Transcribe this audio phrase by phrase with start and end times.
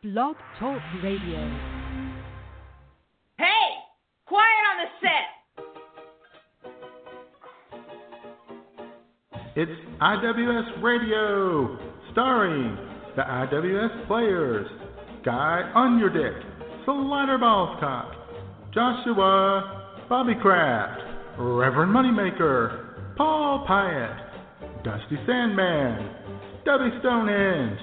[0.00, 1.40] Blog Talk Radio.
[3.36, 3.68] Hey!
[4.26, 5.28] Quiet on the set!
[9.56, 11.76] It's IWS Radio,
[12.12, 12.76] starring
[13.16, 14.68] the IWS players
[15.24, 16.44] Guy Underdick,
[16.84, 18.14] Slider Ballscock,
[18.72, 21.00] Joshua Bobby Kraft,
[21.40, 26.08] Reverend Moneymaker, Paul Pyatt, Dusty Sandman,
[26.62, 27.80] Stubby Stonehenge,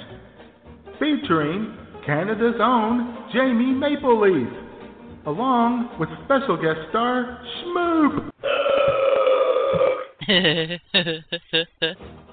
[0.98, 8.32] featuring Canada's own Jamie Mapleleaf, along with special guest star Schmoop.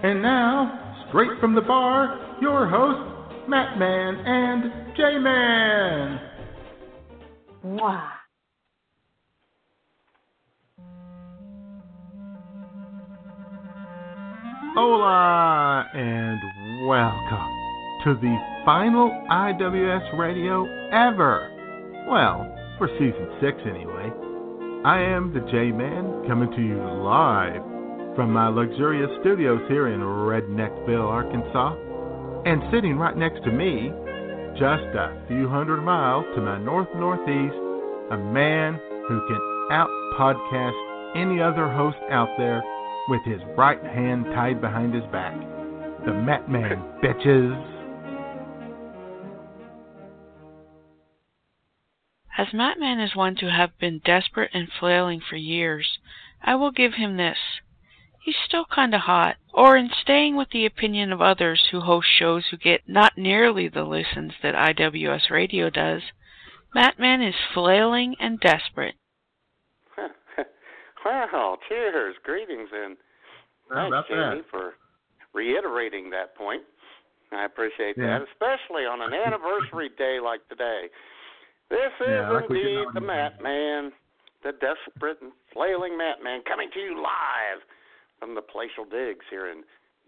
[0.00, 6.20] And now, straight from the bar, your hosts, Matt Man and J Man.
[7.64, 8.17] Mwah.
[14.80, 17.50] Hola and welcome
[18.04, 20.62] to the final IWS radio
[20.94, 21.50] ever.
[22.08, 22.46] Well,
[22.78, 24.06] for season six anyway.
[24.86, 27.58] I am the J Man coming to you live
[28.14, 31.74] from my luxurious studios here in Redneckville, Arkansas.
[32.46, 33.90] And sitting right next to me,
[34.62, 37.58] just a few hundred miles to my north northeast,
[38.14, 42.62] a man who can out podcast any other host out there
[43.08, 45.34] with his right hand tied behind his back.
[46.04, 47.78] The Matt Man, bitches.
[52.38, 55.98] As Matman is one to have been desperate and flailing for years,
[56.40, 57.38] I will give him this.
[58.20, 62.46] He's still kinda hot, or in staying with the opinion of others who host shows
[62.46, 66.02] who get not nearly the listens that IWS Radio does,
[66.74, 68.94] Matman is flailing and desperate.
[71.08, 72.96] Well, cheers, greetings, and
[73.72, 74.50] thanks, about Jamie, that?
[74.50, 74.74] for
[75.32, 76.62] reiterating that point.
[77.32, 78.18] I appreciate Yeah.
[78.18, 80.90] that, especially on an anniversary day like today.
[81.70, 83.92] This is Yeah, like indeed the the- Matt Man,
[84.42, 87.62] the desperate and flailing Matt Man, coming to you live
[88.18, 89.64] from the Palatial Digs here in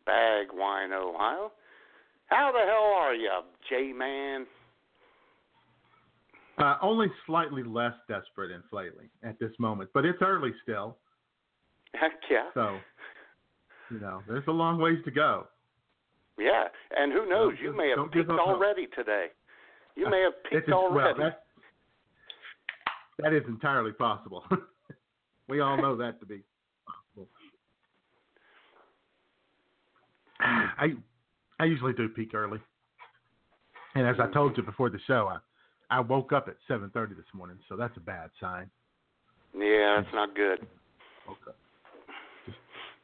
[0.07, 1.53] Bagwine, Ohio.
[2.27, 3.31] How the hell are you,
[3.69, 4.47] J Man?
[6.61, 10.99] Uh, only slightly less desperate and flailing at this moment, but it's early still,
[11.95, 12.51] Heck yeah.
[12.53, 12.79] so
[13.91, 15.47] you know there's a long ways to go.
[16.39, 17.55] Yeah, and who knows?
[17.55, 18.49] Don't you may have peaked up hope.
[18.49, 19.29] already today.
[19.97, 21.19] You may have peaked well, already.
[21.19, 21.45] that,
[23.19, 24.45] that is entirely possible.
[25.49, 26.43] we all know that to be
[26.87, 27.29] possible.
[30.41, 30.93] I
[31.59, 32.61] I usually do peak early,
[33.95, 35.39] and as I told you before the show, I
[35.91, 38.71] I woke up at 7:30 this morning, so that's a bad sign.
[39.55, 40.67] Yeah, that's not good.
[41.29, 41.57] Up.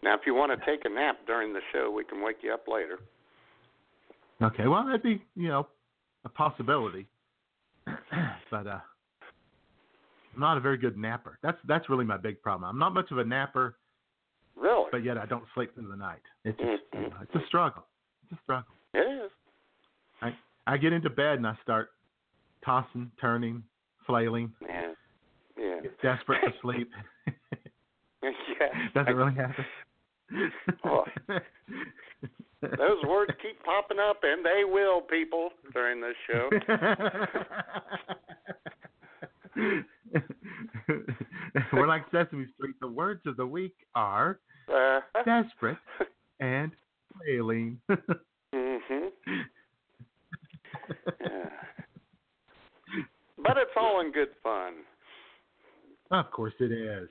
[0.03, 2.53] Now, if you want to take a nap during the show, we can wake you
[2.55, 2.99] up later.
[4.43, 5.67] Okay, well that'd be you know
[6.25, 7.09] a possibility,
[7.87, 8.81] but uh,
[10.35, 11.39] I'm not a very good napper.
[11.43, 12.69] That's that's really my big problem.
[12.69, 13.79] I'm not much of a napper,
[14.55, 14.87] Really?
[14.93, 16.23] but yet I don't sleep through the night.
[16.45, 17.11] It's just, you Mhm.
[17.11, 17.87] know, it's a struggle.
[18.23, 18.75] It's a struggle.
[18.95, 19.31] It is.
[20.23, 20.37] I
[20.67, 21.91] I get into bed and I start
[22.67, 23.63] tossing, turning,
[24.07, 24.93] flailing, Yeah.
[25.59, 25.81] Yeah.
[26.03, 26.91] desperate to sleep.
[28.23, 28.89] yeah.
[28.95, 29.65] Doesn't really happen.
[30.85, 31.05] Oh.
[32.63, 36.51] Those words keep popping up, and they will, people, during this show.
[41.73, 42.75] We're like Sesame Street.
[42.81, 44.39] The words of the week are
[44.73, 45.79] Uh, desperate
[46.41, 46.73] and
[47.13, 47.81] flailing.
[48.55, 49.11] mhm.
[51.21, 51.36] Yeah.
[53.57, 54.75] But it's all in good fun.
[56.11, 57.09] of course it is.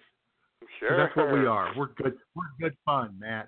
[0.80, 0.96] Sure.
[0.96, 1.72] That's what we are.
[1.76, 2.14] We're good.
[2.36, 3.48] We're good fun, Matt.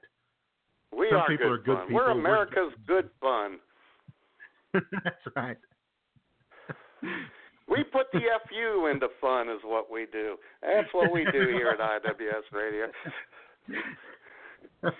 [0.92, 1.88] We Some are people good are good fun.
[1.90, 1.96] people.
[1.96, 3.60] We're We're America's good fun.
[4.74, 5.58] That's right.
[7.70, 10.38] We put the FU into fun, is what we do.
[10.64, 12.86] That's what we do here at IWS Radio.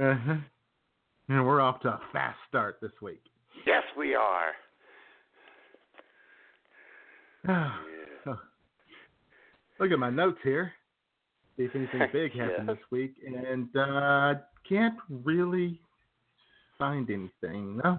[0.00, 0.36] uh-huh.
[1.28, 3.22] And we're off to a fast start this week.
[3.66, 4.52] Yes, we are.
[8.24, 8.36] So,
[9.80, 10.72] Look at my notes here.
[11.56, 14.34] See if anything big happened this week, and uh,
[14.68, 15.78] can't really
[16.78, 17.80] find anything.
[17.84, 17.98] No,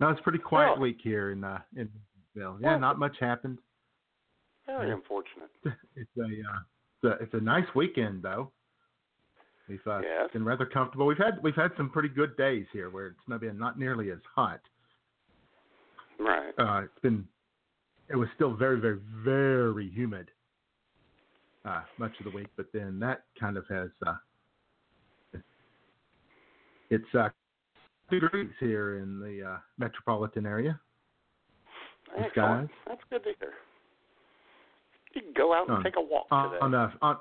[0.00, 0.80] no, it's a pretty quiet Oh.
[0.80, 1.88] week here in uh, in
[2.34, 2.56] Bill.
[2.60, 3.58] Yeah, Well- not much happened.
[4.66, 4.94] Very Yeah.
[4.94, 5.50] unfortunate.
[5.96, 6.60] It's a uh,
[7.02, 8.52] it's a, it's a nice weekend though.
[9.68, 10.30] We've uh, Yes.
[10.32, 11.06] been rather comfortable.
[11.06, 14.18] We've had we've had some pretty good days here where it's maybe not nearly as
[14.34, 14.60] hot.
[16.20, 16.52] Right.
[16.58, 17.26] Uh, it's been
[18.10, 20.30] it was still very very very humid.
[21.64, 24.14] uh, much of the week, but then that kind of has uh,
[26.90, 27.28] it's uh,
[28.10, 30.80] degrees here in the uh, metropolitan area.
[32.18, 32.70] Excellent.
[32.86, 33.52] That's good to hear.
[35.14, 36.60] You can go out and take a walk On, today.
[36.62, 37.16] on the on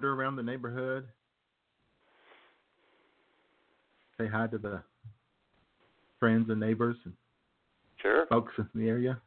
[0.00, 1.08] around the neighborhood,
[4.16, 4.80] say hi to the
[6.20, 7.14] friends and neighbors and
[8.00, 8.26] sure.
[8.26, 9.20] folks in the area.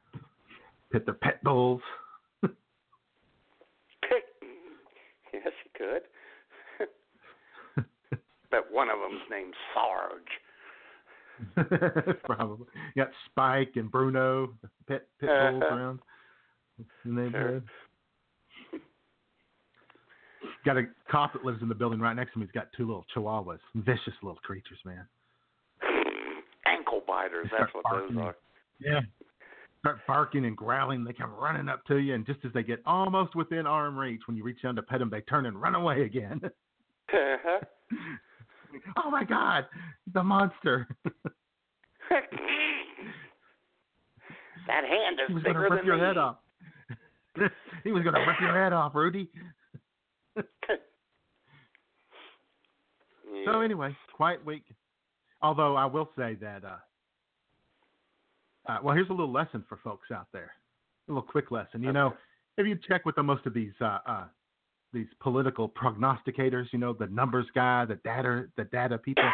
[0.92, 1.82] Pet their pet bulls.
[2.44, 2.52] yes,
[5.34, 6.02] you could.
[8.52, 10.24] Bet one of them's named Sarge.
[12.26, 12.68] Probably.
[12.96, 14.54] You got Spike and Bruno,
[14.88, 15.52] pet pit uh-huh.
[15.52, 16.00] bulls around
[17.06, 17.64] the neighborhood.
[20.66, 22.46] Got a cop that lives in the building right next to me.
[22.46, 25.08] He's got two little chihuahuas, vicious little creatures, man.
[26.68, 28.36] Ankle biters, that's what those are.
[28.84, 29.02] Yeah.
[29.80, 31.04] Start barking and growling.
[31.04, 34.22] They come running up to you, and just as they get almost within arm reach,
[34.28, 36.40] when you reach down to pet them, they turn and run away again.
[37.14, 39.66] oh my God,
[40.14, 40.88] the monster!
[42.10, 42.24] that
[44.84, 46.04] hand he is was going to bigger rip than your me.
[46.04, 46.38] head off.
[47.84, 49.30] he was going to rip your head off, Rudy.
[53.34, 53.46] Yeah.
[53.46, 54.64] So anyway, quiet week.
[55.42, 56.76] Although I will say that, uh,
[58.68, 60.52] uh, well, here's a little lesson for folks out there.
[61.08, 61.82] A little quick lesson.
[61.82, 62.14] You know,
[62.58, 64.24] if you check with the, most of these uh, uh,
[64.94, 69.30] these political prognosticators, you know, the numbers guy, the data, the data people,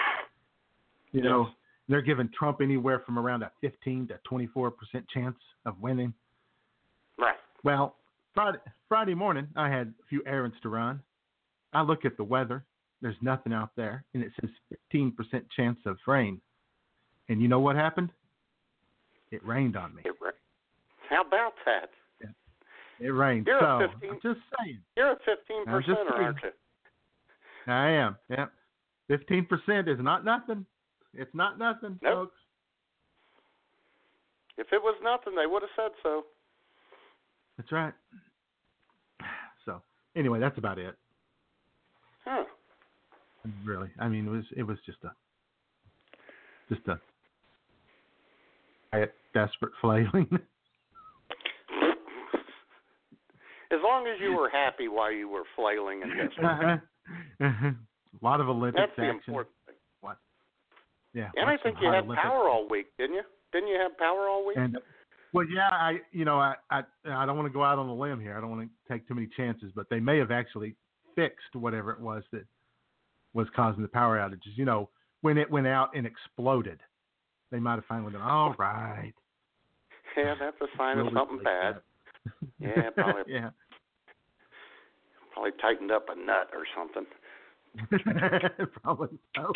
[1.12, 1.48] you know,
[1.90, 6.14] they're giving Trump anywhere from around a 15 to 24 percent chance of winning.
[7.20, 7.36] right.
[7.64, 7.96] Well,
[8.34, 11.02] Friday, Friday morning, I had a few errands to run.
[11.74, 12.64] I look at the weather.
[13.02, 14.50] There's nothing out there, and it says
[14.94, 15.14] 15%
[15.56, 16.42] chance of rain.
[17.30, 18.10] And you know what happened?
[19.32, 20.02] It rained on me.
[20.06, 20.32] It ra-
[21.10, 21.90] How about that?
[23.00, 23.46] It rained.
[23.46, 24.80] You're so a 15 I'm just saying.
[24.96, 26.50] You're at fifteen I'm just percent, aren't you?
[27.72, 28.16] I am.
[28.30, 28.46] Yeah.
[29.12, 30.66] 15% is not nothing.
[31.14, 32.14] It's not nothing, Nope.
[32.14, 32.36] folks.
[34.58, 36.24] If it was nothing, they would have said so.
[37.58, 37.94] That's right.
[39.66, 39.82] So
[40.16, 40.96] anyway, that's about it.
[42.26, 42.44] Huh.
[43.64, 45.12] Really, I mean, it was it was just a
[46.74, 47.00] just a
[48.92, 50.28] quiet, desperate flailing.
[53.70, 56.46] As long as you were happy while you were flailing and desperate.
[56.46, 56.78] Uh-huh.
[57.46, 57.68] Uh-huh.
[57.68, 59.18] a lot of Olympics That's the action.
[59.28, 59.76] important thing.
[60.02, 60.18] What?
[61.14, 63.24] Yeah, And I think you had power all week, didn't you?
[63.52, 64.58] Didn't you have power all week?
[64.58, 64.78] And
[65.34, 67.94] well, yeah, I you know I I I don't want to go out on a
[67.94, 68.38] limb here.
[68.38, 70.76] I don't want to take too many chances, but they may have actually
[71.16, 72.46] fixed whatever it was that
[73.34, 74.56] was causing the power outages.
[74.56, 74.90] You know,
[75.22, 76.80] when it went out and exploded,
[77.52, 79.14] they might have finally gone, all right.
[80.18, 81.76] yeah, that's a sign of something bad.
[81.76, 81.84] that."
[82.60, 83.50] Yeah, probably yeah.
[85.34, 87.06] probably tightened up a nut or something.
[88.82, 89.52] Probably so.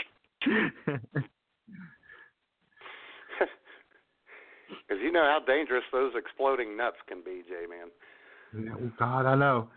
[4.70, 7.90] Because you know how dangerous those exploding nuts can be, J man.
[8.74, 9.70] oh God, I know.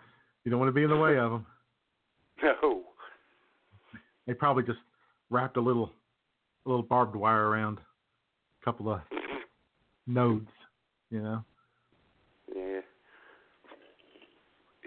[0.44, 1.46] You don't want to be in the way of them.
[2.42, 2.82] No.
[4.26, 4.78] They probably just
[5.30, 5.92] wrapped a little,
[6.66, 7.78] a little barbed wire around
[8.64, 9.00] couple of
[10.06, 10.48] nodes.
[11.10, 11.44] You know.
[12.54, 12.80] Yeah.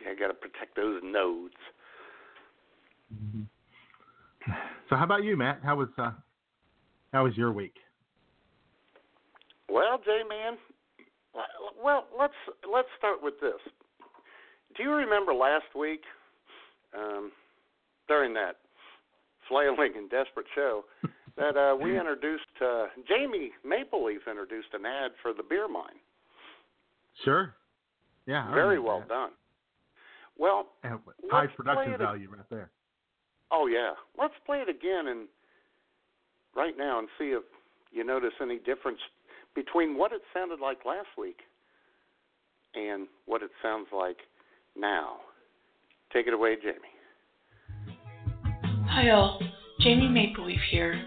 [0.03, 1.53] Yeah, got to protect those nodes.
[4.89, 5.59] So how about you, Matt?
[5.63, 6.11] How was uh,
[7.11, 7.75] how was your week?
[9.69, 10.57] Well, J man,
[11.83, 12.33] well let's
[12.71, 13.59] let's start with this.
[14.75, 16.01] Do you remember last week
[16.97, 17.31] um,
[18.07, 18.57] during that
[19.49, 20.83] flailing and desperate show
[21.37, 25.99] that uh, we introduced uh, Jamie Mapleleaf introduced an ad for the beer mine?
[27.23, 27.53] Sure.
[28.25, 28.47] Yeah.
[28.49, 29.07] I Very well that.
[29.09, 29.29] done.
[30.37, 30.99] Well, And
[31.31, 32.69] high production value right there.
[33.51, 35.27] oh yeah, let's play it again and
[36.55, 37.43] right now and see if
[37.91, 38.99] you notice any difference
[39.55, 41.39] between what it sounded like last week
[42.75, 44.17] and what it sounds like
[44.75, 45.17] now.
[46.13, 46.75] Take it away, Jamie.
[48.89, 49.39] Hi all,
[49.79, 51.01] Jamie Mapleleaf here.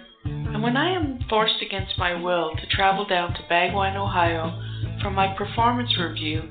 [0.53, 4.61] And when I am forced against my will to travel down to Bagwine, Ohio
[5.01, 6.43] for my performance review,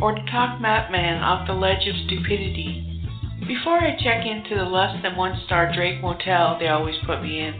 [0.00, 3.02] or to talk Matt Man off the ledge of stupidity,
[3.46, 7.40] before I check into the less than one star Drake Motel they always put me
[7.40, 7.54] in,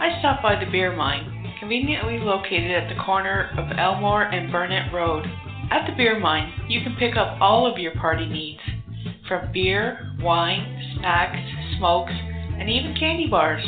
[0.00, 4.92] I stop by the beer mine, conveniently located at the corner of Elmore and Burnett
[4.94, 5.26] Road.
[5.70, 8.62] At the beer mine, you can pick up all of your party needs,
[9.28, 11.38] from beer, wine, snacks,
[11.76, 13.64] smokes, and even candy bars.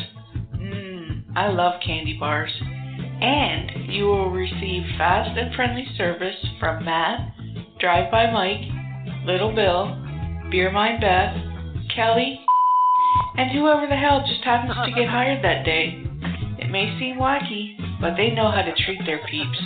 [1.37, 2.50] I love candy bars.
[3.21, 7.33] And you will receive fast and friendly service from Matt,
[7.78, 8.64] Drive by Mike,
[9.26, 9.95] Little Bill,
[10.50, 11.37] Beer Mine Beth,
[11.95, 12.40] Kelly,
[13.37, 16.02] and whoever the hell just happens to get hired that day.
[16.59, 19.59] It may seem wacky, but they know how to treat their peeps.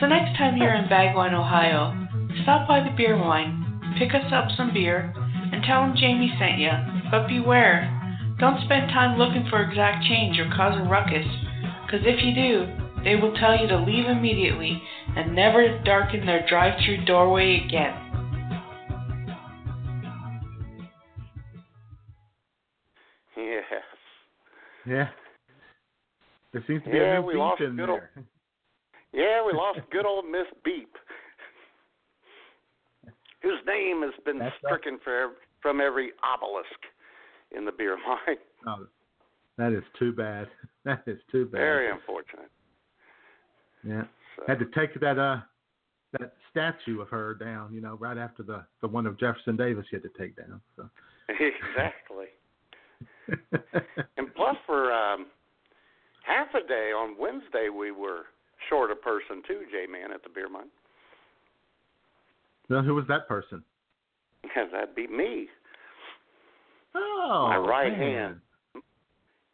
[0.00, 1.96] So next time you're in Bagwine, Ohio,
[2.42, 5.14] stop by the beer mine, pick us up some beer,
[5.52, 6.70] and tell them Jamie sent you.
[7.10, 7.99] But beware,
[8.40, 11.26] don't spend time looking for exact change or causing a ruckus,
[11.84, 12.66] because if you do,
[13.04, 14.80] they will tell you to leave immediately
[15.16, 17.94] and never darken their drive-through doorway again.
[23.36, 23.64] Yes.
[24.86, 25.08] Yeah.
[26.52, 28.16] There seems to be Yeah, a new we beat lost in good old- there.
[29.12, 30.92] Yeah, we lost good old Miss Beep,
[33.42, 35.32] whose name has been That's stricken for,
[35.62, 36.68] from every obelisk
[37.56, 38.36] in the beer mine.
[38.66, 38.86] Oh,
[39.58, 40.48] that is too bad.
[40.86, 41.58] That is too bad.
[41.58, 42.50] Very unfortunate.
[43.86, 44.04] Yeah.
[44.34, 45.40] So, Had to take that uh
[46.18, 49.84] that statue of her down, you know, right after the the one of Jefferson Davis
[49.92, 50.58] you had to take down.
[50.76, 50.88] So
[51.28, 52.28] exactly.
[54.16, 55.26] And plus, for um,
[56.24, 58.24] half a day on Wednesday, we were
[58.68, 60.70] short a person too, J Man, at the beer mine.
[62.70, 63.62] now, who was that person?
[64.72, 65.48] That'd be me.
[66.94, 68.00] Oh, My right man.
[68.74, 68.82] hand.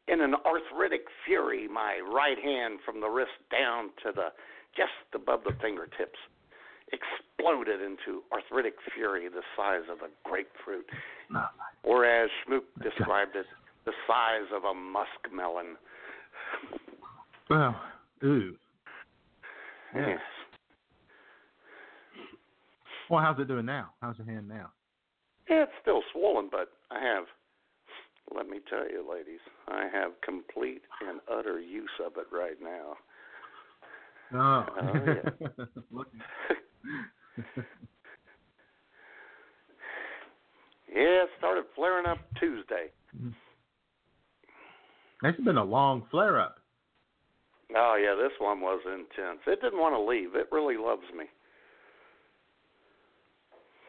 [0.08, 4.28] In an arthritic fury, my right hand from the wrist down to the
[4.76, 6.18] just above the fingertips
[6.92, 10.86] exploded into arthritic fury the size of a grapefruit,
[11.82, 13.46] or as Schmook described it,
[13.84, 15.74] the size of a muskmelon.
[17.50, 17.74] well,
[18.22, 18.54] ooh.
[19.94, 20.08] Yeah.
[20.10, 20.18] Yes.
[23.10, 23.90] Well, how's it doing now?
[24.00, 24.70] How's your hand now?
[25.50, 27.24] Yeah, it's still swollen, but I have,
[28.34, 32.96] let me tell you, ladies, I have complete and utter use of it right now.
[34.34, 34.66] Oh.
[34.80, 36.12] Oh, Look-
[40.88, 42.86] Yeah, it started flaring up Tuesday.
[43.16, 43.30] Mm-hmm.
[45.26, 46.56] It's been a long flare up.
[47.76, 49.40] Oh, yeah, this one was intense.
[49.46, 50.34] It didn't want to leave.
[50.36, 51.24] It really loves me.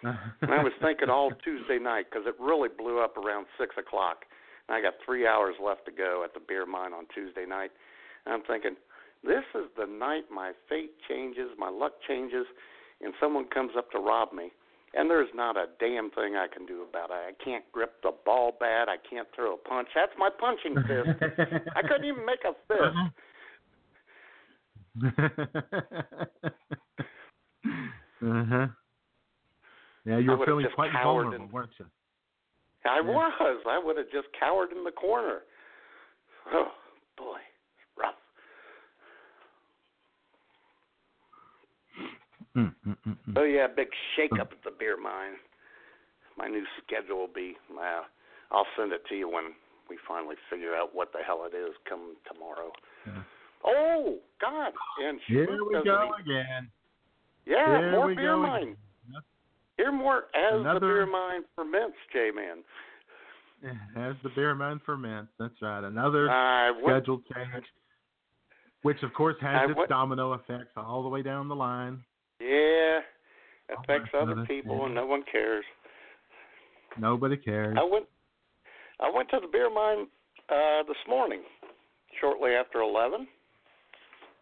[0.04, 4.26] And I was thinking all Tuesday night because it really blew up around 6 o'clock.
[4.68, 7.72] And I got three hours left to go at the beer mine on Tuesday night.
[8.26, 8.76] And I'm thinking,
[9.24, 12.46] this is the night my fate changes, my luck changes,
[13.02, 14.52] and someone comes up to rob me.
[14.94, 17.14] And there's not a damn thing I can do about it.
[17.14, 18.88] I can't grip the ball bat.
[18.90, 19.90] I can't throw a punch.
[19.94, 21.10] That's my punching fist.
[21.76, 22.98] I couldn't even make a fist.
[28.24, 28.68] uh-huh.
[30.08, 31.86] Yeah, you were feeling quite vulnerable, and- weren't you?
[32.86, 33.02] I Yeah.
[33.02, 33.62] was.
[33.68, 35.42] I would have just cowered in the corner.
[36.54, 36.72] Oh
[37.18, 37.42] boy,
[37.98, 38.16] rough.
[42.56, 43.34] Mm, mm, mm, mm.
[43.38, 45.38] Oh yeah, big shake up at the beer mine.
[46.38, 47.58] My new schedule will be.
[47.70, 48.04] Uh,
[48.52, 49.54] I'll send it to you when
[49.90, 51.76] we finally figure out what the hell it is.
[51.90, 52.72] Come tomorrow.
[53.06, 53.24] Yeah.
[53.66, 54.72] Oh God!
[55.04, 56.72] And Here we go even- again.
[57.46, 58.78] Yeah, Here more beer mine.
[59.92, 62.64] More as the beer mine ferments, J Man.
[63.96, 65.84] As the beer man ferments, that's right.
[65.84, 67.66] Another I went, scheduled change,
[68.84, 72.04] which of course has I its domino effects all the way down the line.
[72.40, 73.00] yeah,
[73.70, 75.66] Oh, affects my other people and no one cares.
[77.00, 77.76] Nobody cares.
[77.80, 78.06] I went
[79.00, 80.08] I went to the beer mine
[80.50, 81.42] uh this morning,
[82.22, 83.28] shortly after eleven.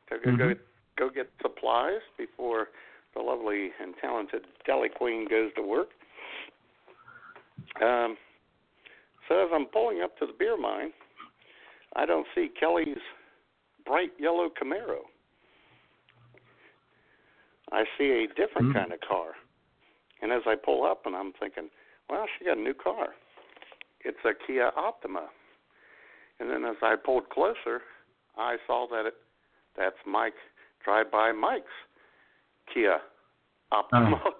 [0.09, 0.59] To go, go Mhm.
[0.97, 2.67] go get supplies before
[3.15, 5.89] the lovely and talented deli queen goes to work.
[7.81, 8.17] Um
[9.27, 10.91] so as I'm pulling up to the beer mine,
[11.95, 12.97] I don't see Kelly's
[13.85, 14.99] bright yellow Camaro.
[17.71, 18.73] I see a different Hmm.
[18.73, 19.35] kind of car.
[20.21, 21.69] And as I pull up and I'm thinking,
[22.09, 23.15] well, she got a new car.
[24.01, 25.29] It's a Kia Optima.
[26.39, 27.81] And then as I pulled closer,
[28.37, 29.15] I saw that it
[29.75, 30.35] that's Mike
[30.83, 31.65] Drive By Mike's
[32.73, 32.97] Kia
[33.71, 34.21] Optima.
[34.25, 34.31] Oh,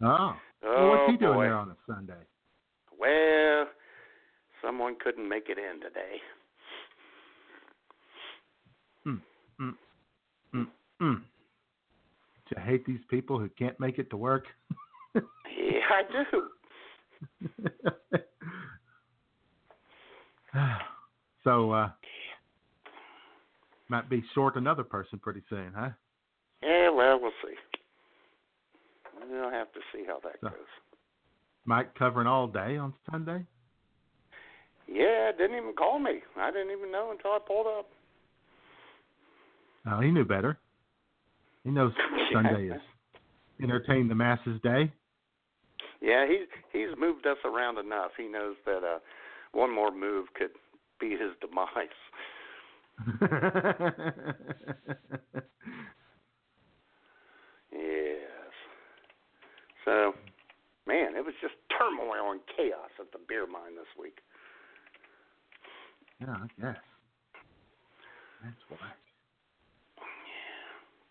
[0.00, 1.44] well, Oh, what's he doing boy.
[1.44, 2.14] there on a Sunday?
[2.98, 3.66] Well,
[4.62, 6.20] someone couldn't make it in today.
[9.06, 9.20] Mm,
[9.60, 9.74] mm,
[10.54, 10.66] mm,
[11.00, 11.22] mm.
[12.48, 14.44] Do you hate these people who can't make it to work?
[15.58, 16.24] Yeah, I do.
[21.44, 21.90] so, uh,
[23.88, 25.90] might be short another person pretty soon, huh?
[26.62, 27.54] Yeah, well, we'll see.
[29.28, 30.66] We'll have to see how that So- goes.
[31.64, 33.44] Mike covering all day on Sunday?
[34.86, 36.22] Yeah, didn't even call me.
[36.36, 37.88] I didn't even know until I pulled up.
[39.90, 40.58] Oh, he knew better.
[41.64, 41.92] He knows
[42.32, 42.80] Sunday is
[43.60, 44.92] entertain the masses day.
[46.00, 48.12] Yeah, he's he's moved us around enough.
[48.16, 49.00] He knows that uh
[49.52, 50.52] one more move could
[51.00, 51.88] be his demise.
[57.72, 58.52] Yes.
[59.84, 60.12] So,
[60.86, 61.54] man, it was just
[61.86, 64.18] turmoil and chaos at the beer mine this week.
[66.20, 66.82] yeah, I guess.
[68.42, 68.88] That's why.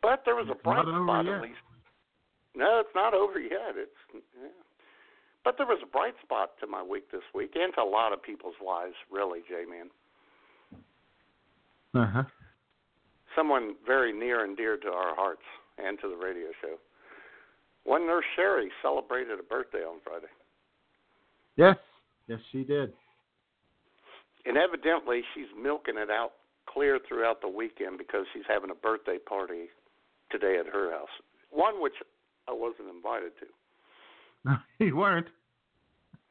[0.02, 1.36] But there was a bright spot yet.
[1.36, 1.56] at least.
[2.56, 3.76] No, it's not over yet.
[3.76, 4.50] It's yeah.
[5.44, 8.14] But there was a bright spot to my week this week, and to a lot
[8.14, 9.90] of people's lives, really, J-Man.
[11.94, 12.24] Uh huh.
[13.36, 15.44] Someone very near and dear to our hearts
[15.78, 16.78] and to the radio show.
[17.84, 20.32] One nurse Sherry celebrated a birthday on Friday.
[21.56, 21.78] Yes.
[22.28, 22.92] Yes, she did.
[24.46, 26.32] And evidently, she's milking it out
[26.68, 29.68] clear throughout the weekend because she's having a birthday party
[30.32, 31.10] today at her house.
[31.52, 31.94] One which
[32.48, 33.46] I wasn't invited to.
[34.44, 35.28] No, you weren't.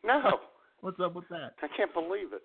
[0.04, 0.20] No,
[0.84, 1.54] What's up with that?
[1.62, 2.42] I can't believe it.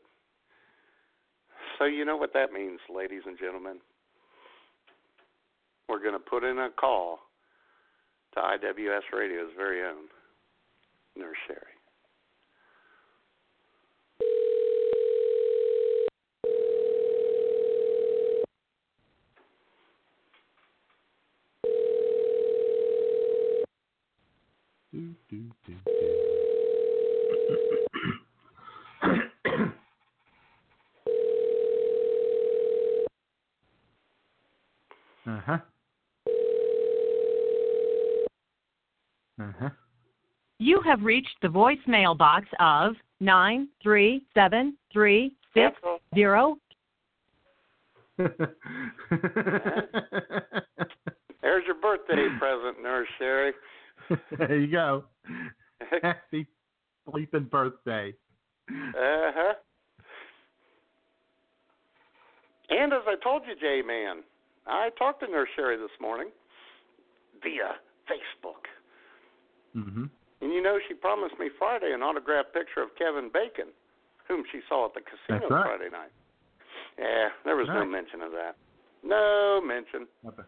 [1.78, 3.80] So, you know what that means, ladies and gentlemen?
[5.90, 7.20] We're going to put in a call
[8.36, 10.08] to IWS Radio's very own
[11.18, 11.76] Nurse Sherry.
[25.30, 26.12] Do, do, do, do.
[35.28, 35.58] uh huh.
[39.40, 39.70] Uh huh.
[40.58, 45.76] You have reached the voicemail box of nine three seven three six
[46.16, 46.58] zero.
[48.18, 48.34] There's
[51.68, 53.54] your birthday present, Nurse Sherry.
[54.38, 55.04] there you go.
[56.02, 56.48] Happy
[57.08, 58.14] bleeping birthday.
[58.70, 59.54] Uh huh.
[62.70, 64.24] And as I told you, J Man,
[64.68, 66.30] I talked to Nurse Sherry this morning
[67.42, 68.70] via Facebook.
[69.76, 70.06] Mm-hmm.
[70.42, 73.72] And you know, she promised me Friday an autographed picture of Kevin Bacon,
[74.28, 75.66] whom she saw at the casino right.
[75.66, 76.12] Friday night.
[76.98, 78.56] Yeah, there was no mention of that.
[79.04, 80.08] No mention.
[80.24, 80.46] How about,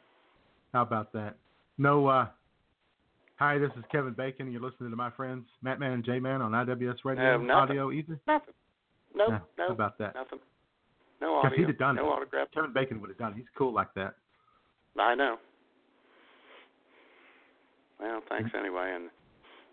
[0.73, 1.37] how about that?
[1.77, 2.27] No, uh,
[3.41, 4.51] hi, this is Kevin Bacon.
[4.51, 7.49] You're listening to my friends Matt Man and J Man on IWS Radio nothing.
[7.49, 8.19] Audio either.
[8.27, 8.53] Nothing.
[9.15, 10.13] Nope, no, how about that?
[10.15, 10.39] nothing.
[11.21, 11.57] No audio.
[11.57, 12.09] he'd have done no it.
[12.09, 12.47] autograph.
[12.53, 13.37] Kevin Bacon would have done it.
[13.37, 14.13] He's cool like that.
[14.99, 15.37] I know.
[17.99, 19.09] Well, thanks anyway, and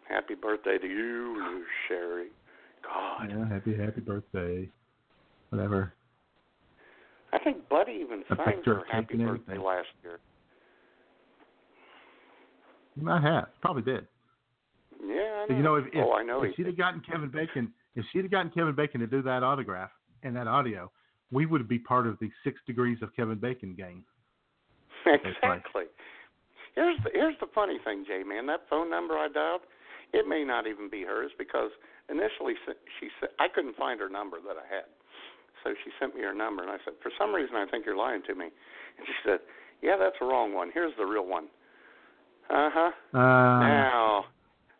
[0.08, 2.28] happy birthday to you, Sherry.
[2.82, 4.68] God, Yeah, happy, happy birthday.
[5.50, 5.92] Whatever.
[7.32, 9.60] I think Buddy even sang her happy birthday everything.
[9.62, 10.18] last year.
[12.98, 13.46] You might have.
[13.60, 14.06] Probably did.
[15.00, 15.56] Yeah, I know.
[15.56, 16.70] You know, if, if, oh, I know if she'd did.
[16.70, 19.90] have gotten Kevin Bacon, if she'd have gotten Kevin Bacon to do that autograph
[20.24, 20.90] and that audio,
[21.30, 24.02] we would be part of the Six Degrees of Kevin Bacon gang.
[25.06, 25.84] exactly.
[26.74, 28.46] Here's the here's the funny thing, Jay man.
[28.46, 29.62] That phone number I dialed,
[30.12, 31.70] it may not even be hers because
[32.10, 32.54] initially
[32.98, 34.90] she said I couldn't find her number that I had,
[35.62, 37.96] so she sent me her number, and I said, for some reason I think you're
[37.96, 39.38] lying to me, and she said,
[39.82, 40.70] yeah, that's the wrong one.
[40.74, 41.46] Here's the real one.
[42.50, 42.90] Uh huh.
[43.14, 44.24] Uh, now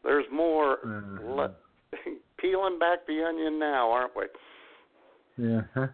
[0.02, 0.78] there's more.
[0.84, 1.50] uh, Let,
[2.38, 4.24] peeling back the onion now, aren't we?
[5.36, 5.60] yeah.
[5.74, 5.86] huh.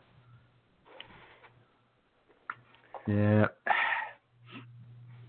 [3.07, 3.47] Yeah.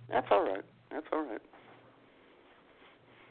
[0.10, 0.64] That's all right.
[0.92, 1.42] That's all right.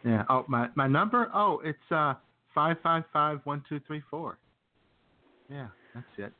[0.04, 0.24] Yeah.
[0.28, 1.30] Oh, my my number.
[1.34, 2.14] Oh, it's uh
[2.54, 4.38] five five five one two three four.
[5.50, 6.32] Yeah, that's it.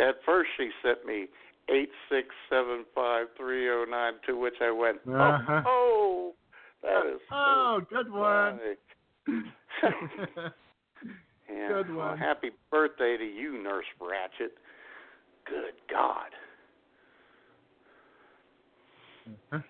[0.00, 1.26] At first, she sent me
[1.72, 5.62] eight six seven five three zero nine, to which I went, oh, Uh-huh.
[5.66, 6.34] oh,
[6.82, 8.60] that is so Oh, good one.
[11.50, 11.68] yeah.
[11.68, 12.18] Good Well, one.
[12.18, 14.50] happy birthday to you, Nurse Ratched.
[15.46, 16.30] Good God.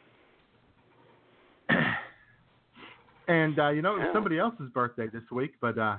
[3.28, 5.96] and uh, you know, it was somebody else's birthday this week, but uh,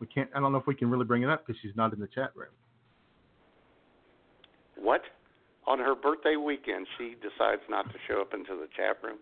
[0.00, 0.30] we can't.
[0.34, 2.06] I don't know if we can really bring it up because she's not in the
[2.08, 2.48] chat room.
[4.86, 5.02] What?
[5.66, 9.18] On her birthday weekend, she decides not to show up into the chat room.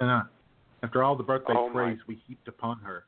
[0.00, 0.22] Uh,
[0.82, 1.74] after all the birthday Oh, my.
[1.74, 3.04] praise we heaped upon her,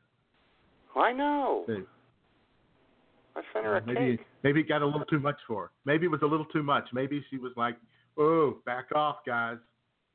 [0.95, 1.65] I know.
[1.67, 4.27] I sent her a maybe cake.
[4.43, 5.71] maybe it got a little too much for her.
[5.83, 6.83] Maybe it was a little too much.
[6.93, 7.75] Maybe she was like,
[8.17, 9.57] "Oh, back off, guys."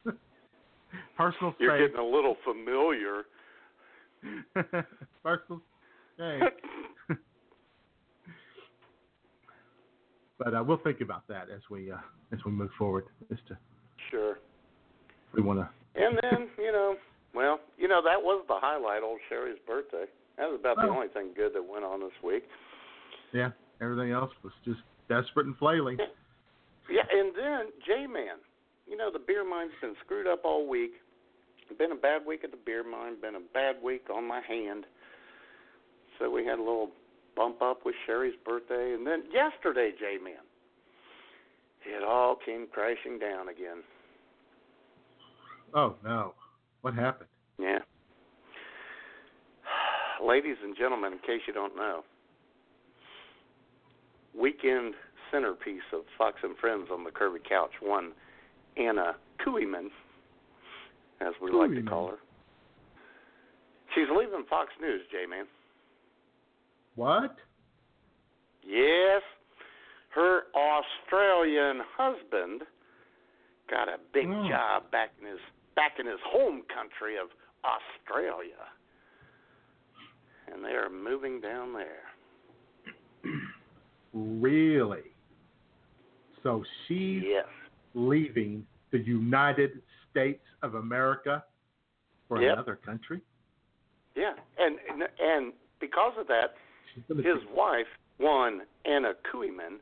[1.17, 1.61] Personal space.
[1.61, 3.23] You're getting a little familiar.
[5.25, 5.61] Personal.
[6.17, 6.39] Hey.
[10.39, 11.97] But uh, we'll think about that as we uh,
[12.33, 13.05] as we move forward.
[13.31, 13.57] As to
[14.11, 14.39] sure.
[15.35, 15.69] we want to.
[15.97, 16.97] And then, you know,
[17.35, 19.03] Well, you know that was the highlight.
[19.03, 20.07] Old Sherry's birthday.
[20.39, 20.95] That was about the Oh.
[20.95, 22.45] only thing good that went on this week.
[23.33, 25.99] Yeah, everything else was just desperate and flailing.
[26.91, 28.37] Yeah, and then J Man.
[28.87, 30.93] You know the beer mine's been screwed up all week.
[31.79, 33.15] Been a bad week at the beer mine.
[33.21, 34.85] Been a bad week on my hand.
[36.19, 36.91] So we had a little
[37.37, 40.35] bump up with Sherry's birthday, and then yesterday, J Man.
[41.87, 43.83] It all came crashing down again.
[45.75, 46.35] Oh no,
[46.81, 47.29] what happened?
[47.59, 47.81] Yeah.
[50.25, 52.05] Ladies and gentlemen, in case you don't know,
[54.39, 54.95] weekend
[55.31, 58.13] centerpiece of Fox and Friends on the Curvy Couch, one
[58.77, 59.89] Anna Kooiman,
[61.21, 62.19] as we like to call her.
[63.95, 65.47] She's leaving Fox News, J Man.
[66.97, 67.37] What?
[68.67, 69.23] Yes,
[70.15, 72.63] her Australian husband
[73.71, 74.49] got a big Oh.
[74.49, 75.41] job back in his
[75.75, 77.29] back in his home country of
[77.65, 78.69] Australia,
[80.53, 82.05] and they are moving down there.
[84.17, 85.11] Really?
[86.45, 87.47] So she's Yes,
[87.95, 91.43] leaving the United States of America
[92.29, 92.53] for Yep.
[92.53, 93.21] another country?
[94.15, 96.55] yeah, and and, and because of that,
[97.09, 97.87] his wife,
[98.19, 99.79] one Anna Kooiman,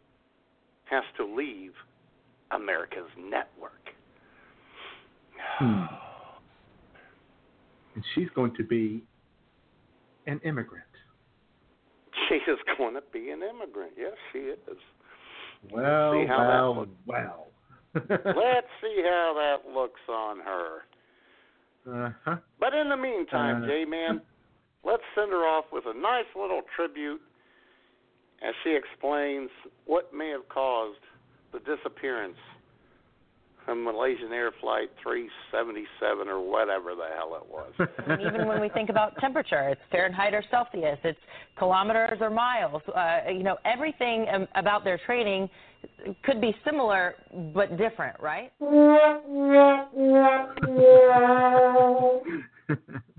[0.84, 1.72] has to leave
[2.50, 3.72] America's network.
[5.58, 5.84] Hmm.
[7.94, 9.02] and she's going to be
[10.26, 10.84] an immigrant.
[12.28, 13.92] She is going to be an immigrant.
[13.98, 14.58] Yes, she is.
[15.70, 17.46] Well, see how well, well.
[17.94, 22.06] Let's see how that looks on her.
[22.06, 22.36] uh-huh.
[22.58, 24.20] But in the meantime, Uh, J Man,
[24.84, 27.20] let's send her off with a nice little tribute
[28.46, 29.48] as she explains
[29.86, 30.98] what may have caused
[31.52, 32.36] the disappearance
[33.68, 37.72] of Malaysian Air Flight 377 or whatever the hell it was.
[38.08, 41.20] And even when we think about temperature, it's Fahrenheit or Celsius, it's
[41.58, 42.82] kilometers or miles.
[42.94, 45.48] Uh, you know, everything um, about their training
[46.24, 47.14] could be similar
[47.54, 48.52] but different, right?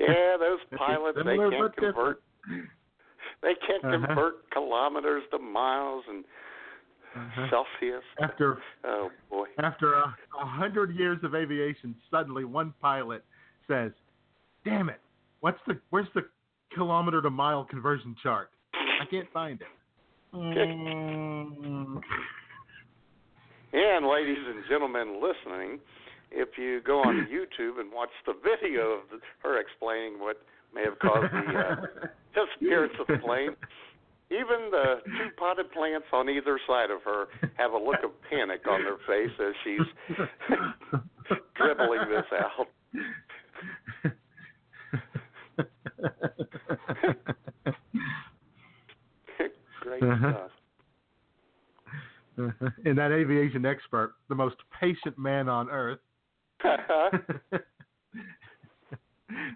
[0.00, 1.94] yeah, those pilots they can't different.
[1.94, 2.22] convert
[3.42, 4.06] they can't Uh-huh.
[4.06, 6.24] convert kilometers to miles and
[7.16, 7.48] Uh-huh.
[7.50, 8.04] Celsius.
[8.20, 9.46] After Oh boy.
[9.58, 13.24] after a, a hundred years of aviation, suddenly one pilot
[13.66, 13.92] says,
[14.64, 15.00] "Damn it!
[15.40, 16.22] What's the where's the
[16.72, 18.50] kilometer to mile conversion chart?
[18.74, 19.66] I can't find it."
[23.72, 25.78] And ladies and gentlemen listening,
[26.50, 30.36] if you go on YouTube and watch the video of the, her explaining what
[30.74, 31.76] may have caused the uh,
[32.46, 33.56] disappearance of the plane,
[34.30, 38.66] even the two potted plants on either side of her have a look of panic
[38.68, 39.86] on their face as she's
[41.56, 42.68] dribbling this out.
[49.80, 50.48] Great Uh-huh.
[52.36, 52.72] stuff.
[52.84, 55.98] and that aviation expert, the most patient man on earth,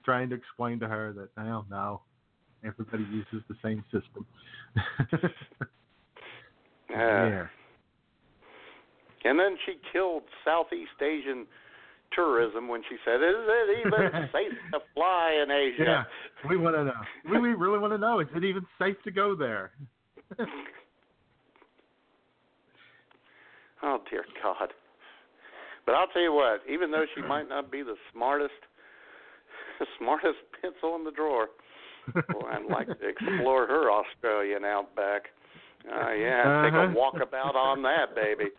[0.05, 2.01] trying to explain to her that well, no,
[2.65, 4.27] everybody uses the same system.
[6.91, 7.47] Uh, yeah.
[9.25, 11.47] And then she killed Southeast Asian
[12.13, 16.77] tourism when she said, "Is it even safe to fly in Asia?" Yeah, we want
[16.77, 16.93] to know.
[17.31, 18.21] We, we really want to know.
[18.21, 19.73] Is it even safe to go there?
[23.83, 24.73] Oh dear God!
[25.87, 26.61] But I'll tell you what.
[26.71, 28.53] Even though she might not be the smartest,
[29.79, 31.49] the smartest pencil in the drawer,
[32.31, 35.23] boy, I'd like to explore her Australian outback.
[35.87, 36.91] Uh, yeah, take Uh-huh.
[36.91, 38.51] a walkabout on that baby.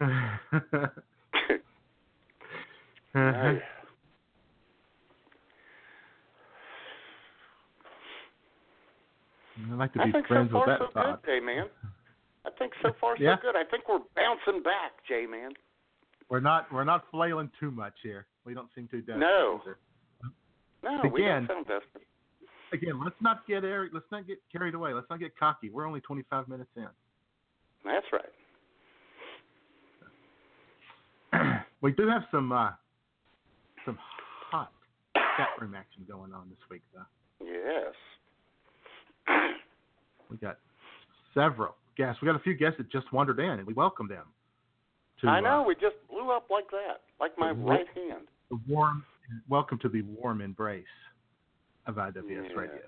[3.14, 3.60] Nice.
[9.56, 11.66] I'd like to be think so friends with far that so good, J Man.
[12.46, 13.56] I think so far so good.
[13.56, 15.52] I think we're bouncing back, J Man.
[16.28, 18.26] We're not we're not flailing too much here.
[18.44, 19.20] We don't seem too desperate.
[19.20, 19.60] No.
[19.62, 19.78] either.
[20.82, 21.46] No, we Again.
[21.46, 22.06] don't sound desperate.
[22.72, 24.92] Again, let's not get air, let's not get carried away.
[24.92, 25.70] Let's not get cocky.
[25.70, 26.88] We're only 25 minutes in.
[27.84, 28.06] That's
[31.32, 31.62] right.
[31.80, 32.70] we do have some uh,
[33.84, 33.98] some
[34.50, 34.72] hot
[35.14, 37.46] chat room action going on this week, though.
[37.46, 37.94] Yes.
[40.30, 40.58] We got
[41.32, 42.20] several guests.
[42.22, 44.24] We got a few guests that just wandered in, and we welcome them.
[45.20, 45.62] To, I know.
[45.62, 48.26] Uh, We just blew up like that, like my right hand.
[48.50, 49.04] the warm
[49.48, 50.84] welcome to the warm embrace
[51.86, 52.54] of IWS Yeah.
[52.54, 52.80] Radio.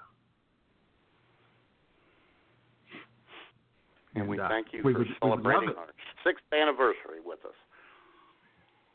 [4.15, 5.89] And, we uh, thank you we for would, we would love celebrating our
[6.25, 7.53] sixth anniversary with us.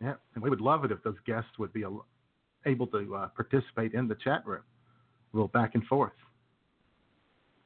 [0.02, 1.86] Yeah, and we would love it if those guests would be
[2.66, 4.64] able to uh, participate in the chat room,
[5.32, 6.14] a little back and forth.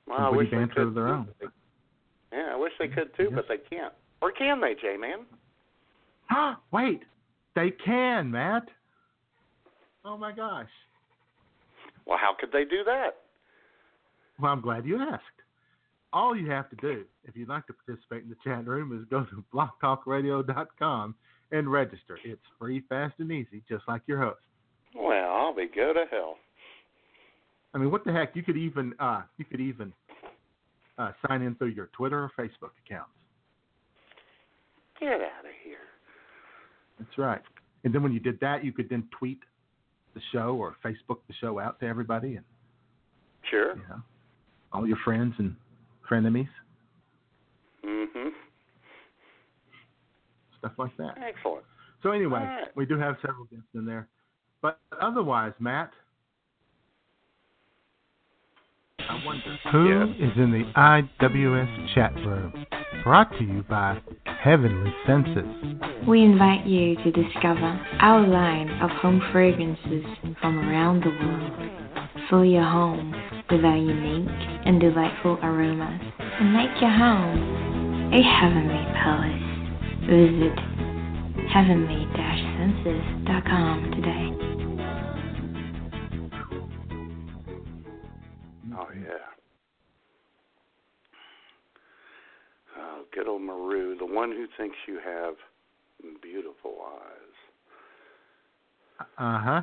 [0.07, 1.25] Well, I wish they could of their too, own.
[1.25, 1.37] but
[2.31, 3.93] they- Yeah, I wish they could too, but they can't.
[4.21, 5.25] Or can they, J Man?
[6.29, 6.55] Huh?
[6.71, 7.03] Wait,
[7.55, 8.67] they can, Matt.
[10.03, 10.69] Oh my gosh.
[12.05, 13.15] Well, how could they do that?
[14.39, 15.23] Well, I'm glad you asked.
[16.13, 19.05] All you have to do, if you'd like to participate in the chat room, is
[19.09, 21.15] go to blogtalkradio.com
[21.51, 22.19] and register.
[22.23, 24.39] It's free, fast, and easy, just like your host.
[24.95, 26.37] Well, I'll be go to hell.
[27.75, 28.35] I mean, what the heck?
[28.35, 29.91] You could even uh, you could even
[30.97, 33.11] uh, sign in through your Twitter or Facebook accounts.
[34.99, 35.77] Get out of here.
[36.97, 37.41] That's right.
[37.83, 39.39] And then when you did that, you could then tweet
[40.13, 42.45] the show or Facebook the show out to everybody and
[43.49, 43.75] Sure.
[43.75, 44.01] you know
[44.71, 45.55] all your friends and
[46.09, 46.49] frenemies,
[47.83, 48.31] Mhm.
[50.59, 51.17] stuff like that.
[51.17, 51.65] Excellent.
[52.03, 52.75] So anyway, right.
[52.75, 54.07] we do have several guests in there,
[54.61, 55.91] but otherwise, Matt,
[59.71, 62.65] Who is in the IWS chat room.
[63.03, 64.01] Brought to you by
[64.43, 65.45] Heavenly Senses.
[66.07, 70.03] We invite you to discover our line of home fragrances
[70.41, 71.51] from around the world.
[72.29, 73.13] Fill your home
[73.49, 74.27] with our unique
[74.65, 79.41] and delightful aromas and make your home a heavenly palace.
[80.07, 80.57] Visit
[81.49, 84.54] heavenly-senses.com today.
[94.15, 95.36] One who thinks you have
[96.21, 97.36] beautiful eyes.
[99.17, 99.62] Uh huh.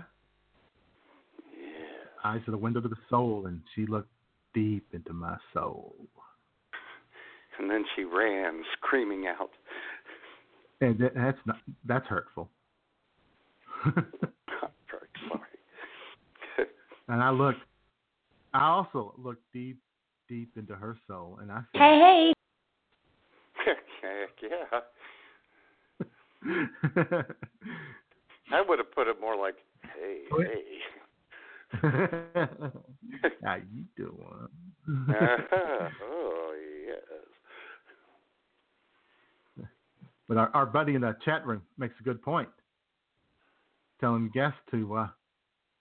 [1.59, 2.31] Yeah.
[2.31, 4.11] Eyes are the window to the soul, and she looked
[4.55, 5.95] deep into my soul.
[7.59, 9.51] And then she ran, screaming out.
[10.81, 12.49] And that, that's not that's hurtful.
[13.85, 16.67] I'm very sorry.
[17.09, 17.61] and I looked.
[18.55, 19.79] I also looked deep,
[20.29, 22.33] deep into her soul, and I said, Hey,
[24.03, 24.81] Heck yeah.
[28.53, 29.57] I would have put it more like,
[29.95, 30.47] hey, What?
[30.47, 30.63] hey.
[33.45, 34.49] How you doing?
[36.03, 36.55] oh,
[36.87, 37.23] yes.
[40.29, 42.49] But our, our buddy in the chat room makes a good point,
[44.01, 45.09] telling guests to uh,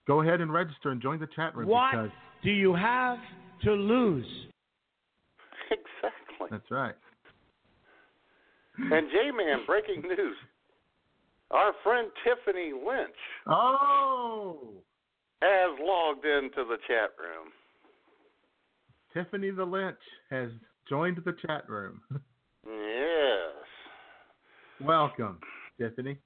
[0.06, 2.10] go ahead and register and join the chat room What because
[2.42, 3.18] do you have
[3.64, 4.26] to lose?
[5.70, 6.48] Exactly.
[6.50, 6.94] that's right.
[8.90, 10.36] And J Man, breaking news.
[11.50, 13.10] Our friend Tiffany Lynch
[13.46, 14.72] Oh,
[15.42, 17.52] has logged into the chat room.
[19.12, 19.98] Tiffany the Lynch
[20.30, 20.50] has
[20.88, 22.00] joined the chat room.
[22.66, 23.66] Yes.
[24.80, 25.38] Welcome,
[25.78, 26.18] Tiffany.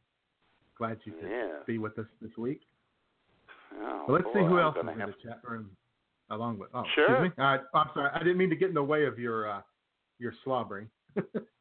[0.79, 1.59] Glad you could Yeah.
[1.67, 2.63] be with us this week.
[3.75, 5.77] Oh, Well, let's see who I'm else is in the chat room
[6.31, 6.71] along with.
[6.73, 7.17] Oh, Sure.
[7.17, 7.43] excuse me.
[7.45, 8.11] Uh, I'm sorry.
[8.15, 9.63] I didn't mean to get in the way of your uh,
[10.19, 10.89] your slobbering.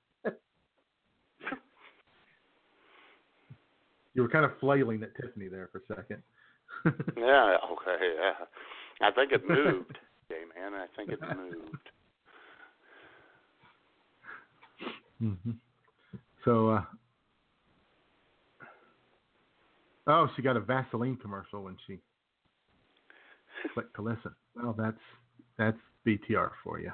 [4.15, 6.23] you were kind of flailing at Tiffany there for a second.
[7.17, 8.45] Yeah, okay, yeah.
[9.07, 9.97] I think it moved,
[10.29, 10.73] J Man.
[10.73, 11.89] I think it moved.
[15.19, 15.51] hmm
[16.43, 16.83] So, uh,
[20.07, 21.99] oh, she got a Vaseline commercial when she
[23.73, 24.35] clicked to listen.
[24.55, 24.97] Well, that's
[25.57, 26.91] that's BTR for you.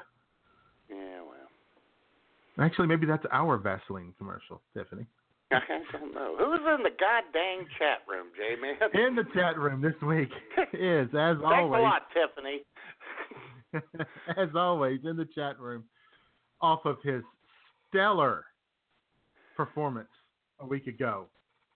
[0.89, 2.65] Yeah, well.
[2.65, 5.05] Actually, maybe that's our Vaseline commercial, Tiffany.
[5.93, 6.35] I don't know.
[6.37, 8.75] Who's in the goddamn chat room, J Man?
[9.07, 10.29] In the chat room this week
[10.73, 12.63] is, as Thanks always, a lot, Tiffany.
[14.37, 15.83] as always, in the chat room,
[16.61, 17.21] off of his
[17.89, 18.45] stellar
[19.55, 20.09] performance
[20.59, 21.27] a week ago,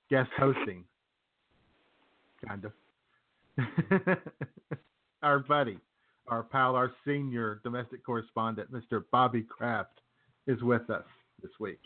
[0.09, 0.83] guest hosting,
[2.47, 2.71] kind of.
[5.23, 5.79] our buddy,
[6.27, 9.03] our pal, our senior domestic correspondent, Mr.
[9.11, 10.01] Bobby Kraft,
[10.47, 11.05] is with us
[11.41, 11.79] this week.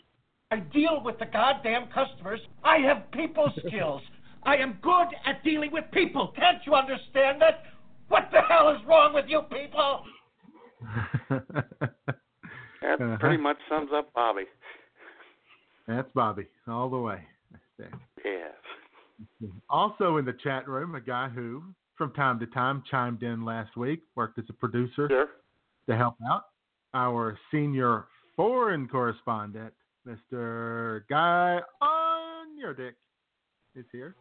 [0.50, 2.40] I deal with the goddamn customers.
[2.64, 4.02] I have people skills.
[4.42, 6.32] I am good at dealing with people.
[6.36, 7.62] Can't you understand that?
[8.08, 10.02] What the hell is wrong with you people?
[12.82, 13.18] That Uh-huh.
[13.20, 14.44] pretty much sums up Bobby.
[15.86, 17.22] That's Bobby, all the way.
[17.78, 17.90] There.
[18.24, 18.54] Yes.
[19.68, 21.62] Also in the chat room, a guy who,
[21.96, 25.26] from time to time, chimed in last week, worked as a producer Sure.
[25.90, 26.44] to help out.
[26.94, 29.74] Our senior foreign correspondent,
[30.06, 31.02] Mr.
[31.08, 32.94] Guy Onyerdick,
[33.74, 34.14] is here.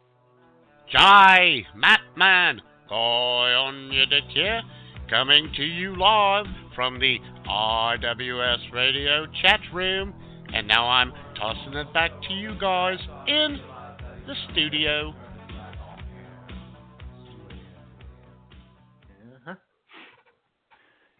[0.92, 4.62] Jai, Matt Man, Guy on your dick here.
[5.10, 10.14] coming to you live from the RWS Radio chat room.
[10.54, 13.60] And now I'm tossing it back to you guys in
[14.28, 15.14] the studio.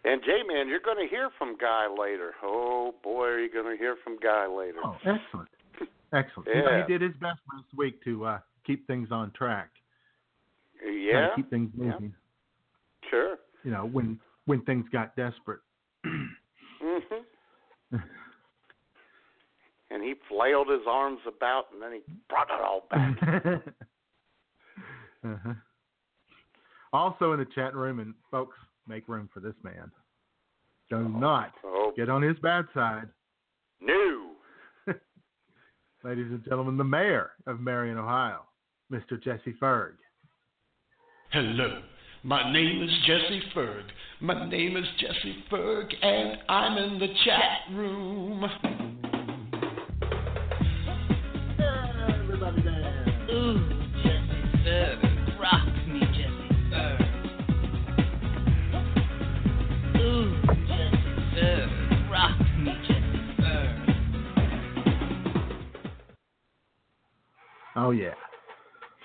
[0.04, 2.32] And J Man, you're going to hear from Guy later.
[2.42, 4.78] Oh boy, are you going to hear from Guy later?
[4.82, 5.48] Oh, excellent,
[6.14, 6.48] excellent.
[6.52, 6.86] Yeah.
[6.86, 9.70] He did his best last week to uh, keep things on track.
[10.80, 11.92] Try to yeah, keep things Yeah.
[11.92, 12.14] moving.
[13.10, 13.36] sure.
[13.62, 15.60] You know, when when things got desperate.
[16.04, 16.98] hmm
[19.92, 23.16] And he flailed his arms about, and then he brought it all back.
[25.24, 25.54] uh-huh.
[26.92, 29.90] Also in the chat room, and folks, make room for this man.
[30.88, 31.18] Do oh.
[31.18, 33.08] not oh get on his bad side.
[33.80, 34.32] no!
[36.04, 38.42] Ladies and gentlemen, the mayor of Marion, Ohio,
[38.92, 39.22] Mr.
[39.22, 39.94] Jesse Ferg.
[41.32, 41.82] Hello.
[42.22, 43.84] My name is Jesse Ferg.
[44.20, 48.99] My name is Jesse Ferg, and I'm in the chat room.
[67.80, 68.14] Oh yeah.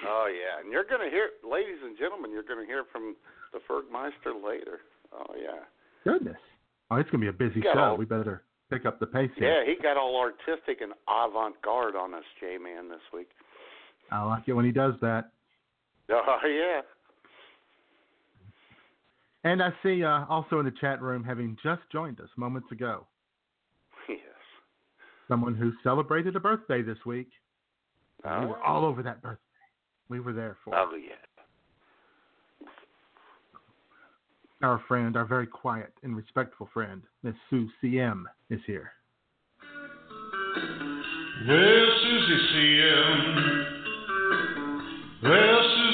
[0.06, 3.16] Oh yeah, and you're going to hear, ladies and gentlemen, you're going to hear from
[3.54, 4.80] the Fergmeister later.
[5.14, 5.64] Oh yeah.
[6.04, 6.38] Goodness.
[6.92, 7.80] Oh, it's gonna be a busy show.
[7.80, 9.64] all- We better pick up the pace here.
[9.64, 13.30] Yeah, he got all artistic and avant-garde on us, J Man, this week.
[14.12, 15.32] I like it when he does that.
[16.12, 16.82] Oh yeah.
[19.44, 23.06] And I see uh, also in the chat room, having just joined us moments ago,
[24.10, 24.20] Yes.
[25.28, 27.30] someone who celebrated a birthday this week.
[28.26, 29.42] We were all over that birthday.
[30.10, 30.78] We were there for it.
[30.80, 31.16] oh yeah.
[34.62, 38.92] our friend, our very quiet and respectful friend, Miss Sue CM, is here.
[41.48, 43.66] Well, Susie CM.
[45.24, 45.85] Well, Susie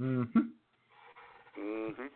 [0.00, 0.40] Mm-hmm.
[1.58, 2.08] Mhm.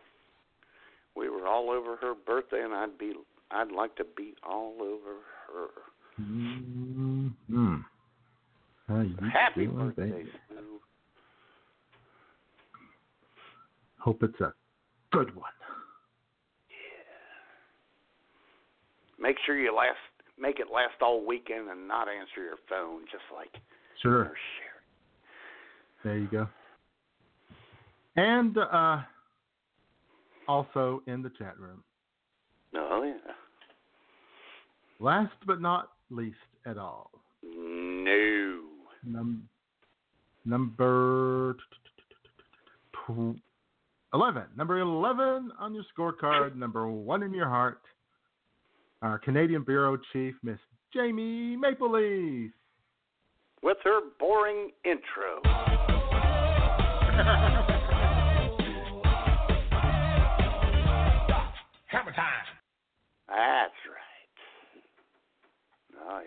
[1.15, 3.13] We were all over her birthday, and I'd be,
[3.51, 5.67] I'd like to be all over her.
[6.21, 7.75] Mm-hmm.
[9.29, 10.31] Happy birthday, baby?
[10.49, 10.79] Sue.
[13.99, 14.53] Hope it's a
[15.11, 15.51] good one.
[16.69, 16.75] Yeah.
[19.21, 19.97] Make sure you last,
[20.37, 23.55] make it last all weekend, and not answer your phone, just like
[24.01, 24.25] Sure.
[24.25, 24.35] her
[26.03, 26.47] There you go.
[28.15, 28.97] And uh,
[30.47, 31.83] also in the chat room,
[32.75, 33.33] Oh yeah.
[34.99, 37.09] last but not least at all,
[37.43, 38.61] No.
[39.03, 39.47] num-
[40.45, 41.55] number
[43.07, 43.39] tw-
[44.13, 44.43] 11.
[44.55, 47.81] Number 11 on your scorecard, number one in your heart,
[49.01, 50.59] our Canadian Bureau Chief, Miss
[50.93, 52.51] Jamie Mapleleaf.
[53.63, 55.41] With her boring intro.
[63.35, 64.29] That's right.
[66.07, 66.21] Oh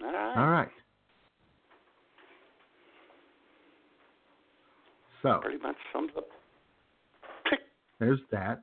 [0.00, 0.06] yeah.
[0.06, 0.36] All right.
[0.36, 0.68] All right.
[5.22, 6.28] So Pretty much sums up.
[7.98, 8.60] there's that.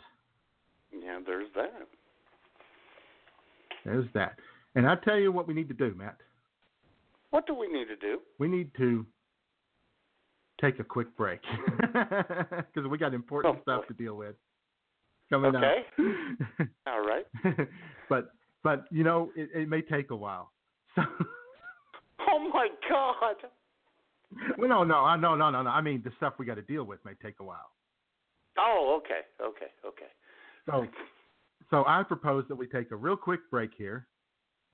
[0.91, 1.87] Yeah, there's that.
[3.85, 4.39] There's that.
[4.75, 6.17] And I tell you what we need to do, Matt.
[7.31, 8.19] What do we need to do?
[8.39, 9.05] We need to
[10.61, 11.39] take a quick break
[11.93, 14.35] because we got important Oh, stuff to deal with
[15.29, 15.63] coming up.
[15.63, 15.81] Okay.
[16.59, 16.67] up.
[16.87, 17.25] All right.
[18.09, 18.31] but
[18.63, 20.51] but you know it, it may take a while.
[20.95, 21.01] So
[22.29, 23.35] Oh my God.
[24.57, 26.61] well, no no I no no no no I mean the stuff we got to
[26.61, 27.71] deal with may take a while.
[28.57, 30.11] Oh, okay, okay, okay.
[30.65, 30.87] So
[31.69, 34.07] so I propose that we take a real quick break here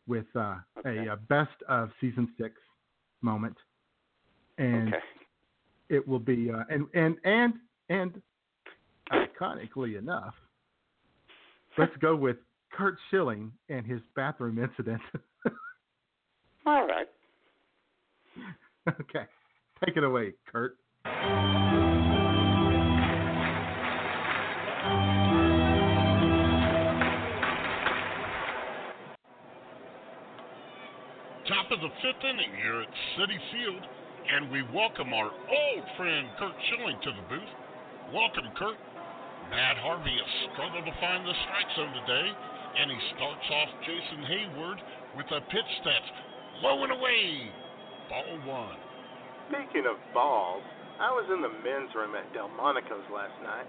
[0.08, 1.08] with uh, Okay.
[1.08, 2.56] a, uh best of season six
[3.22, 3.56] moment,
[4.58, 5.04] and Okay.
[5.90, 7.54] It will be uh, and and and
[7.90, 8.22] and
[9.12, 10.36] iconically enough,
[11.78, 12.38] let's go with
[12.72, 15.02] Curt Schilling and his bathroom incident.
[16.66, 17.08] All right.
[18.88, 19.26] okay,
[19.84, 20.78] take it away, Curt.
[31.48, 32.88] Top of the fifth inning here at
[33.18, 33.84] Citi Field.
[34.28, 37.54] And we welcome our old friend Curt Schilling to the booth.
[38.12, 38.76] Welcome, Curt.
[39.50, 44.22] Matt Harvey has struggled to find the strike zone today, and he starts off Jason
[44.28, 44.80] Heyward
[45.18, 46.10] with a pitch that's
[46.62, 47.50] low and away.
[48.12, 48.78] Ball one.
[49.50, 50.62] Speaking of balls,
[51.00, 53.66] I was in the men's room at Delmonico's last night,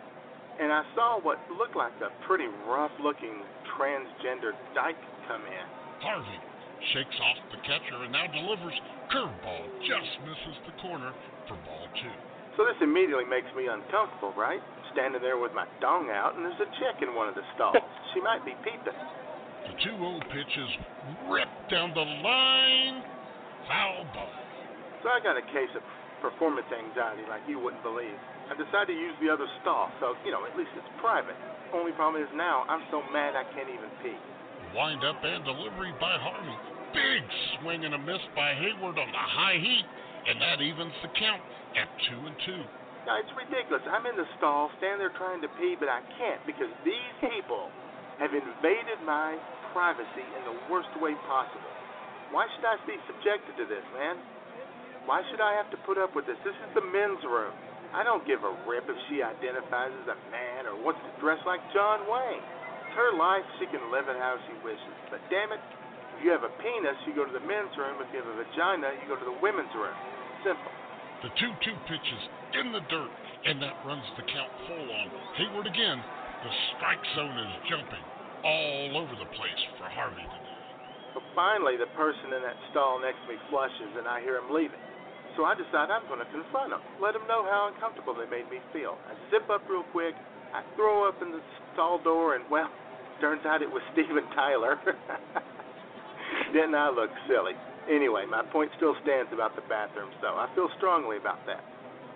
[0.61, 3.41] and I saw what looked like a pretty rough-looking
[3.79, 5.67] transgender dyke come in.
[6.05, 6.50] Harvey
[6.93, 8.77] shakes off the catcher and now delivers
[9.13, 11.13] curveball, just misses the corner
[11.47, 12.15] for ball two.
[12.57, 14.61] So this immediately makes me uncomfortable, right?
[14.93, 17.79] Standing there with my dong out, and there's a chick in one of the stalls.
[18.13, 18.97] she might be peeping.
[19.71, 20.73] The 2 0 pitch is
[21.31, 23.05] ripped down the line.
[23.69, 24.35] Foul ball.
[25.05, 25.85] So I got a case of
[26.21, 28.17] performance anxiety like you wouldn't believe.
[28.51, 31.39] I decided to use the other stall, so, you know, at least it's private.
[31.71, 34.19] Only problem is now I'm so mad I can't even pee.
[34.71, 36.55] Wind up and delivery by Harvey.
[36.95, 37.23] Big
[37.59, 39.87] swing and a miss by Heyward on the high heat,
[40.31, 41.43] and that evens the count
[41.75, 42.63] at two and two.
[43.03, 43.83] Now, it's ridiculous.
[43.91, 47.67] I'm in the stall, standing there trying to pee, but I can't because these people
[48.23, 49.35] have invaded my
[49.75, 51.75] privacy in the worst way possible.
[52.31, 54.23] Why should I be subjected to this, man?
[55.11, 56.39] Why should I have to put up with this?
[56.47, 57.51] This is the men's room.
[57.91, 61.43] I don't give a rip if she identifies as a man or wants to dress
[61.43, 62.60] like John Wayne.
[62.91, 63.47] It's her life.
[63.63, 64.97] She can live it how she wishes.
[65.15, 65.63] But damn it,
[66.19, 68.03] if you have a penis, you go to the men's room.
[68.03, 69.95] If you have a vagina, you go to the women's room.
[70.43, 70.75] Simple.
[71.23, 72.23] The 2 2 pitches
[72.59, 73.15] in the dirt,
[73.47, 75.07] and that runs the count full on.
[75.39, 76.03] Heyward again.
[76.43, 78.03] The strike zone is jumping
[78.43, 80.59] all over the place for Harvey today.
[81.15, 84.51] But finally, the person in that stall next to me flushes, and I hear him
[84.51, 84.83] leaving.
[85.39, 88.51] So I decide I'm going to confront them, let them know how uncomfortable they made
[88.51, 88.99] me feel.
[89.07, 90.19] I zip up real quick,
[90.55, 91.41] I throw up in the
[91.73, 92.71] stall door, and well,
[93.21, 94.79] turns out it was Steven Tyler.
[96.53, 97.53] Didn't I look silly?
[97.91, 101.63] Anyway, my point still stands about the bathroom, so I feel strongly about that.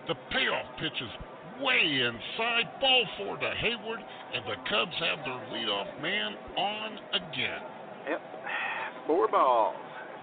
[0.06, 1.10] The payoff pitch is
[1.62, 4.02] way inside, ball four to Heyward,
[4.34, 7.62] and the Cubs have their leadoff man on again.
[8.10, 8.20] Yep,
[9.06, 9.76] four balls.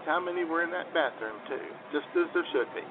[0.05, 1.61] How many were in that bathroom, too?
[1.93, 2.85] Just as there should be.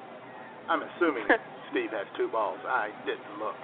[0.69, 1.27] I'm assuming
[1.71, 2.59] Steve has two balls.
[2.65, 3.59] I didn't look.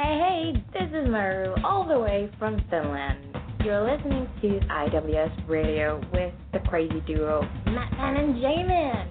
[0.00, 3.18] Hey, hey, this is Maru, all the way from Finland.
[3.64, 9.08] You're listening to IWS Radio with the crazy duo Matt Man and J-Man.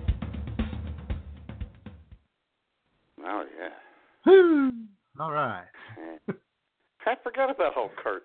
[3.19, 3.69] Oh, yeah.
[4.25, 4.71] Woo!
[5.19, 5.65] All right.
[7.05, 8.23] I forgot about old Curt.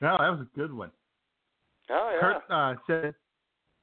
[0.00, 0.90] No, that was a good one.
[1.88, 2.20] Oh, yeah.
[2.20, 3.14] Curt uh, said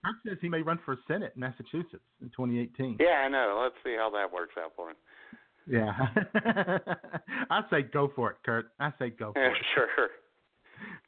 [0.04, 2.98] Curt says he may run for Senate in Massachusetts in 2018.
[3.00, 3.62] Yeah, I know.
[3.64, 4.98] Let's see how that works out for him.
[5.68, 5.92] Yeah.
[7.50, 8.68] I say go for it, Curt.
[8.80, 9.58] I say go for Yeah, it.
[9.76, 10.10] sure.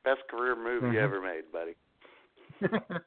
[0.04, 1.04] Best career move you Mhm.
[1.04, 1.76] ever made, buddy.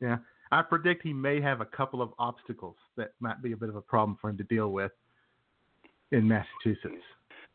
[0.00, 0.18] yeah.
[0.52, 3.76] I predict he may have a couple of obstacles that might be a bit of
[3.76, 4.92] a problem for him to deal with
[6.12, 7.02] in Massachusetts.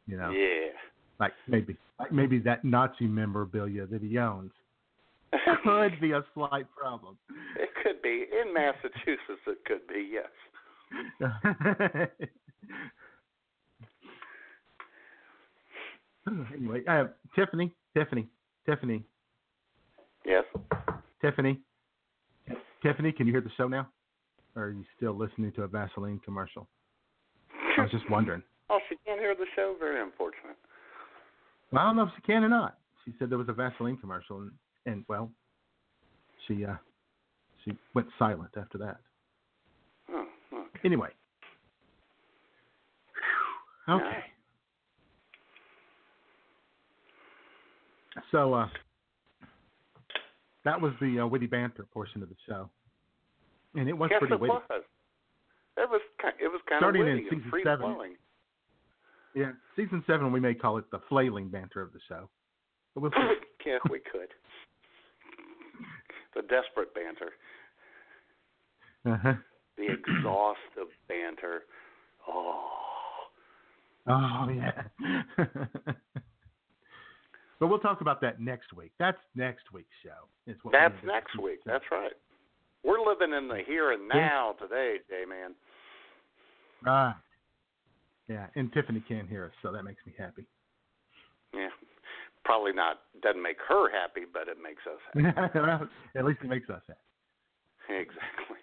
[0.06, 0.72] You know, Yeah.
[1.20, 4.52] like maybe like maybe that Nazi memorabilia that he owns
[5.64, 7.18] could be a slight problem.
[7.56, 8.26] It could be.
[8.32, 10.30] In Massachusetts, it could be, yes.
[16.54, 17.06] anyway, uh,
[17.36, 18.28] Tiffany, Tiffany,
[18.66, 19.04] Tiffany,
[20.26, 20.44] Yes.
[21.22, 21.60] Tiffany,
[22.84, 23.90] Tiffany, can you hear the show now?
[24.56, 26.68] Or are you still listening to a Vaseline commercial?
[27.78, 28.44] I was just wondering.
[28.70, 29.76] Oh, she can't hear the show?
[29.80, 30.58] Very unfortunate.
[31.72, 32.78] Well, I don't know if she can or not.
[33.06, 34.52] She said there was a Vaseline commercial, and,
[34.86, 35.32] and well,
[36.48, 36.76] she uh,
[37.64, 38.98] she went silent after that.
[40.12, 40.80] Oh, okay.
[40.84, 41.16] Anyway, Whew.
[43.96, 44.24] Okay.
[48.32, 48.68] So uh,
[50.66, 52.70] that was the uh, witty banter portion of the show,
[53.76, 54.52] and it was yes, pretty it witty.
[54.52, 54.64] was.
[55.78, 56.02] It was
[56.40, 57.94] it was kind Starting of in witty and season seven.
[57.94, 58.16] flowing.
[59.36, 62.30] Yeah, season seven we may call it the flailing banter of the show,
[62.94, 63.12] but we'll
[63.66, 64.30] yeah, we could.
[66.36, 67.32] The desperate banter,
[69.06, 69.34] uh-huh.
[69.78, 71.62] the exhaustive banter.
[72.28, 72.89] Oh,
[74.10, 74.84] Oh yeah.
[77.60, 78.92] but we'll talk about that next week.
[79.00, 80.28] That's next week's show.
[80.72, 81.08] That's do.
[81.08, 81.60] next week.
[81.66, 82.14] That's right.
[82.84, 85.54] We're living in the here and now today, J man.
[86.84, 87.16] Right.
[88.28, 90.46] Yeah, and Tiffany can't hear us, so that makes me happy.
[91.54, 91.70] Yeah,
[92.46, 93.00] probably not.
[93.22, 95.00] Doesn't make her happy, but it makes us
[95.36, 95.86] happy.
[96.16, 98.02] At least it makes us happy.
[98.02, 98.59] exactly.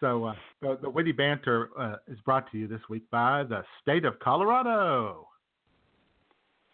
[0.00, 3.62] So uh, the, the witty banter uh, is brought to you this week by the
[3.80, 5.26] state of Colorado,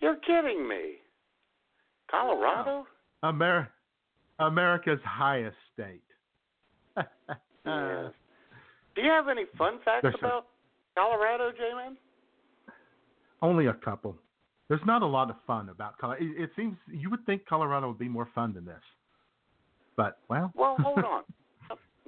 [0.00, 0.96] You're kidding me.
[2.10, 2.86] Colorado?
[3.24, 3.70] Amer-
[4.38, 6.02] America's highest state.
[7.64, 8.10] Yes.
[8.96, 10.46] Do you have any fun facts about
[10.98, 11.96] Colorado, J-Man?
[13.40, 14.16] Only a couple.
[14.68, 16.24] There's not a lot of fun about Colorado.
[16.24, 18.82] It, it seems you would think Colorado would be more fun than this,
[19.96, 20.52] but well.
[20.56, 21.22] Well, hold on.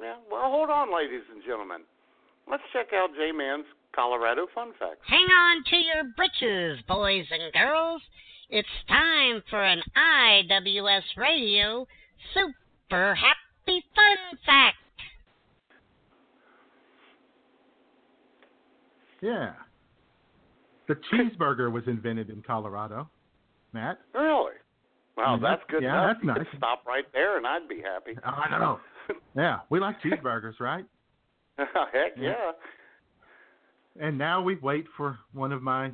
[0.04, 1.80] yeah, well, hold on, ladies and gentlemen.
[2.50, 3.64] Let's check out J-Man's
[3.96, 5.00] Colorado fun facts.
[5.08, 8.02] Hang on to your britches, boys and girls.
[8.50, 11.86] It's time for an IWS Radio
[12.34, 14.76] Super Happy Fun Fact.
[19.22, 19.52] Yeah.
[20.86, 23.08] The cheeseburger was invented in Colorado.
[23.72, 23.98] Matt?
[24.12, 24.52] Really?
[25.16, 25.40] Well, Mhm.
[25.42, 26.06] that's good Yeah, enough.
[26.16, 26.48] that's you nice.
[26.50, 28.18] could stop right there, and I'd be happy.
[28.22, 28.80] I know.
[29.36, 30.84] Yeah, we like cheeseburgers, right?
[31.58, 32.52] Heck yeah.
[34.00, 35.92] And now we wait for one of my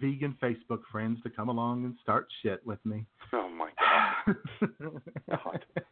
[0.00, 3.06] vegan Facebook friends to come along and start shit with me.
[3.32, 5.64] Oh my God.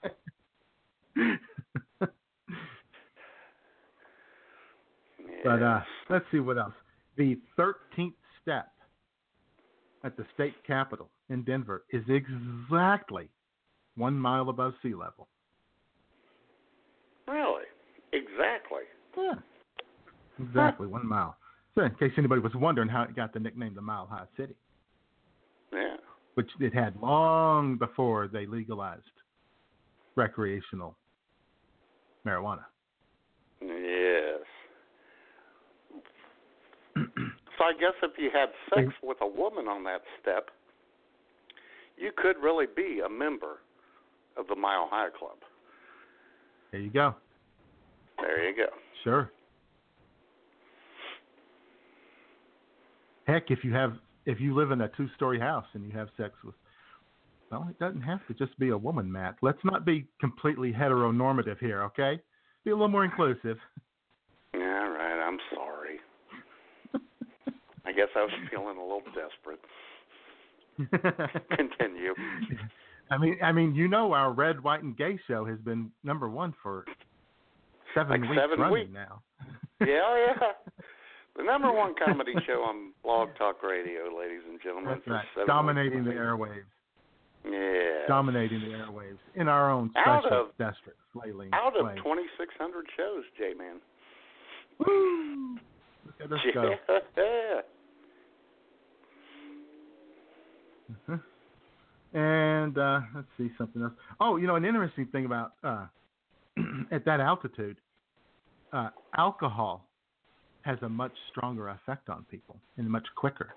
[5.44, 6.72] But uh, let's see what else.
[7.18, 8.68] The 13th step
[10.02, 13.28] at the state capitol in Denver is exactly
[13.94, 15.28] one mile above sea level.
[17.26, 17.64] Really?
[18.12, 18.82] Exactly.
[19.16, 19.34] Yeah.
[20.40, 21.36] Exactly, one mile.
[21.74, 24.54] So, in case anybody was wondering how it got the nickname the Mile High City,
[25.72, 25.96] Yeah.
[26.34, 29.02] which it had long before they legalized
[30.16, 30.96] recreational
[32.24, 32.64] marijuana.
[33.60, 34.40] Yes.
[36.96, 40.50] So I guess if you had sex with a woman on that step,
[41.96, 43.60] you could really be a member
[44.36, 45.38] of the Mile High Club.
[46.74, 47.14] There you go.
[48.18, 48.66] There you go.
[49.04, 49.30] Sure.
[53.28, 53.92] Heck, if you have
[54.26, 56.56] if you live in a two story house and you have sex with
[57.52, 59.36] well, it doesn't have to just be a woman, Matt.
[59.40, 62.18] Let's not be completely heteronormative here, okay?
[62.64, 63.58] Be a little more inclusive.
[64.52, 65.24] Yeah, right.
[65.24, 66.00] I'm sorry.
[67.86, 69.60] I guess I was feeling a little desperate.
[71.56, 72.14] Continue.
[73.10, 76.28] I mean, I mean, you know, our Red, White, and Gay show has been number
[76.28, 76.84] one for
[77.94, 78.90] seven Like weeks seven running weeks.
[78.92, 79.22] now.
[79.80, 79.86] yeah,
[80.40, 80.52] yeah.
[81.36, 84.94] The number one comedy show on Blog Talk Radio, ladies and gentlemen.
[85.06, 85.46] That's right.
[85.46, 86.62] Dominating the airwaves.
[87.44, 88.06] Yeah.
[88.08, 93.24] Dominating the airwaves in our own Out special, of- desperate, flailing Out of 2,600 shows,
[93.36, 93.76] J-Man.
[94.78, 95.56] Woo!
[96.06, 96.74] Look at us go.
[97.18, 97.60] Yeah.
[101.08, 101.20] Mhm.
[102.14, 103.92] And uh, let's see something else.
[104.20, 105.86] Oh, you know, an interesting thing about uh,
[106.92, 107.76] at that altitude,
[108.72, 109.84] uh, alcohol
[110.62, 113.54] has a much stronger effect on people and a much quicker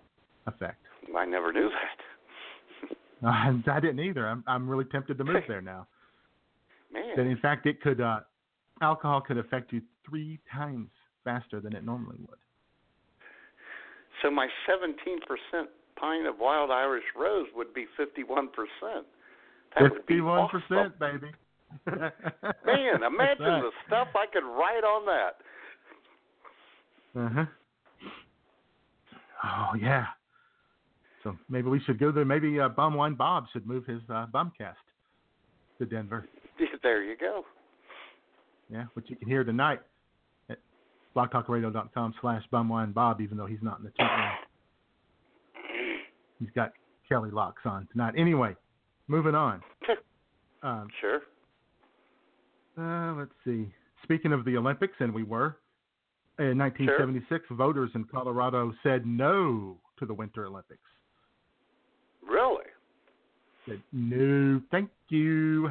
[0.47, 0.82] effect.
[1.16, 2.03] I never knew that.
[3.26, 3.30] Uh,
[3.72, 4.28] I didn't either.
[4.28, 5.88] I'm I'm really tempted to move there now.
[6.93, 7.14] Man.
[7.16, 8.20] That in fact it could uh,
[8.80, 10.89] alcohol could affect you three times
[11.24, 12.38] faster than it normally would.
[14.22, 15.66] So my 17%
[16.00, 18.48] pint of wild Irish rose would be 51%.
[19.76, 20.62] That would be Fifty-one awesome.
[20.68, 21.32] percent, baby.
[22.66, 23.62] Man, imagine right.
[23.62, 25.36] the stuff I could write on that.
[27.20, 27.45] Uh huh.
[29.43, 30.06] Oh yeah.
[31.24, 32.26] So maybe we should go there.
[32.26, 34.76] Maybe uh, Bumwine Bob should move his uh, Bumcast
[35.80, 36.26] to Denver.
[36.82, 37.43] There you go.
[38.72, 39.82] Yeah, which you can hear tonight
[40.50, 40.58] at
[41.16, 44.32] blogtalkradio.com slash Bumwine Bob, even though he's not in the chat room.
[46.39, 46.71] He's got
[47.07, 48.13] Kelly Locks on tonight.
[48.17, 48.55] Anyway,
[49.07, 49.61] moving on.
[50.63, 51.21] Um, Sure.
[52.79, 53.71] Uh, let's see.
[54.03, 55.57] Speaking of the Olympics, and we were
[56.39, 60.81] in 1976, voters in Colorado said no to the Winter Olympics.
[62.27, 62.65] Really?
[63.67, 65.69] Said no, thank you.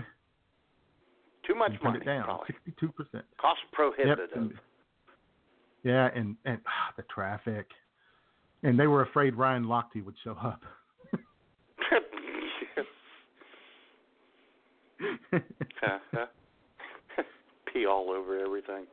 [1.46, 1.98] Too much and money.
[2.00, 2.46] it down, probably.
[2.64, 3.24] 62 percent.
[3.40, 4.28] Cost prohibitive.
[4.34, 4.52] and-
[5.82, 7.66] yeah, and and ah, the traffic,
[8.62, 10.60] and they were afraid Ryan Lochte would show up.
[17.72, 18.86] Pee all over everything.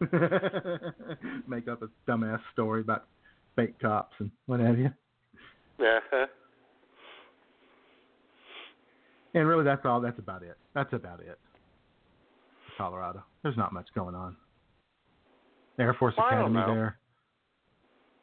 [1.48, 3.06] Make up a dumbass story about
[3.56, 4.90] fake cops and what have you.
[5.78, 6.26] Uh-huh.
[9.34, 10.00] And really, that's all.
[10.00, 10.56] That's about it.
[10.74, 11.38] That's about it.
[12.76, 13.22] Colorado.
[13.42, 14.36] There's not much going on.
[15.78, 16.98] Air Force Well, Academy there.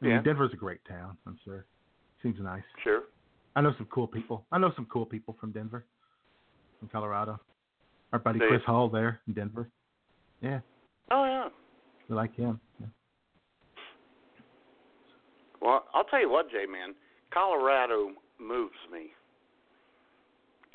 [0.00, 0.22] I mean, Yeah.
[0.22, 1.16] Denver's a great town.
[1.26, 1.66] I'm sure.
[2.22, 2.62] Seems nice.
[2.82, 3.04] Sure.
[3.56, 4.46] I know some cool people.
[4.52, 5.84] I know some cool people from Denver,
[6.78, 7.38] from Colorado.
[8.12, 8.48] Our buddy you?
[8.48, 9.68] Chris Hall there in Denver.
[10.40, 10.60] Yeah,
[11.10, 11.48] Oh yeah.
[12.08, 12.60] we like him.
[12.80, 12.86] Yeah.
[15.60, 16.94] Well, I'll tell you what, J man,
[17.30, 19.12] Colorado moves me.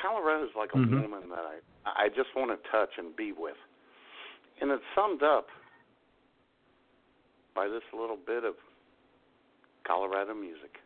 [0.02, 1.02] Colorado's like a Mhm.
[1.02, 3.58] woman that I I just want to touch and be with,
[4.60, 5.50] and it's summed up
[7.54, 8.56] by this little bit of
[9.86, 10.80] Colorado music.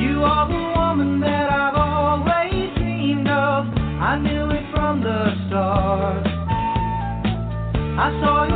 [0.00, 3.66] You are the woman that I've always dreamed of.
[4.00, 6.26] I knew it from the start.
[7.98, 8.55] I saw your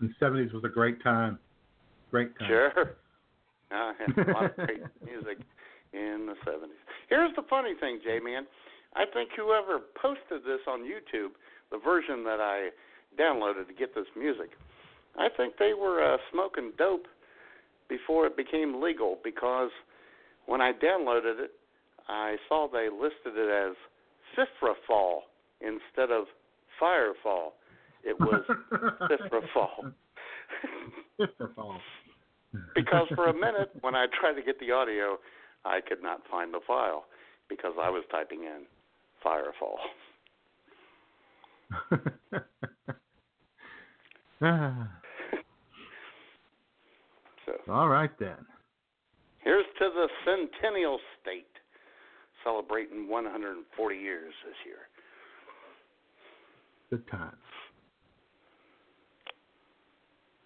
[0.00, 1.38] the seventies was a great time.
[2.10, 2.48] Great time.
[2.48, 2.72] Sure.
[3.72, 5.38] Uh, a lot of great music
[5.92, 6.74] in the 70s.
[7.08, 8.44] Here's the funny thing, J Man.
[8.96, 11.38] I think whoever posted this on YouTube,
[11.70, 12.70] the version that I
[13.16, 14.50] downloaded to get this music,
[15.16, 17.06] I think they were uh, smoking dope
[17.88, 19.70] before it became legal because
[20.46, 21.52] when I downloaded it,
[22.08, 23.76] I saw they listed it as
[24.36, 25.20] Fifrafall
[25.60, 26.24] instead of
[26.80, 27.52] Firefall.
[28.04, 28.42] It was.
[28.72, 29.92] Fifrafall.
[32.74, 35.18] because for a minute when I tried to get the audio,
[35.64, 37.04] I could not find the file
[37.48, 38.64] because I was typing in
[39.24, 39.78] Firefall.
[47.46, 48.36] So All right then.
[49.38, 51.46] here's to the Centennial State
[52.44, 54.88] celebrating 140 years this year.
[56.90, 57.36] Good times.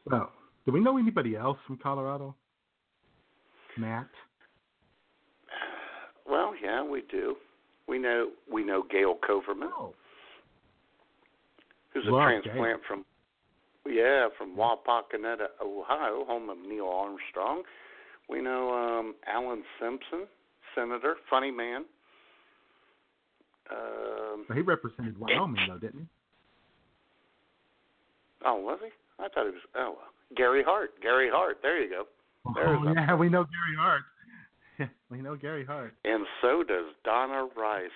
[0.08, 0.28] So,
[0.66, 2.34] do we know anybody else from Colorado?
[3.78, 4.08] Matt?
[6.28, 7.36] Well, yeah, we do.
[7.88, 9.94] We know we know Gail Coverman, Oh.
[11.92, 13.04] who's a Love transplant from
[13.86, 17.62] yeah from Wapakoneta, Ohio, home of Neil Armstrong.
[18.28, 20.26] We know um, Alan Simpson,
[20.74, 21.84] senator, funny man.
[23.70, 26.06] Um, He represented Wyoming, though, didn't he?
[28.46, 28.90] oh, was he?
[29.18, 29.60] I thought he was.
[29.76, 30.08] Oh, well.
[30.36, 30.90] Gary Hart.
[31.02, 31.58] Gary Hart.
[31.62, 32.04] There you go.
[32.54, 34.02] There's oh, a- yeah, we know Gary Hart.
[35.10, 35.94] we know Gary Hart.
[36.04, 37.90] And so does Donna Rice.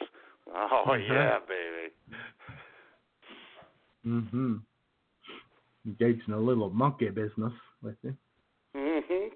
[0.54, 1.08] Oh Mhm.
[1.08, 1.92] yeah, baby.
[4.06, 4.56] Mm-hmm.
[5.86, 7.52] Engaged in a little monkey business
[7.82, 8.16] with him.
[8.76, 9.28] Mm Mhm.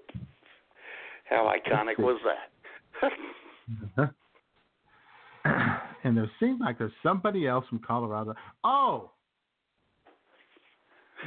[1.25, 3.11] How iconic was that?
[3.97, 4.07] Uh-huh.
[6.03, 8.33] and there seems like there's somebody else from Colorado.
[8.63, 9.11] Oh,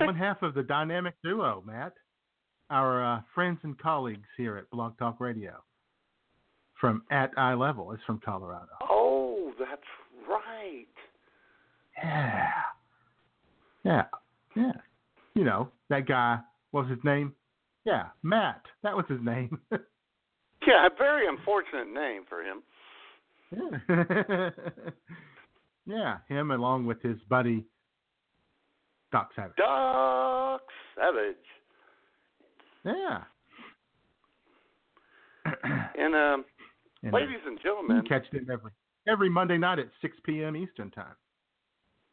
[0.01, 1.95] one half of the dynamic duo, Matt.
[2.71, 5.63] Our uh, friends and colleagues here at Blog Talk Radio
[6.81, 8.73] from at eye level is from Colorado.
[8.89, 9.83] oh, that's
[10.29, 10.87] right.
[12.03, 12.49] Yeah,
[13.85, 14.05] yeah,
[14.55, 14.73] yeah.
[15.35, 16.39] You know that guy.
[16.73, 17.33] What was his name?
[17.85, 18.63] Yeah, Matt.
[18.83, 19.59] That was his name.
[20.67, 22.63] Yeah, a very unfortunate name for him.
[23.53, 24.51] Yeah.
[25.87, 27.65] yeah, him along with his buddy
[29.17, 29.57] Doc Savage.
[29.57, 30.61] Doc
[30.95, 31.37] Savage.
[32.85, 33.23] Yeah.
[35.99, 36.45] And um,
[37.03, 38.71] And, uh, ladies and gentlemen, catch them every
[39.09, 40.55] every Monday night at 6 p.m.
[40.57, 41.15] Eastern time.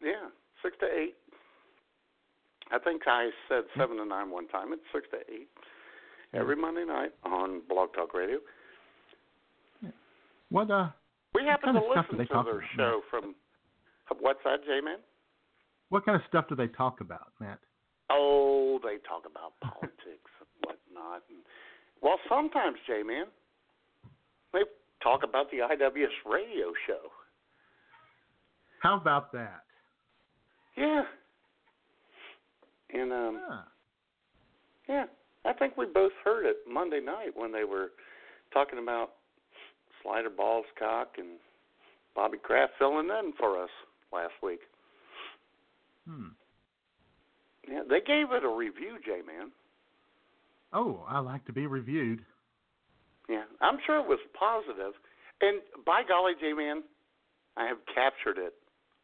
[0.01, 0.29] yeah,
[0.63, 1.15] six to eight.
[2.71, 4.71] I think I said seven to nine one time.
[4.71, 5.49] It's six to eight
[6.33, 8.37] every Monday night on Blog Talk Radio.
[10.49, 10.89] What uh?
[11.35, 13.35] We happen to listen to their show from
[14.21, 14.99] what's that, J Man?
[15.93, 17.59] What kind of stuff do they talk about, Matt?
[18.09, 21.21] Oh, they talk about politics and whatnot.
[21.29, 21.43] And,
[22.01, 23.25] well, sometimes, J Man,
[24.53, 24.61] they
[25.03, 27.11] talk about the IWS radio show.
[28.79, 29.65] How about that?
[30.75, 31.03] Yeah.
[32.91, 33.61] And um, Huh.
[34.89, 35.05] yeah,
[35.45, 37.91] I think we both heard it Monday night when they were
[38.51, 39.11] talking about
[40.01, 41.37] Slider Balls Cock and
[42.15, 43.69] Bobby Kraft filling in for us
[44.11, 44.61] last week.
[46.07, 46.27] Hmm.
[47.69, 49.51] Yeah, they gave it a review, J Man.
[50.73, 52.19] Oh, I like to be reviewed.
[53.29, 54.93] Yeah, I'm sure it was positive.
[55.41, 56.83] And by golly, J Man,
[57.55, 58.53] I have captured it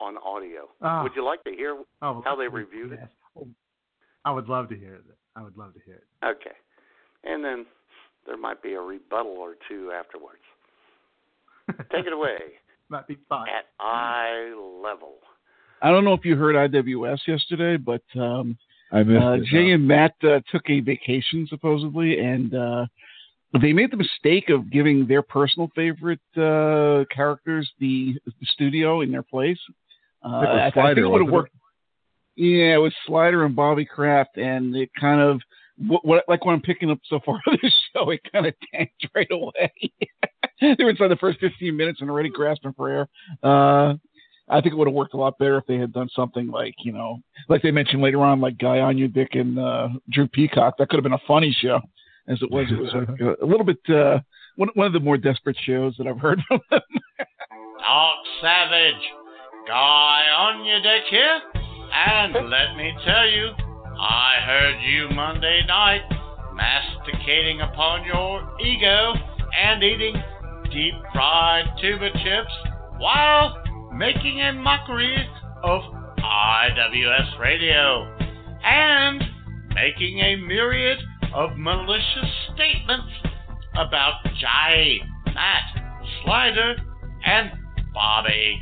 [0.01, 0.69] on audio.
[0.81, 1.03] Ah.
[1.03, 2.99] Would you like to hear Oh, how they reviewed it?
[3.01, 3.11] yes.
[3.37, 3.47] Oh,
[4.25, 5.03] I would love to hear it.
[5.35, 6.25] I would love to hear it.
[6.25, 6.55] Okay.
[7.23, 7.65] And then
[8.25, 10.41] there might be a rebuttal or two afterwards.
[11.91, 12.37] Take it away.
[12.89, 13.47] Might be fun.
[13.47, 15.15] At eye level.
[15.81, 18.57] I don't know if you heard IWS yesterday, but um,
[18.91, 19.43] I missed uh, it.
[19.45, 22.85] Jay and Matt uh, took a vacation supposedly, and uh,
[23.61, 29.11] they made the mistake of giving their personal favorite uh, characters the, the studio in
[29.11, 29.59] their place.
[30.23, 31.33] Uh, It was I- I think it would have wasn't it?
[31.33, 31.51] worked.
[32.35, 35.41] Yeah, it was Slider and Bobby Kraft, and it kind of
[35.77, 38.53] what, what like what I'm picking up so far of this show, it kind of
[38.73, 39.71] tanked right away.
[40.61, 43.07] they were inside the first 15 minutes and already grasping for air.
[43.43, 43.95] Uh,
[44.49, 46.75] I think it would have worked a lot better if they had done something like
[46.79, 50.27] you know, like they mentioned later on, like Guy on Your Dick and uh, Drew
[50.27, 50.75] Peacock.
[50.77, 51.79] That could have been a funny show,
[52.27, 52.67] as it was.
[52.71, 54.19] It was like a, a little bit uh,
[54.55, 56.81] one one of the more desperate shows that I've heard from them.
[57.79, 59.01] Doc Savage.
[59.67, 61.41] Guy on your deck here.
[61.91, 63.49] And let me tell you,
[63.99, 66.01] I heard you Monday night
[66.53, 69.13] masticating upon your ego
[69.57, 70.15] and eating
[70.71, 72.53] deep fried tuba chips
[72.99, 73.55] while
[73.93, 75.27] making a mockery
[75.63, 75.81] of
[76.17, 78.17] IWS Radio
[78.63, 79.23] and
[79.73, 80.99] making a myriad
[81.33, 83.11] of malicious statements
[83.75, 84.99] about Jay,
[85.33, 86.75] Matt, Slider,
[87.25, 87.51] and
[87.93, 88.61] Bobby.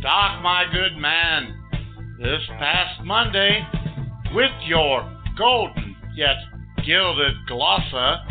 [0.00, 1.54] Doc, my good man,
[2.18, 3.66] this past Monday,
[4.34, 6.36] with your golden yet
[6.84, 8.24] gilded glossa,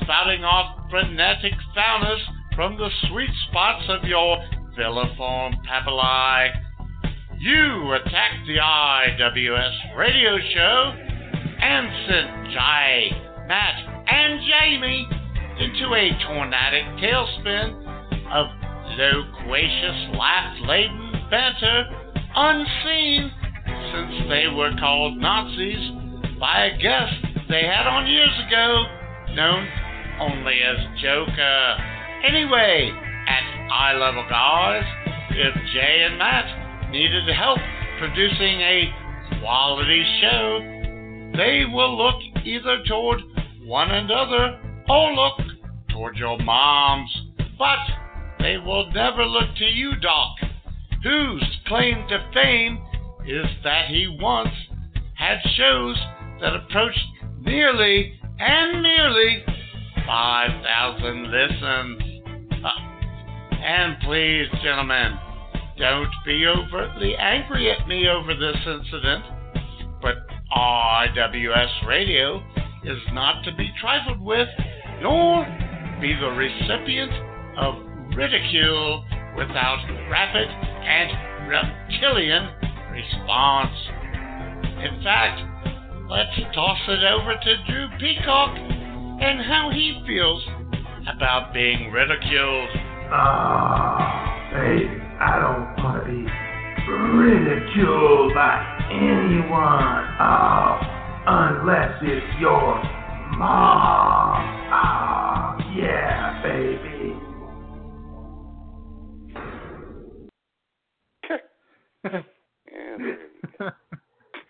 [0.00, 2.20] spouting off frenetic faunus
[2.54, 4.38] from the sweet spots of your
[4.78, 6.50] villiform papillae,
[7.38, 10.92] you attacked the IWS radio show
[11.60, 13.10] and sent Jay,
[13.46, 15.08] Matt, and Jamie
[15.60, 17.84] into a tornadic tailspin
[18.32, 18.46] of
[18.98, 21.84] loquacious, laugh-laden banter
[22.36, 23.30] unseen
[23.92, 25.90] since they were called Nazis
[26.40, 27.14] by a guest
[27.48, 28.84] they had on years ago,
[29.34, 29.68] known
[30.20, 31.76] only as Joker.
[32.26, 32.90] Anyway,
[33.28, 34.84] at eye level guys,
[35.30, 37.58] if Jay and Matt needed help
[37.98, 38.92] producing a
[39.40, 40.58] quality show,
[41.36, 43.20] they will look either toward
[43.64, 45.38] one another or look
[45.90, 47.10] toward your moms.
[47.58, 47.78] But
[48.40, 50.36] they will never look to you, Doc,
[51.02, 52.78] whose claim to fame
[53.26, 54.54] is that he once
[55.14, 55.96] had shows
[56.40, 56.98] that approached
[57.40, 59.44] nearly and nearly
[60.06, 62.13] 5,000 listens.
[63.64, 65.16] And please, gentlemen,
[65.78, 69.24] don't be overtly angry at me over this incident,
[70.02, 70.16] but
[70.54, 72.42] IWS Radio
[72.84, 74.48] is not to be trifled with,
[75.00, 75.46] nor
[75.98, 77.10] be the recipient
[77.56, 77.74] of
[78.14, 79.02] ridicule
[79.34, 82.50] without rapid and reptilian
[82.92, 83.74] response.
[84.84, 85.40] In fact,
[86.10, 90.44] let's toss it over to Drew Peacock and how he feels
[91.08, 92.83] about being ridiculed.
[93.12, 94.88] Ah, baby,
[95.20, 96.26] I don't want to be
[96.90, 100.04] ridiculed by anyone.
[100.20, 100.80] Oh,
[101.26, 102.82] unless it's your
[103.36, 104.40] mom.
[104.70, 107.04] Ah, yeah, baby.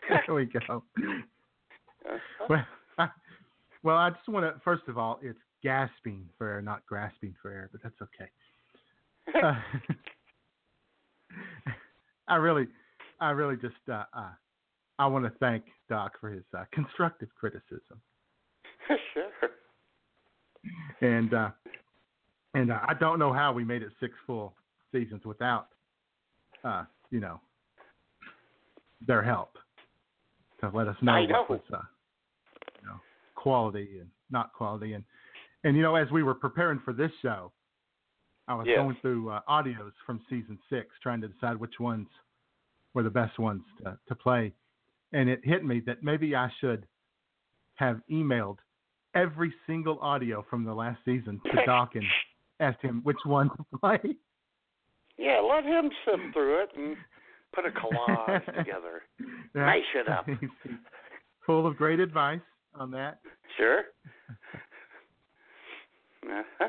[0.08, 0.82] there we go.
[2.48, 2.66] Well,
[3.82, 4.60] well, I just want to.
[4.64, 8.30] First of all, it's gasping for air, not grasping for air, but that's okay.
[9.42, 9.54] Uh,
[12.28, 12.66] I really,
[13.20, 14.30] I really just, uh, uh,
[14.98, 18.00] I want to thank Doc for his uh, constructive criticism,
[19.14, 19.30] sure.
[21.00, 21.50] and uh,
[22.54, 24.54] and uh, I don't know how we made it six full
[24.92, 25.68] seasons without,
[26.62, 27.40] uh, you know,
[29.06, 29.56] their help
[30.60, 31.78] to let us know I what was, uh,
[32.80, 33.00] you know,
[33.34, 35.04] quality and not quality, and
[35.64, 37.52] and you know, as we were preparing for this show,
[38.46, 38.78] I was Yes.
[38.78, 42.08] going through uh, audios from season six, trying to decide which ones
[42.92, 44.52] were the best ones to, to play,
[45.12, 46.86] and it hit me that maybe I should
[47.76, 48.58] have emailed
[49.14, 52.04] every single audio from the last season to Dawkins,
[52.60, 53.98] and asked him which one to play.
[55.16, 56.96] Yeah, let him sift through it and
[57.54, 59.02] put a collage together.
[59.54, 60.26] Nice it up.
[61.46, 62.40] Full of great advice
[62.74, 63.20] on that.
[63.56, 63.82] Sure.
[66.28, 66.68] Uh-huh.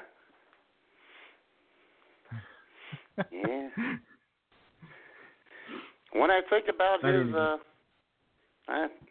[3.31, 3.69] Yeah.
[6.15, 7.57] When I think about his uh,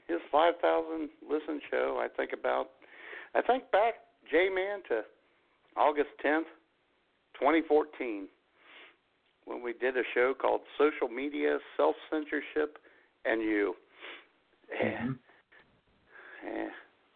[0.09, 2.71] his five thousand listen show, I think about
[3.35, 3.95] I think back
[4.31, 5.03] J Man to
[5.77, 6.47] August tenth,
[7.39, 8.29] twenty fourteen,
[9.45, 12.79] when we did a show called Social Media, Self Censorship
[13.27, 13.75] and You.
[14.83, 15.17] And
[16.43, 16.69] Yeah,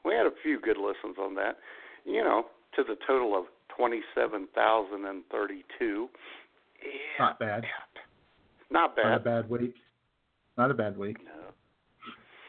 [0.05, 1.57] we had a few good listens on that.
[2.05, 2.45] You know,
[2.77, 6.09] to the total of twenty-seven thousand and thirty-two.
[6.83, 7.65] Yeah, Not bad.
[8.71, 9.05] not bad.
[9.05, 9.51] Not a bad.
[9.51, 9.75] week.
[10.57, 11.17] Not a bad week.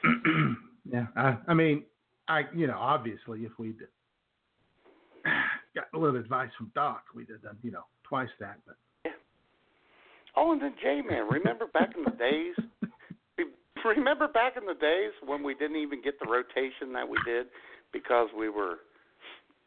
[0.04, 0.56] No.
[0.92, 1.84] yeah, I, I mean,
[2.28, 3.78] I you know obviously if we'd
[5.76, 8.58] got a little advice from Doc, we'd have done uh, you know twice that.
[8.66, 8.76] But
[10.36, 12.56] Oh, and then J Man, remember back in the days?
[13.86, 17.48] Remember back in the days when we didn't even get the rotation that we did
[17.94, 18.80] because we were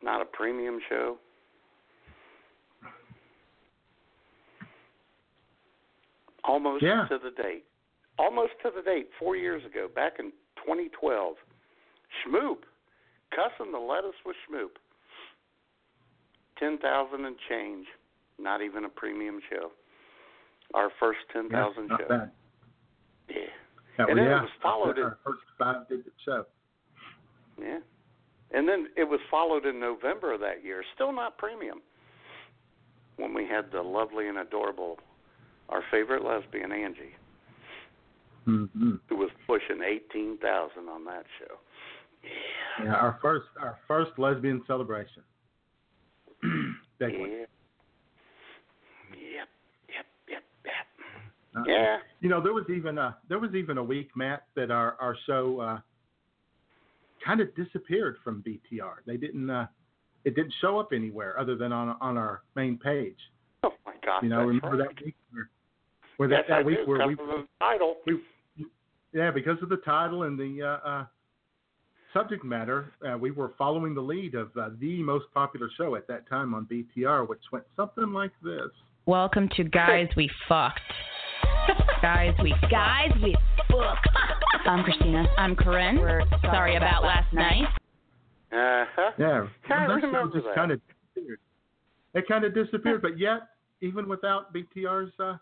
[0.02, 1.16] not a premium show?
[6.45, 7.07] Almost Yeah.
[7.09, 7.64] to the date.
[8.18, 11.36] Almost to the date, four years ago, back in 2012.
[12.22, 12.64] Schmoop.
[13.30, 14.76] Cussing the lettuce with Schmoop.
[16.57, 17.86] 10000 and change.
[18.38, 19.72] Not even a premium show.
[20.74, 22.09] Our first 10000 yeah, show.
[22.09, 22.30] bad.
[23.28, 23.36] Yeah.
[23.99, 26.47] That And then it was followed in our first five-digit show.
[27.59, 27.80] Yeah.
[28.53, 31.80] And then it was followed in November of that year, still not premium,
[33.16, 34.99] when we had the lovely and adorable,
[35.72, 37.16] our favorite lesbian, Angie,
[38.46, 38.92] Mm-hmm.
[39.08, 41.54] who was pushing 18000 on that show.
[42.82, 45.22] Yeah, our first our first lesbian celebration.
[47.00, 47.08] Yeah.
[47.08, 47.48] Yep,
[49.88, 50.86] yep, yep, yep.
[51.56, 51.96] Uh, Yeah.
[52.20, 55.16] You know, there was even a there was even a week, Matt, that our our
[55.26, 55.78] show uh,
[57.24, 58.96] kind of disappeared from BTR.
[59.04, 59.66] They didn't uh,
[60.24, 63.18] it didn't show up anywhere other than on on our main page.
[63.64, 64.22] Oh, my God.
[64.22, 64.88] You know, remember right.
[64.94, 65.50] that week where,
[66.22, 67.96] where that yes, that I week do, where we of the title.
[68.06, 68.20] we
[69.12, 71.04] yeah because of the title and the uh, uh,
[72.12, 76.06] subject matter, uh, we were following the lead of uh, the most popular show at
[76.06, 78.68] that time on BTR, which went something like this.
[79.04, 80.78] Welcome to Guys We Fucked.
[82.00, 83.36] Guys We Guys We
[83.68, 84.08] Fucked.
[84.64, 85.26] I'm Krystyna.
[85.36, 85.98] I'm Corinne.
[85.98, 87.64] We're Sorry about last night.
[88.52, 89.10] Uh-huh.
[89.18, 91.40] Yeah, I that remember just kind of disappeared.
[92.14, 93.40] It kind of disappeared, but yet,
[93.80, 95.38] even without BTR's uh,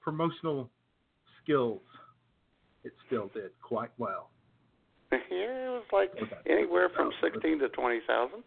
[0.00, 0.70] promotional
[1.42, 1.80] skills,
[2.84, 4.30] it still did quite well.
[5.12, 6.10] yeah, it was like
[6.48, 8.42] anywhere from 16 to 20000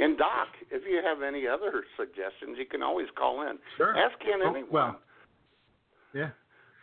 [0.00, 3.58] And Doc, if you have any other suggestions, you can always call in.
[3.76, 3.96] Sure.
[3.96, 5.00] Ask in Oh, anyone well,
[6.12, 6.30] yeah.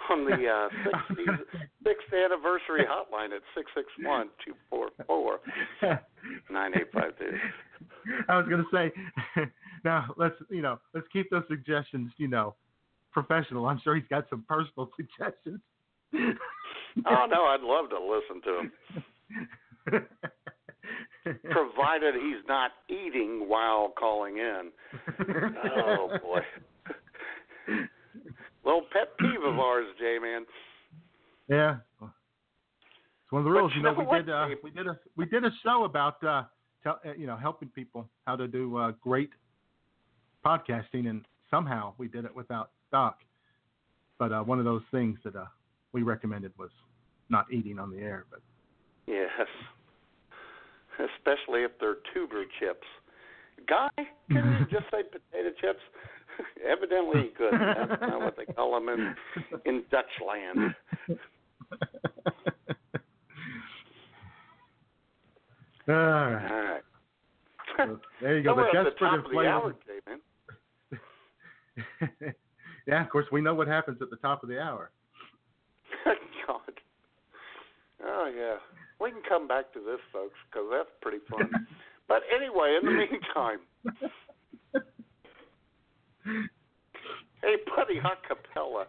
[0.10, 0.70] On the uh,
[1.14, 1.40] 60th,
[1.86, 5.40] sixth anniversary hotline at six six one two four four
[6.50, 7.32] nine eight five two.
[8.30, 8.92] I was going to say,
[9.86, 12.56] now let's you know let's keep those suggestions you know
[13.12, 13.66] professional.
[13.66, 15.60] I'm sure he's got some personal suggestions.
[16.14, 20.08] Oh no, I'd love to listen to him,
[21.52, 24.72] provided he's not eating while calling in.
[25.78, 26.42] Oh boy.
[28.64, 30.46] Little pet peeve of ours, J man.
[31.50, 33.72] yeah, it's one of the rules.
[33.76, 36.44] you You know, we did uh, we did a we did a show about uh,
[36.84, 39.32] tell, uh, you know helping people how to do uh, great
[40.46, 43.20] podcasting, and somehow we did it without Doc.
[44.20, 45.46] But uh, one of those things that uh,
[45.94, 46.70] we recommended was
[47.30, 48.26] not eating on the air.
[48.30, 48.42] But
[49.08, 49.30] Yes.
[51.00, 52.86] Especially if they're tuber chips.
[53.68, 53.90] Guy,
[54.28, 55.80] couldn't you just say potato chips?
[56.68, 57.60] Evidently he couldn't.
[57.60, 59.16] That's not what they call them in
[59.66, 60.76] in Dutch land.
[65.88, 66.82] all right, All right.
[67.78, 68.56] So, there you go.
[68.56, 70.00] So the at the desperate the hour, Jay,
[72.88, 74.92] yeah, of course we know what happens at the top of the hour.
[76.48, 76.60] God.
[78.04, 78.58] Oh yeah.
[79.00, 81.50] We can come back to this, folks, because that's pretty fun.
[82.08, 83.60] but anyway, in the meantime,
[86.24, 88.86] Hey, buddy, acapella,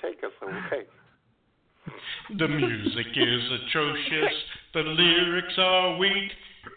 [0.00, 0.86] take us away.
[2.38, 4.34] The music is atrocious,
[4.74, 6.30] the lyrics are weak.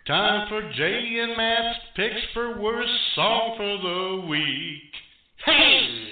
[0.08, 4.92] Time for Jay and Matt's picks for worst song for the week.
[5.46, 6.06] Hey!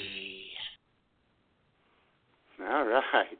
[2.61, 3.39] All right.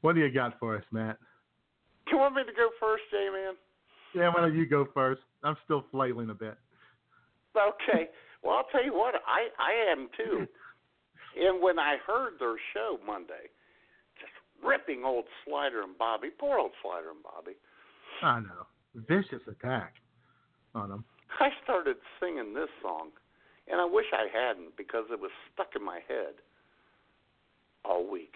[0.00, 1.18] What do you got for us, Matt?
[2.06, 3.54] Do you want me to go first, Jay Man?
[4.14, 5.22] Yeah, why don't you go first?
[5.42, 6.56] I'm still flailing a bit.
[7.56, 8.08] Okay.
[8.42, 10.46] Well, I'll tell you what, I I am too.
[11.36, 13.50] And when I heard their show Monday,
[14.20, 14.30] just
[14.64, 17.56] ripping old Slider and Bobby, poor old Slider and Bobby,
[18.22, 18.66] I know.
[18.94, 19.94] Vicious attack
[20.76, 21.04] on him.
[21.40, 23.10] I started singing this song,
[23.66, 26.34] and I wish I hadn't because it was stuck in my head
[27.84, 28.34] all week.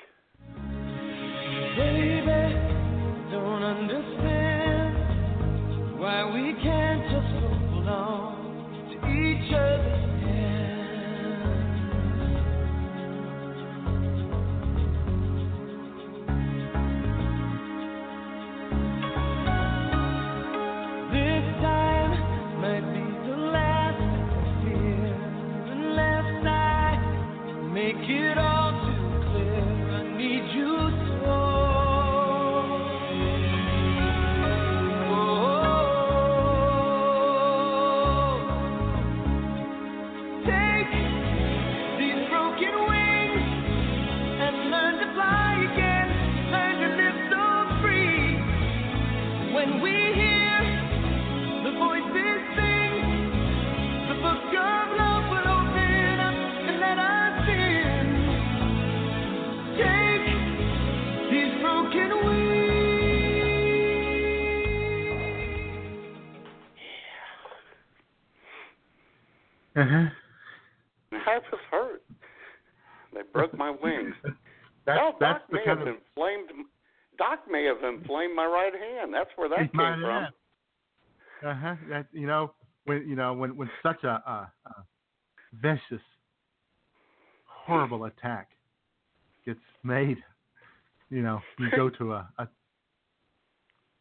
[69.78, 70.08] Uh huh.
[71.12, 72.02] I was hurt.
[73.14, 74.14] They broke my wings.
[74.86, 76.48] That's that's Doc may have of inflamed.
[77.18, 79.12] Doc may have inflamed my right hand.
[79.12, 80.28] That's where that came from.
[81.44, 81.74] Uh huh.
[81.90, 82.54] That you know
[82.86, 84.74] when you know when when such a, a, a
[85.60, 86.02] vicious,
[87.44, 88.48] horrible attack
[89.44, 90.16] gets made,
[91.10, 92.48] you know you go to a, a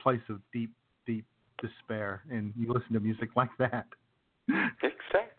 [0.02, 0.72] place of deep
[1.06, 1.26] deep
[1.62, 3.88] despair and you listen to music like that.
[4.48, 5.37] Exactly.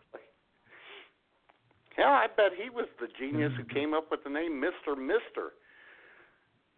[1.99, 3.61] Hell, I bet he was the genius Mm-hmm.
[3.61, 5.51] who came up with the name Mister Mister.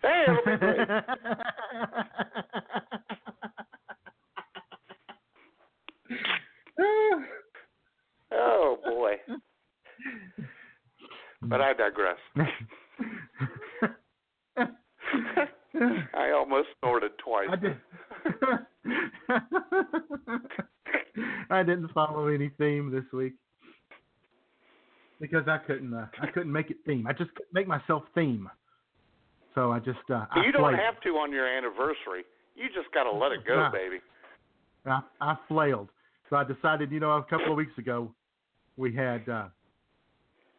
[0.01, 0.87] Hey, it'll be great.
[8.31, 9.13] oh boy.
[11.43, 12.17] But I digress.
[16.13, 17.47] I almost snorted twice.
[17.51, 17.77] I did.
[21.49, 23.33] I didn't follow any theme this week
[25.21, 25.93] because I couldn't.
[25.93, 27.07] Uh, I couldn't make it theme.
[27.07, 28.49] I just couldn't make myself theme.
[29.55, 29.99] So I just.
[30.09, 32.25] Uh, I you don't have to on your anniversary.
[32.55, 33.99] You just got to let it go, baby.
[34.85, 35.89] I, I flailed.
[36.29, 38.13] So I decided, you know, a couple of weeks ago,
[38.77, 39.45] we had uh,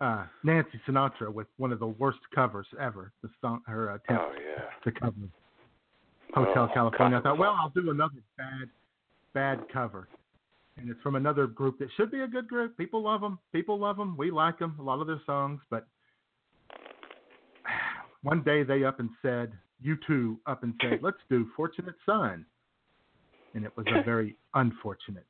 [0.00, 3.12] uh, Nancy Sinatra with one of the worst covers ever.
[3.22, 4.64] The song, her attempt Oh yeah.
[4.84, 5.14] to cover
[6.34, 7.18] Hotel Oh, California.
[7.18, 8.68] I thought, well, I'll do another bad,
[9.34, 10.08] bad cover,
[10.76, 12.76] and it's from another group that should be a good group.
[12.76, 13.38] People love them.
[13.52, 14.16] People love them.
[14.16, 14.76] We like them.
[14.80, 15.86] A lot of their songs, but
[18.22, 22.46] one day they up and said, you two up and said, let's do Fortunate Son,
[23.54, 25.26] and it was a very unfortunate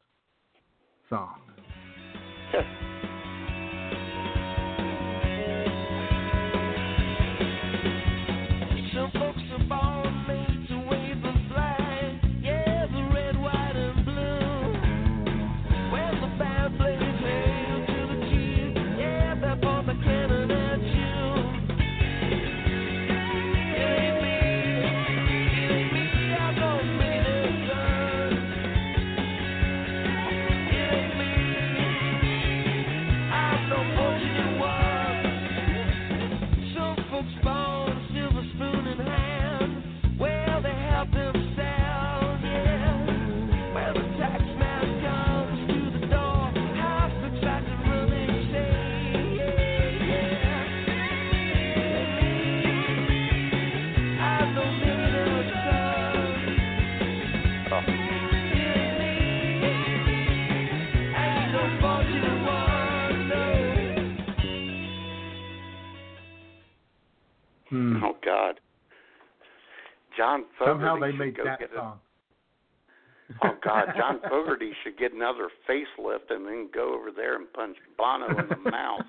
[1.09, 1.41] song.
[70.23, 71.99] John Fogerty Somehow they made that song.
[73.43, 77.77] Oh God, John Fogerty should get another facelift and then go over there and punch
[77.99, 79.01] Bono in the mouth.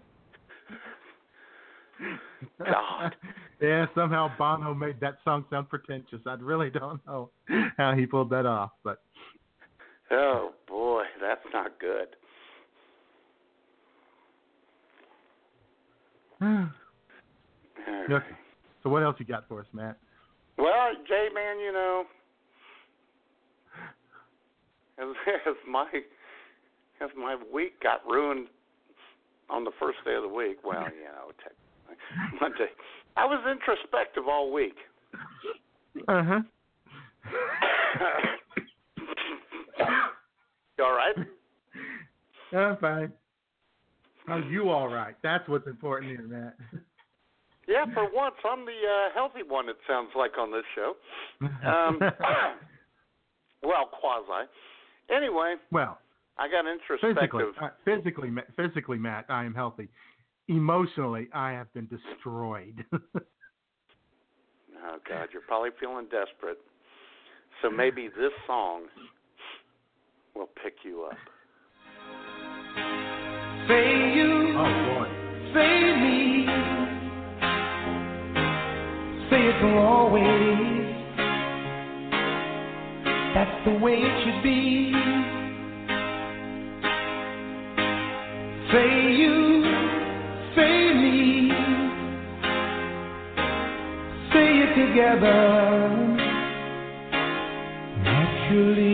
[2.65, 3.15] God.
[3.61, 6.19] yeah, somehow Bono made that song sound pretentious.
[6.25, 7.29] I really don't know
[7.77, 9.03] how he pulled that off, but
[10.09, 12.07] Oh boy, that's not good.
[18.11, 18.25] okay.
[18.81, 19.99] So what else you got for us, Matt?
[20.57, 22.03] Well, Jay, man, you know,
[24.99, 25.07] as,
[25.47, 25.85] as my
[27.01, 28.47] as my week got ruined
[29.49, 30.57] on the first day of the week.
[30.63, 32.71] Well, you know, technically Monday.
[33.15, 34.75] I was introspective all week.
[36.07, 36.41] Uh huh.
[40.77, 41.15] you all right?
[42.53, 43.11] I'm fine.
[44.27, 45.15] Are you all right?
[45.21, 46.57] That's what's important here, Matt.
[47.67, 49.69] Yeah, for once, I'm the uh, healthy one.
[49.69, 50.93] It sounds like on this show.
[51.41, 51.99] Um,
[53.63, 54.49] well, quasi.
[55.15, 55.99] Anyway, well,
[56.37, 57.29] I got introspective.
[57.29, 59.87] physically, uh, physically, Ma- physically, Matt, I am healthy.
[60.47, 62.83] Emotionally, I have been destroyed.
[64.85, 66.57] Oh God, you're probably feeling desperate.
[67.61, 68.83] So maybe this song
[70.35, 71.17] will pick you up.
[73.67, 74.55] Say you.
[74.57, 75.07] Oh boy.
[75.53, 76.12] Say me.
[79.59, 80.73] For always.
[83.33, 84.91] That's the way it should be.
[88.71, 89.35] Say you.
[90.55, 91.51] Say me.
[94.31, 95.39] Say it together.
[98.03, 98.92] Naturally.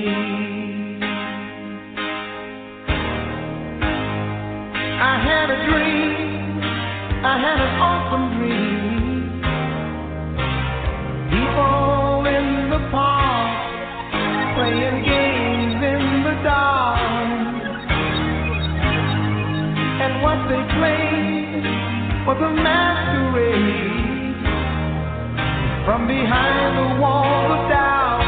[25.90, 28.22] From behind the wall of doubt,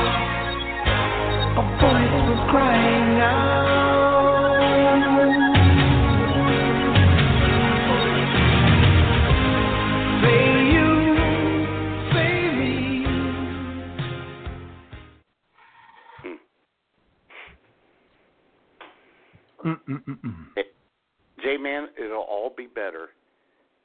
[1.60, 3.62] a voice was crying out.
[10.24, 10.44] Say
[10.74, 10.90] you,
[12.12, 12.74] say me.
[19.64, 20.50] Mm-mm-mm-mm.
[21.44, 23.10] J Man, it'll all be better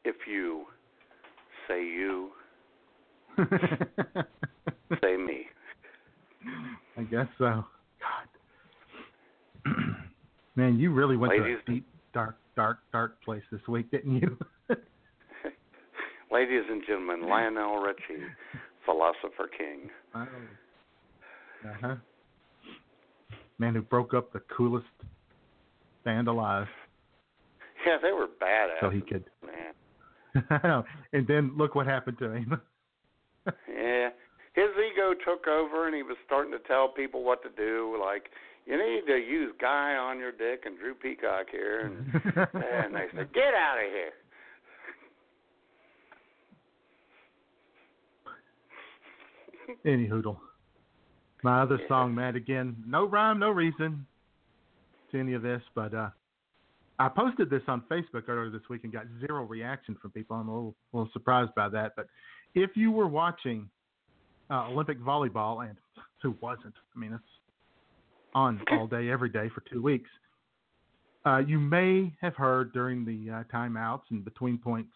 [0.06, 0.64] if you
[1.68, 2.30] say you,
[5.02, 5.46] say me.
[6.96, 7.64] I guess so.
[9.64, 9.72] God.
[10.56, 14.16] Man, you really went Ladies- to a deep, dark, dark, dark place this week, didn't
[14.20, 14.38] you?
[16.32, 18.24] Ladies and gentlemen, Lionel Richie,
[18.84, 19.90] Philosopher King.
[20.14, 20.26] Uh
[21.80, 21.94] huh.
[23.58, 24.86] Man who broke up the coolest
[26.04, 26.66] band alive
[27.86, 28.80] Yeah, they were badass.
[28.80, 29.24] so he could.
[29.44, 30.44] Man.
[30.50, 30.84] I know.
[31.12, 32.60] And then look what happened to him.
[33.68, 34.10] Yeah.
[34.54, 38.30] His ego took over and he was starting to tell people what to do, like,
[38.64, 43.06] you need to use Guy on your dick and Drew Peacock here and and they
[43.14, 44.12] said, Get out of here.
[49.84, 50.38] Any hoodle.
[51.42, 54.06] My other song, Matt, again, no rhyme, no reason
[55.12, 56.10] to any of this, but uh,
[56.98, 60.36] I posted this on Facebook earlier this week and got zero reaction from people.
[60.36, 61.92] I'm a little, a little surprised by that.
[61.94, 62.06] But
[62.54, 63.68] if you were watching
[64.50, 65.76] uh, Olympic volleyball, and
[66.22, 66.74] who wasn't?
[66.94, 67.22] I mean, it's
[68.34, 70.08] on all day, every day for two weeks.
[71.24, 74.92] Uh, you may have heard during the uh, timeouts and between points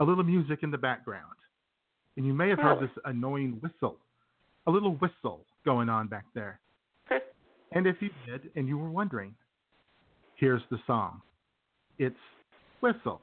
[0.00, 1.34] a little music in the background.
[2.16, 2.80] And you may have heard Oh.
[2.80, 3.98] this annoying whistle,
[4.66, 6.60] a little whistle going on back there.
[7.72, 9.34] And if you did and you were wondering,
[10.36, 11.20] here's the song.
[11.98, 12.16] It's
[12.80, 13.20] Whistle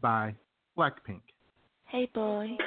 [0.00, 0.34] by
[0.76, 1.20] Blackpink.
[1.85, 2.57] Hey boy.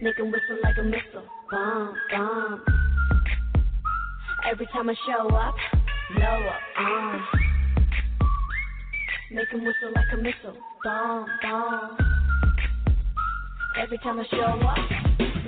[0.00, 1.24] Make 'em whistle like a missile.
[1.50, 2.64] Bomb, bomb.
[4.50, 5.56] Every time I show up,
[6.14, 6.60] blow up.
[6.78, 7.18] Uh.
[9.32, 10.56] Make 'em whistle like a missile.
[10.84, 11.98] Bomb, bomb.
[13.78, 14.88] Every time I show up,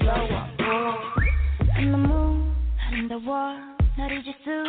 [0.00, 0.48] blow up.
[0.60, 0.96] Uh.
[1.78, 2.54] In the moon,
[2.86, 3.56] 아름다워
[3.96, 4.64] 너를 줄수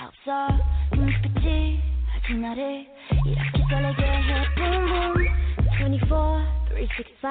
[0.00, 0.48] 없어
[0.92, 1.80] 눈빛이
[2.14, 2.86] 아직 나를
[3.26, 5.41] 이렇게 설레게 해 Boom boom
[5.82, 7.28] 24, 365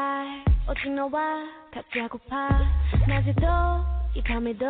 [0.69, 2.49] 오직 너와 같이 하고파
[3.07, 3.47] 낮에도
[4.15, 4.65] 이 밤에도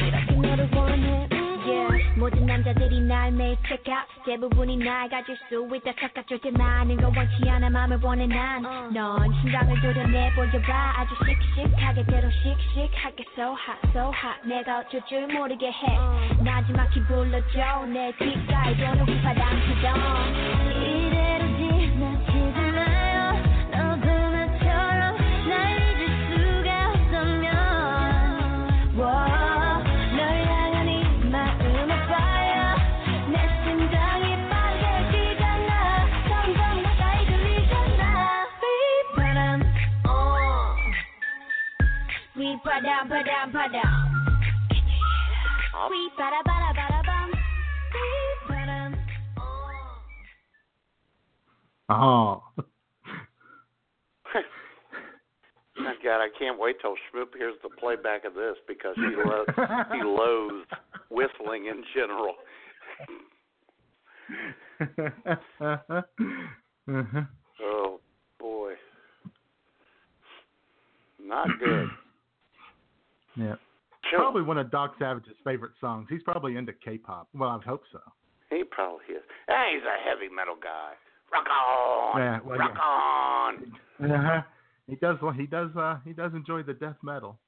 [0.00, 2.18] 이렇게 너를 원해 음, yeah.
[2.18, 7.06] 모든 남자들이 날 매일 check out 대부분이 날 가질 수 있다 착각 절대 많은 거
[7.16, 14.12] 원치 않아 맘을 원해 난넌 심장을 도려내 보여봐 아주 씩씩하게 대로 씩씩하게 so hot so
[14.12, 15.98] hot 내가 어쩔 줄 모르게 해
[16.44, 21.13] 나지막히 불러줘 내 귓가에 도는 휘파람처럼
[42.75, 44.11] pa down, pa down, pa down.
[45.89, 47.31] We bada bada bada bum.
[51.87, 52.43] Oh.
[55.77, 59.45] My God, I can't wait till Schmoop hears the playback of this because he lo-
[59.93, 60.67] he loathes
[61.09, 62.35] whistling in general.
[65.61, 66.01] uh-huh.
[67.61, 67.99] Oh
[68.39, 68.73] boy,
[71.19, 71.89] not good.
[73.35, 73.55] Yeah.
[74.13, 76.07] Probably one of Doc Savage's favorite songs.
[76.09, 77.27] He's probably into K-pop.
[77.33, 77.99] Well, I hope so.
[78.49, 79.23] He probably is.
[79.47, 80.93] Hey, he's a heavy metal guy.
[81.33, 83.55] Rock on, Yeah, well, rock on.
[84.03, 84.41] Uh-huh.
[84.87, 85.17] He does.
[85.37, 85.75] He does.
[85.75, 87.39] Uh, he does enjoy the death metal.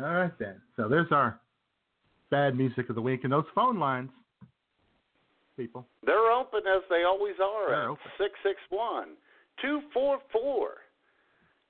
[0.00, 0.60] All right then.
[0.76, 1.40] So there's our
[2.30, 4.10] bad music of the week, and those phone lines,
[5.56, 5.86] people.
[6.04, 8.10] They're open as they always are They're at open.
[8.18, 9.10] six six one
[9.62, 10.70] two four four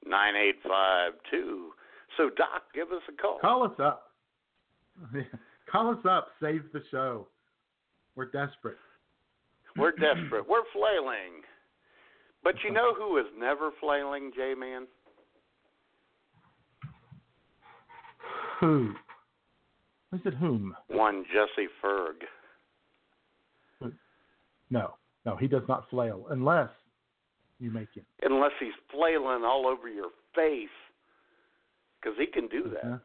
[0.06, 1.70] nine eight five two.
[2.16, 3.38] So Doc, give us a call.
[3.40, 4.10] Call us up.
[5.70, 6.28] Call us up.
[6.40, 7.26] Save the show.
[8.14, 8.76] We're desperate.
[9.76, 10.48] We're desperate.
[10.48, 11.42] We're flailing.
[12.44, 14.86] But you know who is never flailing, J Man?
[18.60, 18.92] Who?
[20.12, 20.74] I said whom?
[20.88, 22.22] One Jesse Ferg.
[24.70, 26.70] No, no, he does not flail unless
[27.58, 28.04] you make him.
[28.22, 30.68] Unless he's flailing all over your face.
[32.00, 32.84] Because he can do that.
[32.84, 32.98] Uh-huh.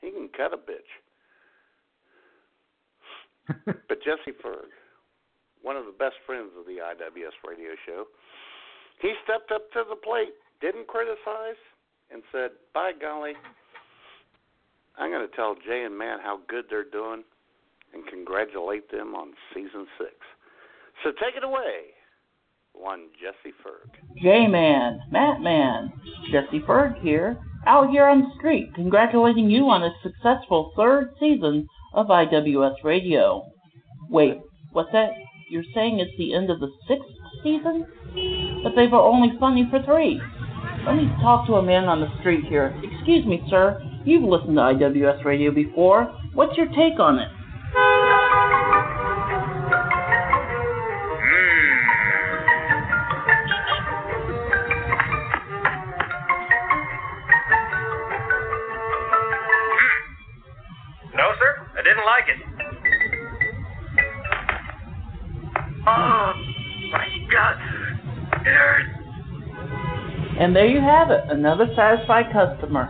[0.00, 0.92] He can cut a bitch.
[3.88, 4.70] but Jesse Ferg,
[5.62, 8.04] one of the best friends of the IWS radio show,
[9.00, 11.58] he stepped up to the plate, didn't criticize,
[12.12, 13.32] and said, By golly,
[14.98, 17.24] I'm going to tell Jay and Matt how good they're doing
[17.92, 20.14] and congratulate them on season six.
[21.04, 21.94] So take it away,
[22.72, 23.90] one Jesse Ferg.
[24.22, 25.92] J Man, Matt Man,
[26.30, 31.66] Jesse Ferg here, out here on the street, congratulating you on a successful third season
[31.94, 33.44] of IWS Radio.
[34.10, 34.38] Wait,
[34.72, 35.10] what's that?
[35.50, 37.08] You're saying it's the end of the sixth
[37.42, 37.86] season?
[38.62, 40.20] But they were only funny for three.
[40.86, 42.74] Let me talk to a man on the street here.
[42.82, 43.80] Excuse me, sir.
[44.04, 46.04] You've listened to IWS Radio before.
[46.34, 47.28] What's your take on it?
[70.48, 72.88] And there you have it, another satisfied customer.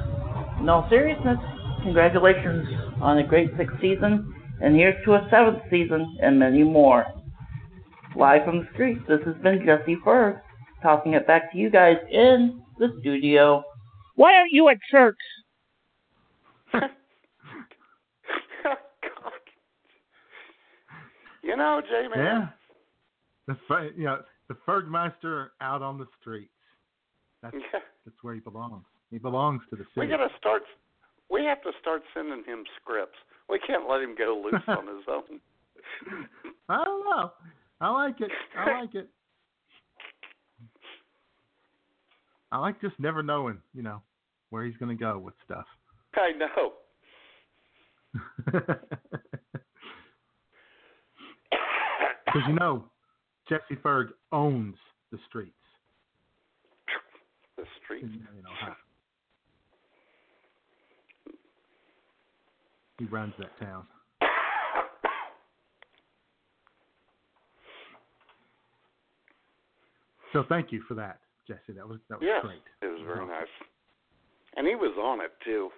[0.61, 1.39] In all seriousness,
[1.83, 2.69] congratulations
[3.03, 4.33] on a great sixth season,
[4.63, 7.05] and here's to a seventh season and many more.
[8.15, 10.41] Live from the streets, this has been Jesse Ferg,
[10.85, 13.65] tossing it back to you guys in the studio.
[14.15, 15.19] Why aren't you at church?
[18.65, 18.75] Oh,
[21.43, 22.49] you know, J Man, Yeah.
[23.49, 26.53] The Fer- you know the Fergmeister out on the streets.
[27.43, 27.81] That's Yeah.
[28.05, 28.85] that's where he belongs.
[29.11, 29.91] He belongs to the city.
[29.97, 30.17] we city.
[30.17, 30.63] got to start.
[31.31, 33.17] We have to start sending him scripts.
[33.49, 35.41] We can't let him go loose on his own.
[36.69, 37.33] I don't know.
[37.81, 38.31] I like it.
[38.59, 39.09] I like it.
[42.51, 44.01] I like just never knowing, you know,
[44.51, 45.67] where he's going to go with stuff.
[46.15, 46.73] I know.
[52.27, 52.85] Because you know,
[53.49, 54.77] Jesse Ferg owns
[55.11, 55.55] the streets.
[57.89, 58.15] The streets.
[58.15, 58.75] You know
[62.99, 63.85] he runs that town.
[70.33, 71.73] So thank you for that, Jesse.
[71.77, 72.61] That was that was Yeah, great.
[72.83, 73.47] it was very nice.
[74.57, 75.71] And he was on it too.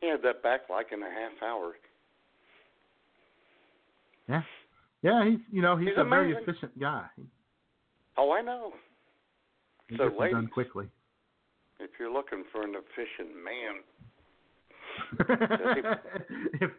[0.00, 1.72] He had that back like in a half hour.
[4.28, 4.42] Yeah,
[5.02, 5.24] yeah.
[5.24, 7.06] He's you know he's, He's a very efficient guy.
[8.18, 8.72] Oh, I know.
[9.88, 10.86] It So, ladies, done quickly.
[11.80, 13.82] if you're looking for an efficient man,
[16.60, 16.70] if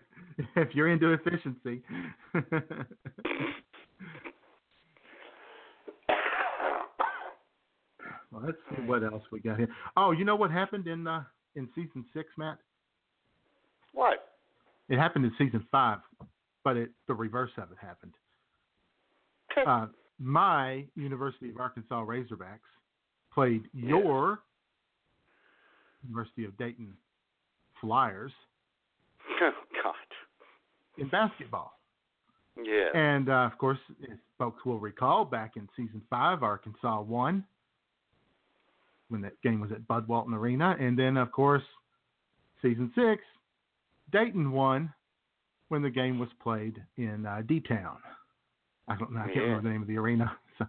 [0.55, 1.81] if you're into efficiency.
[8.31, 9.69] well, let's see what else we got here.
[9.95, 11.23] Oh, you know what happened in uh,
[11.55, 12.57] in season six, Matt?
[13.93, 14.35] what?
[14.89, 15.99] It happened in season five,
[16.63, 18.13] but it the reverse of it happened.
[19.65, 19.87] Uh,
[20.19, 22.59] my University of Arkansas Razorbacks
[23.35, 24.39] played your
[26.03, 26.93] University of Dayton
[27.81, 28.31] Flyers
[29.41, 29.51] Oh
[29.83, 29.93] God.
[30.97, 31.77] in basketball.
[32.63, 32.87] Yeah.
[32.93, 33.79] And uh, of course,
[34.09, 37.43] as folks will recall, back in season five, Arkansas won
[39.09, 41.61] when that game was at Bud Walton Arena, and then of course,
[42.61, 43.21] season six,
[44.11, 44.91] Dayton won
[45.67, 47.97] when the game was played in uh, D Town.
[48.87, 49.19] I don't know.
[49.19, 49.41] I can't Yeah.
[49.43, 50.37] remember the name of the arena.
[50.57, 50.65] So,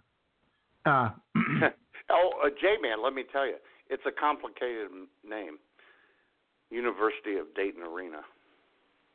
[0.91, 1.09] uh,
[2.45, 3.55] uh, J-Man, let me tell you,
[3.89, 4.89] it's a complicated
[5.27, 5.57] name.
[6.69, 8.19] University of Dayton Arena.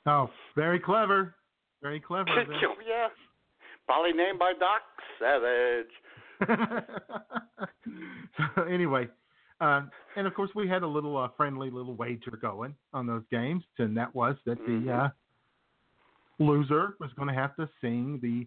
[0.06, 1.34] oh, very clever,
[1.82, 2.30] very clever.
[2.88, 3.08] yeah.
[3.86, 4.80] Probably named by Doc
[5.18, 5.86] Savage.
[8.56, 9.08] so anyway,
[9.60, 9.82] uh,
[10.16, 13.62] and of course we had a little uh, friendly little wager going on those games,
[13.78, 14.86] and that was that Mm-hmm.
[14.86, 15.08] the uh,
[16.38, 18.46] loser was going to have to sing the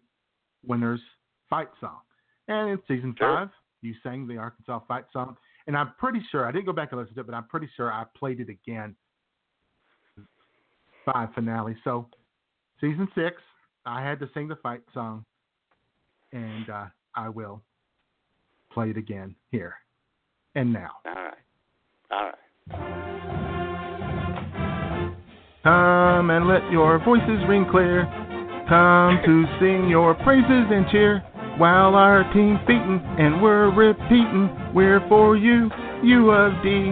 [0.67, 1.01] winner's
[1.49, 1.99] fight song.
[2.47, 3.35] And in season Sure.
[3.37, 3.49] five,
[3.85, 5.37] you sang the Arkansas fight song,
[5.67, 7.69] and I'm pretty sure I didn't go back and listen to it, but I'm pretty
[7.75, 8.95] sure I played it again.
[11.05, 11.75] Five finale.
[11.83, 12.07] So
[12.81, 13.41] season six,
[13.85, 15.23] I had to sing the fight song,
[16.33, 16.85] and uh,
[17.15, 17.61] I will
[18.71, 19.75] play it again here
[20.55, 20.91] and now.
[21.05, 21.33] All right.
[22.11, 22.35] All right.
[25.63, 28.05] Come and let your voices ring clear.
[28.69, 31.23] Come to sing your praises and cheer.
[31.57, 35.71] While our team's beating and we're repeating, we're for you,
[36.03, 36.91] U of D.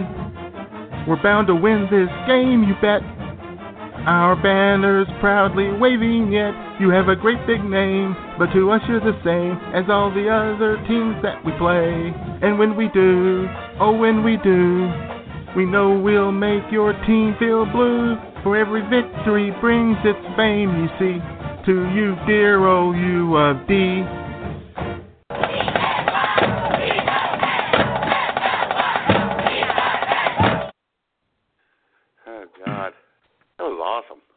[1.06, 3.02] We're bound to win this game, you bet.
[4.08, 6.54] Our banner's proudly waving yet.
[6.80, 10.28] You have a great big name, but to us you're the same as all the
[10.32, 12.12] other teams that we play.
[12.40, 13.46] And when we do,
[13.80, 14.88] oh when we do,
[15.54, 18.16] we know we'll make your team feel blue.
[18.42, 21.20] For every victory brings its fame, you see.
[21.66, 24.23] To you, dear old U of D.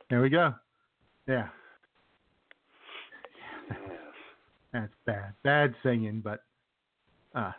[0.09, 0.53] There we go.
[1.27, 1.49] Yeah,
[3.69, 3.77] Yes.
[4.71, 5.33] that's bad.
[5.43, 6.43] Bad singing, but
[7.35, 7.51] uh,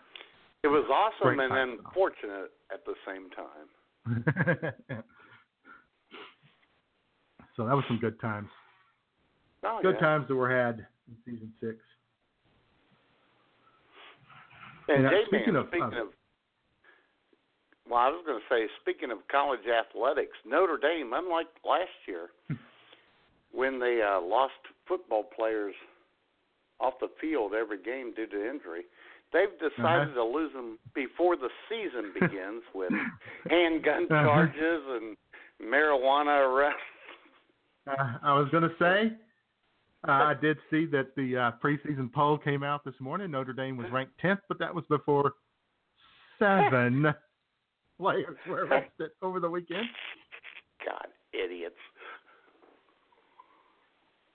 [0.62, 3.69] It was awesome and fight then fortunate at the same time.
[7.57, 8.49] so that was some good times.
[9.65, 10.01] Oh, good yeah.
[10.01, 11.77] times that were had in season six.
[14.89, 16.09] And J-Man, speaking of- speaking of- of,
[17.89, 22.28] well, I was going to say, speaking of college athletics, Notre Dame, unlike last year,
[23.52, 24.52] when they uh, lost
[24.86, 25.74] football players
[26.81, 28.82] off the field every game due to injury,
[29.32, 30.15] they've decided Uh-huh.
[30.15, 32.93] to lose them before the season begins with
[33.48, 34.23] handgun Uh-huh.
[34.23, 35.16] charges and
[35.62, 36.81] marijuana arrests.
[37.86, 39.12] Uh, I was going to say,
[40.06, 43.31] uh, I did see that the uh, preseason poll came out this morning.
[43.31, 45.32] Notre Dame was ranked 10th, but that was before
[46.39, 47.12] seven
[47.99, 49.87] players were arrested over the weekend.
[50.85, 51.75] God, idiots.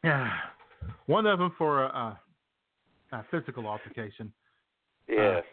[0.03, 0.29] Yeah,
[1.05, 2.19] one of them for a, a,
[3.13, 4.31] a physical altercation.
[5.07, 5.43] Yes.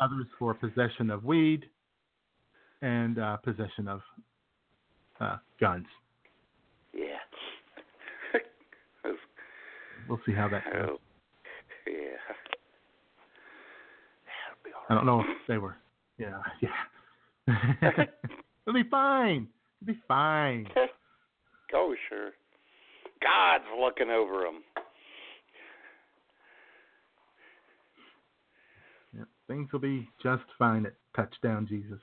[0.00, 1.64] Others for possession of weed
[2.82, 4.00] and uh, possession of
[5.20, 5.86] uh, guns.
[6.92, 7.02] yeah.
[10.08, 10.90] We'll see how that goes.
[10.90, 10.98] Oh,
[11.86, 12.18] yeah.
[14.90, 15.76] I don't know if they were.
[16.18, 16.70] Yeah, yeah.
[18.66, 19.48] It'll be fine.
[19.82, 20.68] It'll be fine.
[21.76, 22.30] Oh, sure.
[23.20, 24.62] God's looking over them.
[29.12, 31.98] Yeah, things will be just fine at touchdown, Jesus.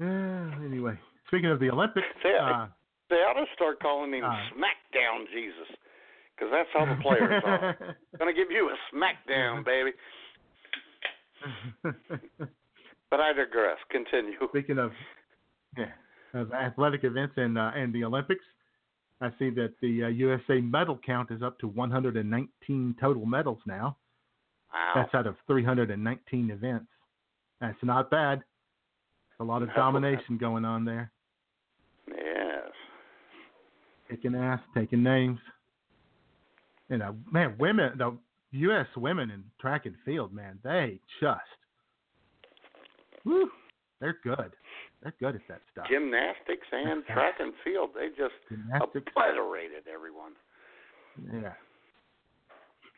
[0.00, 0.96] Yeah, anyway,
[1.26, 2.66] speaking of the Olympics, They, uh,
[3.10, 5.76] they ought to start calling him uh, Smackdown Jesus,
[6.40, 7.76] because that's how the players are.
[8.18, 9.90] Gonna give you a smackdown, baby.
[13.10, 13.76] But I digress.
[13.90, 14.36] Continue.
[14.48, 14.92] Speaking of
[15.76, 15.86] yeah,
[16.34, 18.44] of athletic events and uh, and the Olympics,
[19.20, 23.96] I see that the uh, USA medal count is up to 119 total medals now.
[24.72, 24.92] Wow.
[24.94, 26.86] That's out of 319 events.
[27.60, 28.42] That's not bad.
[29.40, 29.74] A lot of No.
[29.74, 31.10] domination going on there.
[32.06, 32.70] Yes.
[34.08, 35.38] Kicking ass, taking names.
[36.90, 38.16] You uh, know, man, women, the
[38.52, 38.86] U.S.
[38.96, 41.40] women in track and field, man, they just,
[43.22, 43.48] whew,
[44.00, 44.52] they're good.
[45.02, 45.86] They're good at that stuff.
[45.88, 49.06] Gymnastics and track and field, they just Gymnastics.
[49.16, 50.32] obliterated everyone.
[51.32, 51.52] Yeah.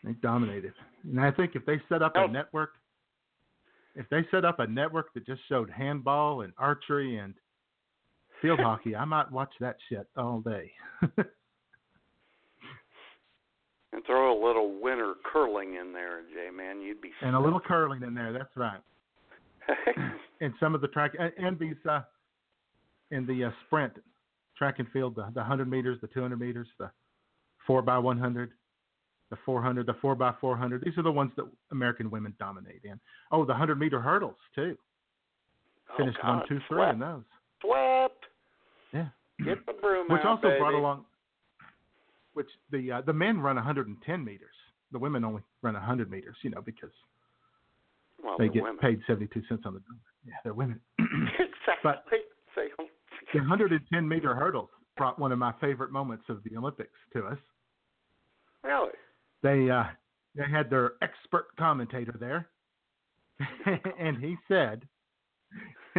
[0.03, 0.73] They dominated.
[1.05, 2.71] And I think if they set up a network,
[3.95, 7.35] if they set up a network that just showed handball and archery and
[8.41, 10.73] field hockey, I might watch that shit all day.
[13.93, 17.61] And throw a little winter curling in there, J man, you'd be and a little
[17.61, 18.33] curling in there.
[18.33, 18.81] That's right.
[20.41, 22.01] and some of the track and, and these uh,
[23.11, 23.93] in the uh, sprint
[24.57, 26.91] track and field, the, the 100 meters, the 200 meters, the
[27.67, 28.51] four by 100,
[29.31, 30.83] the 400, the four by 400.
[30.85, 32.99] These are the ones that American women dominate in.
[33.31, 34.77] Oh, the 100 meter hurdles too.
[35.97, 36.95] Finished oh, God, one, two, three swept.
[36.95, 37.23] in those.
[37.61, 38.25] Swept.
[38.93, 39.09] Yeah.
[39.45, 40.59] Get the broom Which out, also baby.
[40.59, 41.05] brought along,
[42.35, 44.55] which the uh, the men run 110 meters.
[44.93, 46.37] The women only run 100 meters.
[46.43, 46.91] You know because
[48.23, 48.79] well, they get women.
[48.79, 49.99] paid 72 cents on the dollar.
[50.27, 50.81] Yeah, they're women.
[50.99, 51.75] exactly.
[51.83, 52.05] But-
[53.33, 57.39] The 110 meter hurdles brought one of my favorite moments of the Olympics to us.
[58.63, 58.91] really?
[59.43, 59.85] They uh,
[60.37, 62.49] they had their expert commentator there,
[63.99, 64.87] and he said,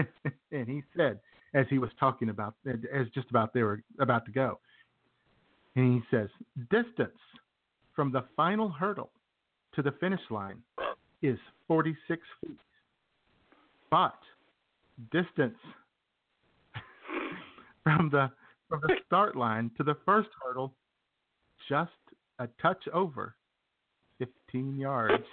[0.51, 1.19] and he said
[1.53, 4.60] as he was talking about as just about they were about to go,
[5.76, 6.30] and he says,
[6.70, 7.18] distance
[7.95, 9.12] from the final hurdle
[9.76, 10.58] to the finish line
[11.22, 11.38] is
[11.68, 12.58] 46 feet,
[13.90, 14.18] but
[15.12, 15.58] distance
[17.84, 18.30] from the
[18.70, 20.74] from the start line to the first hurdle
[21.70, 21.91] just
[22.40, 23.36] a touch over
[24.20, 25.24] 15 yards.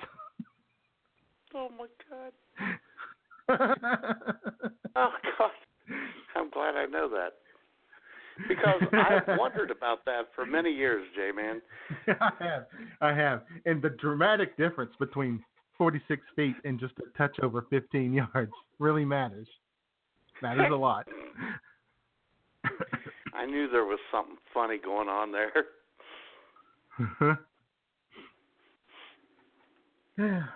[1.55, 2.33] Oh my God.
[4.97, 5.51] Oh God.
[6.37, 7.35] I'm glad I know that.
[8.49, 11.61] Because I've wondered about that for many years, J man.
[12.21, 12.67] I have,
[13.01, 15.43] I have, and the dramatic difference between
[15.79, 19.49] 46 feet and just a touch over 15 yards really matters.
[20.43, 21.07] Matters a lot.
[23.35, 25.53] I knew there was something funny going on there.
[30.19, 30.43] yeah.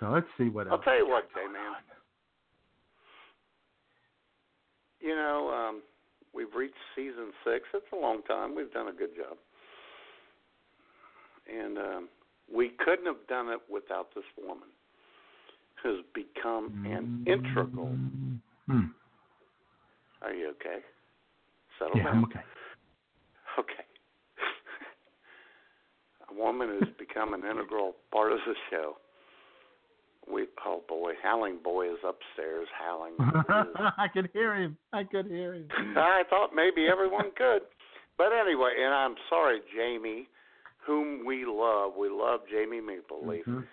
[0.00, 0.84] So let's see what I'll else.
[0.84, 1.74] tell you what, J man.
[5.00, 5.82] You know, um,
[6.34, 7.64] we've reached season six.
[7.74, 8.54] It's a long time.
[8.54, 9.36] We've done a good job.
[11.48, 12.08] And um,
[12.54, 14.68] we couldn't have done it without this woman
[15.82, 17.96] who's become an integral.
[18.66, 18.86] Hmm.
[20.22, 20.82] Are you okay?
[21.78, 22.16] Settle Yeah, down.
[22.16, 22.40] I'm okay.
[23.58, 23.84] Okay.
[26.30, 28.96] A woman who's become an integral part of the show.
[30.30, 33.14] We oh boy, Howling Boy is upstairs howling.
[33.98, 34.76] I could hear him.
[34.92, 35.68] I could hear him.
[35.96, 37.62] I thought maybe everyone could.
[38.18, 40.28] But anyway, and I'm sorry, Jamie,
[40.84, 41.92] whom we love.
[41.98, 43.44] We love Jamie Mapleleaf.
[43.44, 43.64] Mhm.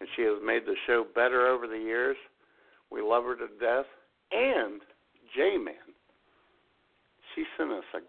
[0.00, 2.16] And she has made the show better over the years.
[2.90, 3.86] We love her to death.
[4.30, 4.80] And
[5.34, 5.74] J Man,
[7.34, 8.00] she sent us a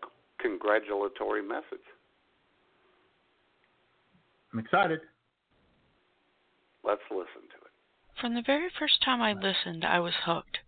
[0.41, 1.85] congratulatory message.
[4.53, 5.01] I'm excited.
[6.83, 7.48] Let's listen.
[8.19, 10.59] From the very first time I listened, I was hooked.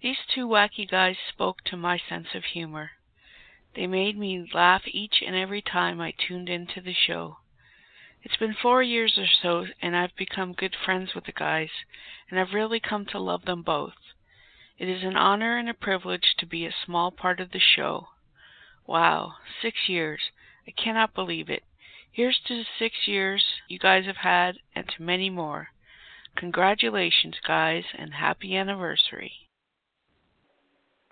[0.00, 2.92] These two wacky guys spoke to my sense of humor.
[3.74, 7.40] They made me laugh each and every time I tuned into the show.
[8.22, 11.68] It's been four years or so, and I've become good friends with the guys,
[12.30, 14.14] and I've really come to love them both.
[14.78, 18.08] It is an honor and a privilege to be a small part of the show.
[18.86, 20.30] Wow, six years.
[20.66, 21.64] I cannot believe it.
[22.10, 25.68] Here's to the six years you guys have had, and to many more.
[26.38, 29.32] Congratulations, guys, and happy anniversary.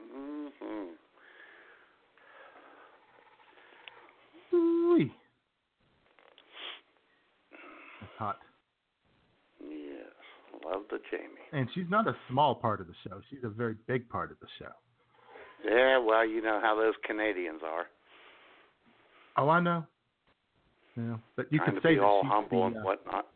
[0.01, 0.95] hmm
[4.55, 5.13] Ooh-wee.
[8.01, 8.39] That's hot.
[9.61, 10.05] Yes,
[10.65, 11.25] love the Jamie.
[11.53, 13.21] And she's not a small part of the show.
[13.29, 14.71] She's a very big part of the show.
[15.69, 17.87] Yeah, well, you know how those Canadians are.
[19.37, 19.85] Oh, I know.
[20.97, 22.81] Yeah, but you Trying could to say be that all she's humble the, and uh,
[22.81, 23.27] whatnot.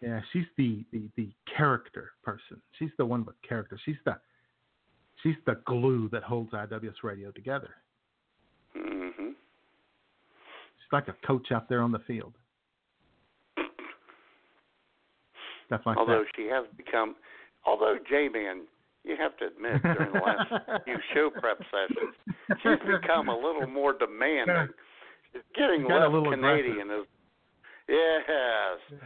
[0.00, 2.60] Yeah, she's the, the the character person.
[2.78, 3.78] She's the one with character.
[3.84, 4.16] She's the
[5.22, 7.70] she's the glue that holds IWS Radio together.
[8.74, 12.34] hmm She's like a coach out there on the field.
[15.66, 16.32] Stuff like although that.
[16.34, 17.14] she has become,
[17.64, 18.62] although J-Man,
[19.04, 22.14] you have to admit during the last few show prep sessions,
[22.62, 24.74] she's become a little more demanding.
[25.32, 26.90] She's getting less little Canadian.
[26.90, 27.06] As,
[27.88, 29.00] yes,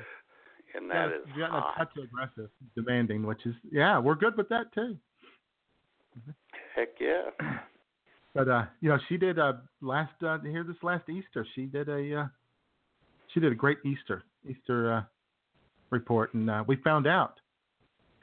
[0.75, 1.75] and that yeah, is you got hot.
[1.75, 4.97] a touch aggressive, demanding, which is yeah, we're good with that too.
[6.75, 7.31] Heck yeah.
[8.35, 11.47] But uh, you know, she did uh last uh here this last Easter.
[11.55, 12.27] She did a uh,
[13.33, 15.03] she did a great Easter Easter uh,
[15.91, 17.35] report, and uh, we found out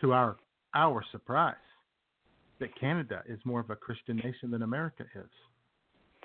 [0.02, 0.38] to our
[0.76, 1.56] our surprise
[2.60, 5.30] that Canada is more of a Christian nation than America is.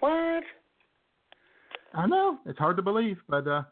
[0.00, 0.42] What?
[1.94, 3.62] I know it's hard to believe, but uh,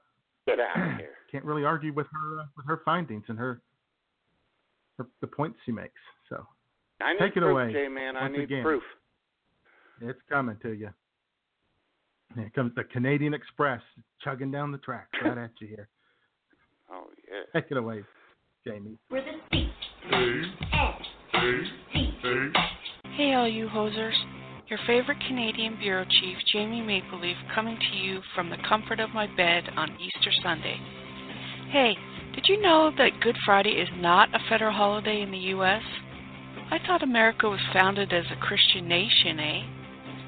[0.47, 1.09] Get out of here.
[1.35, 3.61] Can't really argue with her uh, with her findings and her,
[4.99, 6.01] her the points she makes.
[6.29, 6.47] So
[7.01, 8.17] I need Take it proof, away, J-Man.
[8.17, 8.63] I need again.
[8.63, 8.85] proof.
[10.01, 10.91] it's coming to you.
[12.37, 13.81] Here comes the Canadian Express
[14.23, 15.89] chugging down the tracks right at you here.
[16.89, 17.61] Oh, yeah.
[17.61, 18.05] Take it away,
[18.65, 18.97] Jamie.
[23.17, 24.15] Hey, all you hosers.
[24.69, 29.27] Your favorite Canadian Bureau Chief, Jamie Mapleleaf, coming to you from the comfort of my
[29.37, 30.79] bed on Easter Sunday.
[31.75, 31.97] Hey,
[32.37, 35.83] did you know that Good Friday is not a federal holiday in the U.S.?
[36.71, 39.63] I thought America was founded as a Christian nation, eh?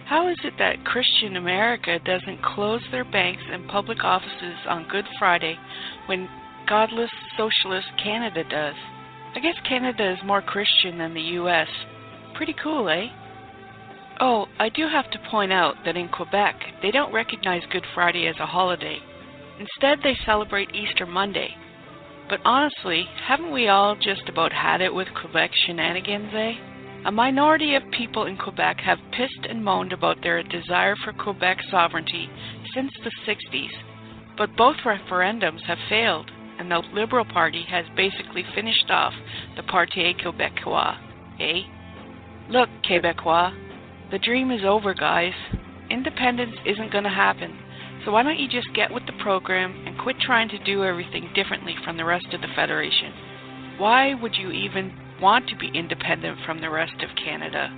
[0.06, 5.04] How is it that Christian America doesn't close their banks and public offices on Good
[5.20, 5.56] Friday
[6.06, 6.28] when
[6.68, 8.74] godless socialist Canada does?
[9.36, 11.68] I guess Canada is more Christian than the U.S.
[12.34, 13.06] Pretty cool, eh?
[14.18, 18.26] Oh, I do have to point out that in Quebec, they don't recognize Good Friday
[18.26, 18.98] as a holiday.
[19.58, 21.54] Instead, they celebrate Easter Monday.
[22.28, 26.52] But honestly, haven't we all just about had it with Quebec shenanigans, eh?
[27.06, 31.58] A minority of people in Quebec have pissed and moaned about their desire for Quebec
[31.70, 32.28] sovereignty
[32.74, 33.70] since the 60s,
[34.36, 39.12] but both referendums have failed, and the Liberal Party has basically finished off
[39.56, 40.96] the Parti Québécois,
[41.38, 41.62] eh?
[42.48, 43.52] Look, Québécois,
[44.10, 45.34] the dream is over, guys.
[45.88, 47.56] Independence isn't going to happen.
[48.06, 51.28] So why don't you just get with the program and quit trying to do everything
[51.34, 53.12] differently from the rest of the Federation?
[53.78, 57.68] Why would you even want to be independent from the rest of Canada?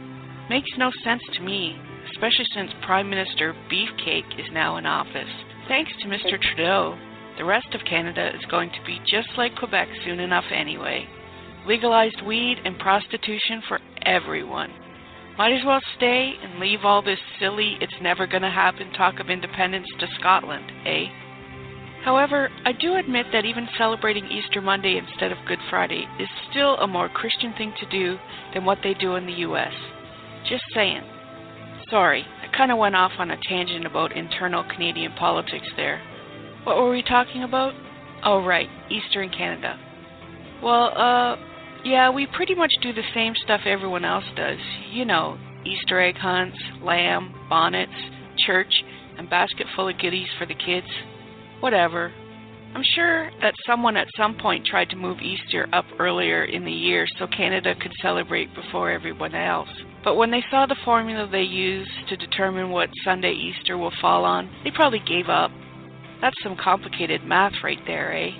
[0.51, 1.81] Makes no sense to me,
[2.13, 5.33] especially since Prime Minister Beefcake is now in office.
[5.67, 6.39] Thanks to Mr.
[6.39, 6.99] Trudeau,
[7.39, 11.07] the rest of Canada is going to be just like Quebec soon enough anyway.
[11.67, 14.73] Legalized weed and prostitution for everyone.
[15.39, 19.31] Might as well stay and leave all this silly, it's never gonna happen talk of
[19.31, 21.07] independence to Scotland, eh?
[22.05, 26.77] However, I do admit that even celebrating Easter Monday instead of Good Friday is still
[26.79, 28.19] a more Christian thing to do
[28.53, 29.73] than what they do in the US.
[30.49, 31.03] Just saying.
[31.89, 36.01] Sorry, I kind of went off on a tangent about internal Canadian politics there.
[36.65, 37.75] What were we talking about?
[38.25, 39.79] Oh, right, Easter in Canada.
[40.63, 41.37] Well, uh,
[41.85, 44.59] yeah, we pretty much do the same stuff everyone else does.
[44.93, 47.93] You know, Easter egg hunts, lamb, bonnets,
[48.47, 48.73] church,
[49.17, 50.87] and basket full of goodies for the kids.
[51.61, 52.13] Whatever.
[52.75, 56.73] I'm sure that someone at some point tried to move Easter up earlier in the
[56.73, 59.71] year so Canada could celebrate before everyone else.
[60.05, 64.25] But when they saw the formula they use to determine what Sunday Easter will fall
[64.25, 65.51] on, they probably gave up.
[66.21, 68.31] That's some complicated math right there, eh?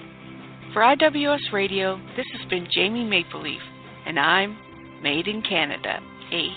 [0.79, 3.59] For IWS Radio, this has been Jamie Mapleleaf,
[4.07, 4.57] and I'm
[5.03, 5.99] Made in Canada,
[6.31, 6.55] eh?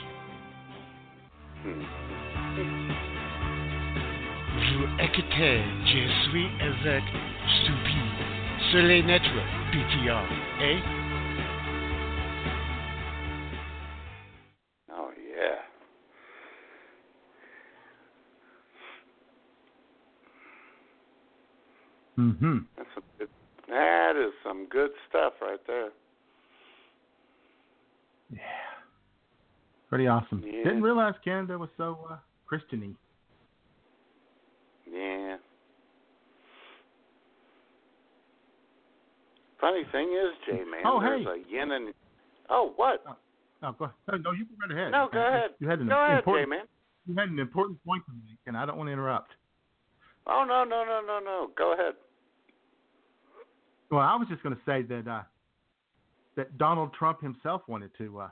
[1.63, 1.73] Vous
[4.99, 7.03] écoutez Je suis avec
[7.63, 8.21] Stupide
[8.69, 10.27] sur les networks PTR,
[10.61, 10.79] eh?
[14.93, 15.61] Oh, yeah.
[22.19, 22.57] Mm-hmm.
[22.77, 23.10] That's some good,
[23.71, 25.89] that is some good stuff right there.
[28.31, 28.39] Yeah.
[29.89, 30.43] Pretty awesome.
[30.45, 30.63] Yeah.
[30.63, 32.17] Didn't realize Canada was so uh,
[32.49, 32.95] Christiany.
[34.89, 35.35] Yeah.
[39.59, 41.31] Funny thing is, Jay, man, Oh, there's hey.
[41.31, 41.93] a yin and.
[42.49, 43.03] Oh, what?
[43.63, 44.21] Oh, go ahead.
[44.23, 44.91] No, you go right ahead.
[44.91, 45.51] No, go ahead.
[45.59, 46.65] You had an Go ahead, J-Man.
[47.05, 49.31] You had an important point to make, and I don't want to interrupt.
[50.27, 51.49] Oh no, no, no, no, no.
[51.57, 51.93] Go ahead.
[53.91, 55.23] Well, I was just going to say that uh,
[56.37, 58.29] that Donald Trump himself wanted to uh,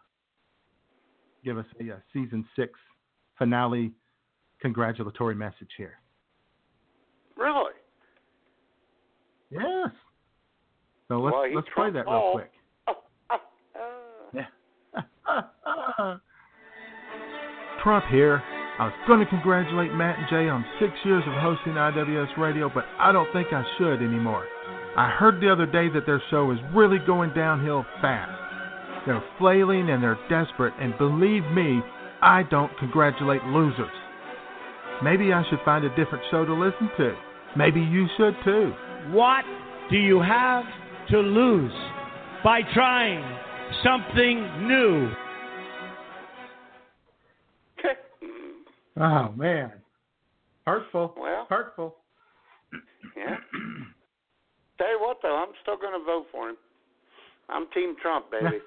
[1.43, 2.71] give us a, uh season six
[3.37, 3.91] finale
[4.61, 5.99] congratulatory message here.
[7.35, 7.73] Really?
[9.51, 9.89] Yes.
[11.09, 12.37] So let's Well, let's play that all.
[12.37, 12.51] real quick.
[17.83, 18.41] Trump here.
[18.79, 22.71] I was going to congratulate Matt and Jay on six years of hosting IWS Radio,
[22.73, 24.45] but I don't think I should anymore.
[24.97, 28.49] I heard the other day that their show is really going downhill fast.
[29.05, 31.81] They're flailing and they're desperate, and believe me,
[32.21, 33.87] I don't congratulate losers.
[35.03, 37.15] Maybe I should find a different show to listen to.
[37.55, 38.73] Maybe you should too.
[39.11, 39.45] What
[39.89, 40.65] do you have
[41.09, 41.71] to lose
[42.43, 43.23] by trying
[43.83, 45.11] something new?
[49.01, 49.71] Oh man,
[50.67, 51.15] hurtful.
[51.17, 51.95] Well, hurtful.
[53.15, 53.37] Yeah.
[54.79, 56.57] Tell you what, though, I'm still going to vote for him.
[57.49, 58.59] I'm Team Trump, baby.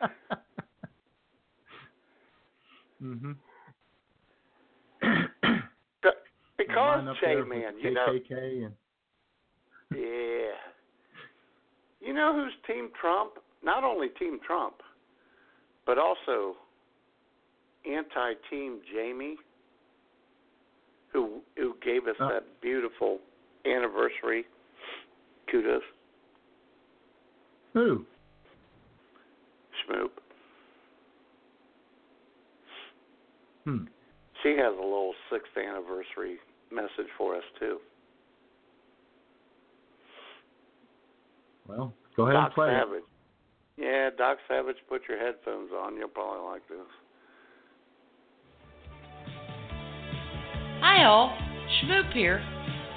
[3.02, 3.36] mhm.
[6.56, 8.74] because J-Man, you know, KKK and
[9.94, 10.54] yeah.
[12.00, 13.32] You know who's Team Trump?
[13.62, 14.76] Not only Team Trump,
[15.84, 16.56] but also
[17.84, 19.36] anti-Team Jamie,
[21.12, 22.28] who who gave us Oh.
[22.28, 23.18] that beautiful
[23.66, 24.44] anniversary
[25.50, 25.82] kudos.
[27.74, 28.04] who?
[29.88, 30.10] Schmoop.
[33.64, 33.84] Hmm.
[34.42, 36.38] She has a little sixth anniversary
[36.72, 37.78] message for us too.
[41.68, 42.80] Well, go ahead Doc and play it.
[42.80, 43.02] Savage.
[43.76, 45.96] Yeah, Doc Savage, put your headphones on.
[45.96, 46.78] You'll probably like this.
[50.80, 51.36] Hi all,
[51.82, 52.42] Schmoop here.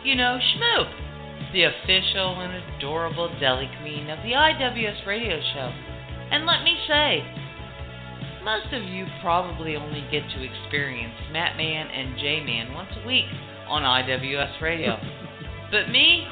[0.03, 5.71] You know Schmoop, the official and adorable deli queen of the IWS radio show.
[6.29, 7.23] And let me say,
[8.43, 13.07] most of you probably only get to experience Matt Man and J Man once a
[13.07, 13.31] week
[13.69, 14.99] on IWS radio.
[15.71, 16.27] but me,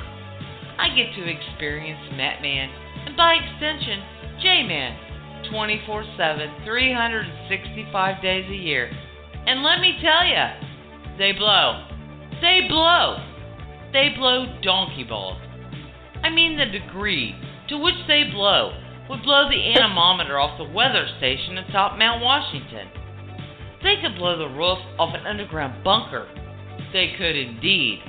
[0.77, 2.67] I get to experience Matt Man
[3.07, 4.03] and by extension
[4.43, 8.91] J Man 24 7, 365 days a year.
[9.47, 11.87] And let me tell you, they blow.
[12.41, 13.30] They blow.
[13.93, 15.41] They blow donkey balls.
[16.23, 17.35] I mean, the degree
[17.69, 18.73] to which they blow
[19.09, 22.87] would blow the anemometer off the weather station atop Mount Washington.
[23.83, 26.27] They could blow the roof off an underground bunker.
[26.93, 27.99] They could indeed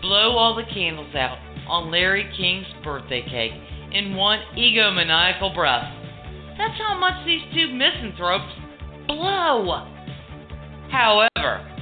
[0.00, 1.38] blow all the candles out
[1.68, 3.52] on Larry King's birthday cake
[3.92, 5.84] in one egomaniacal breath.
[6.56, 8.52] That's how much these two misanthropes
[9.06, 9.86] blow.
[10.90, 11.77] However,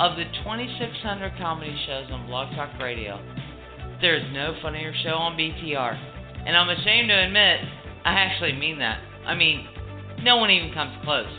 [0.00, 3.20] of the 2,600 comedy shows on Blog Talk Radio,
[4.00, 5.94] there is no funnier show on BTR.
[6.46, 7.60] And I'm ashamed to admit,
[8.04, 8.98] I actually mean that.
[9.26, 9.66] I mean,
[10.22, 11.30] no one even comes close.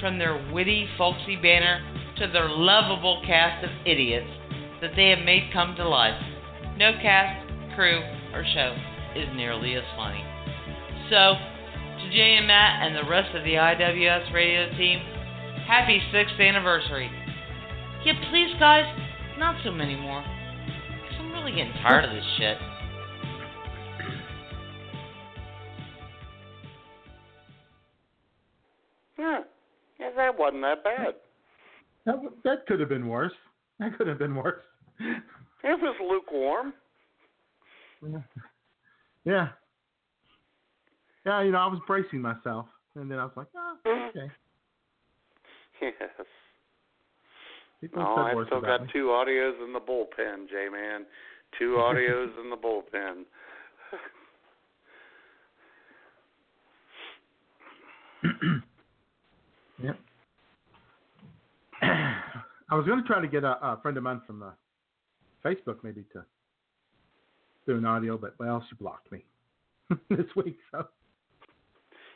[0.00, 1.80] From their witty, folksy banner
[2.18, 4.30] to their lovable cast of idiots
[4.80, 6.20] that they have made come to life,
[6.76, 8.00] no cast, crew,
[8.32, 8.76] or show
[9.16, 10.24] is nearly as funny.
[11.10, 11.34] So,
[12.02, 14.98] to Jay and Matt and the rest of the IWS radio team,
[15.66, 17.10] happy sixth anniversary.
[18.04, 18.84] Yeah, please, guys,
[19.38, 20.22] not so many more.
[20.22, 22.58] Because I'm really getting tired of this shit.
[29.18, 29.40] Yeah,
[29.98, 31.14] yeah, that wasn't that bad.
[32.04, 33.32] That that could have been worse.
[33.78, 34.62] That could have been worse.
[35.00, 36.74] It was lukewarm.
[39.26, 39.48] Yeah.
[41.24, 44.30] Yeah, you know, I was bracing myself, and then I was like, oh, okay.
[45.80, 45.92] Yes.
[47.84, 48.88] People Oh, I still got me.
[48.92, 51.04] two audios in the bullpen, J Man.
[51.58, 53.24] Two audios in the bullpen.
[59.82, 59.98] Yep.
[61.82, 64.50] I was going to try to get a, a friend of mine from uh,
[65.44, 66.24] Facebook maybe to
[67.66, 69.24] do an audio, but well, she blocked me
[70.10, 70.56] this week.
[70.70, 70.86] So,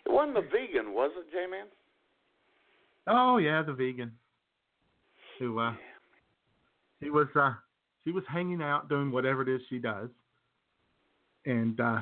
[0.07, 1.67] It wasn't the vegan, was it, J Man?
[3.09, 4.13] oh yeah, the vegan
[5.39, 5.75] who uh,
[7.01, 7.53] he was uh,
[8.05, 10.09] she was hanging out doing whatever it is she does,
[11.47, 12.01] and uh,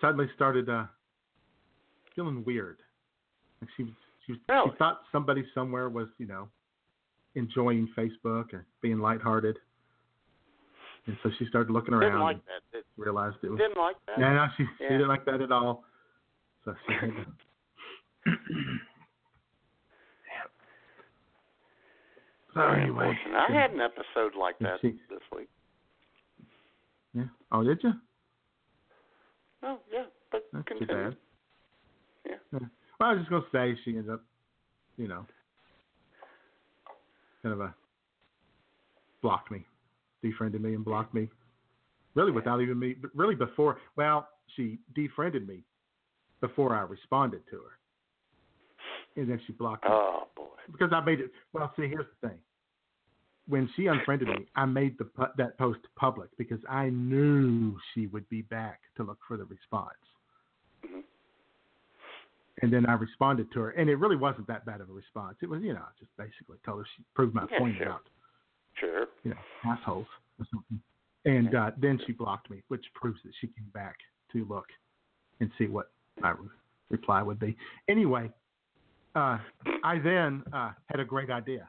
[0.00, 0.84] suddenly started uh,
[2.14, 2.78] feeling weird.
[3.60, 3.92] Like she was
[4.26, 4.70] she, was, Really?
[4.70, 6.48] she thought somebody somewhere was you know
[7.34, 9.56] enjoying Facebook and being lighthearted.
[11.06, 12.76] And so she started looking around Didn't like and that.
[12.78, 14.18] Did, realized it was didn't like that.
[14.18, 14.88] no, no, she, Yeah.
[14.88, 15.84] she didn't like that at all.
[16.64, 17.10] So she had
[18.24, 18.32] to
[22.56, 24.92] Anyway, I had an episode like that this
[25.34, 25.48] week.
[27.14, 27.24] yeah.
[27.50, 27.92] Oh, did you?
[29.62, 31.16] Oh, yeah, but That's too bad.
[32.26, 32.36] Yeah.
[32.52, 32.58] Yeah.
[33.00, 34.22] Well, I was just gonna say she ended up,
[34.96, 35.26] you know,
[37.42, 37.74] kind of a
[39.22, 39.64] blocked me,
[40.22, 41.28] defriended me, and blocked me.
[42.14, 42.94] Really, without even me.
[43.14, 43.78] Really, before.
[43.96, 45.64] Well, she defriended me
[46.40, 47.78] before I responded to her,
[49.16, 50.44] and then she blocked me Oh boy.
[50.70, 51.30] because I made it.
[51.52, 52.38] Well, see, here's the thing.
[53.46, 58.26] When she unfriended me, I made the that post public because I knew she would
[58.30, 59.92] be back to look for the response.
[60.84, 61.02] Mhm.
[62.62, 65.36] And then I responded to her, and it really wasn't that bad of a response.
[65.42, 67.86] It was, you know, I just basically told her she proved my Yeah, point sure.
[67.86, 68.08] about,
[68.74, 69.06] Sure.
[69.24, 70.06] you know, assholes
[70.38, 70.80] or something.
[71.26, 73.96] And uh, then she blocked me, which proves that she came back
[74.32, 74.66] to look
[75.40, 76.48] and see what my re-
[76.90, 77.56] reply would be.
[77.88, 78.30] Anyway,
[79.14, 79.38] uh,
[79.82, 81.66] I then uh, had a great idea.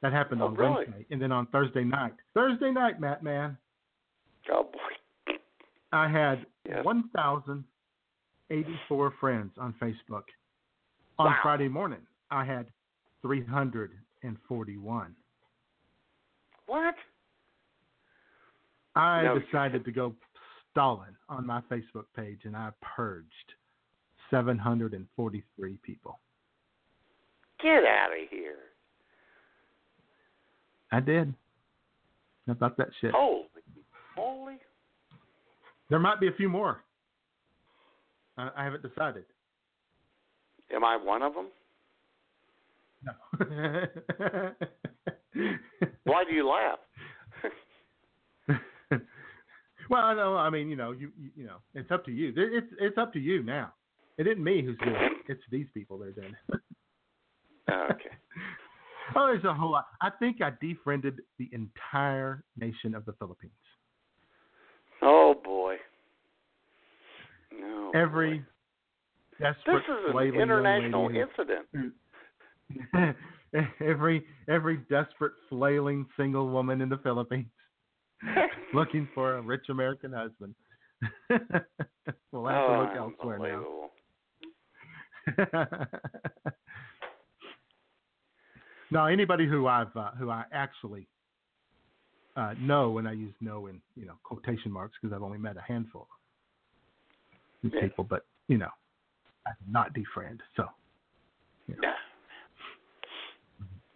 [0.00, 0.84] That happened Oh, on really?
[0.86, 2.14] Wednesday, and then on Thursday night.
[2.34, 3.56] Thursday night, Matt man,
[4.50, 4.78] Oh boy.
[5.92, 6.84] I had Yes.
[6.84, 10.24] 1,084 friends on Facebook.
[11.18, 11.38] On Wow.
[11.42, 12.70] Friday morning, I had
[13.22, 15.16] 341.
[16.66, 16.94] What?
[18.94, 19.38] I No.
[19.38, 20.14] decided to go
[20.70, 23.54] Stalin on my Facebook page, and I purged
[24.30, 26.20] 743 people.
[27.62, 28.54] Get out of here.
[30.92, 31.34] I did.
[32.48, 33.10] I about that shit?
[33.14, 33.46] Holy,
[34.16, 34.56] holy.
[35.90, 36.82] There might be a few more.
[38.38, 39.24] I, I haven't decided.
[40.74, 41.48] Am I one of them?
[43.04, 43.12] No.
[46.04, 46.78] Why do you laugh?
[49.90, 50.36] well, I know.
[50.36, 52.32] I mean, you know, you you, you know, it's up to you.
[52.36, 53.72] It's it's up to you now.
[54.16, 55.12] It isn't me who's doing it.
[55.28, 56.60] It's these people that are doing it.
[57.70, 58.10] Oh, okay.
[59.16, 59.86] Oh, there's a whole lot.
[60.02, 63.52] I think I defriended the entire nation of the Philippines.
[65.00, 65.76] Oh boy.
[67.58, 67.90] No.
[67.94, 68.44] Every
[69.40, 71.94] This desperate, is an international incident.
[73.80, 77.46] every every desperate, flailing single woman in the Philippines
[78.74, 80.54] looking for a rich American husband.
[81.30, 83.88] we'll have to oh, look elsewhere now.
[88.90, 89.06] Unbelievable.
[89.08, 91.06] no, anybody who I've uh, who I actually
[92.36, 95.56] uh, know, and I use "know" in you know quotation marks because I've only met
[95.56, 96.08] a handful
[97.64, 97.80] of Yeah.
[97.80, 98.70] people, but you know,
[99.46, 100.66] I did not defriend, so
[101.66, 101.92] you know,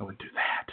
[0.01, 0.69] I wouldn't do that.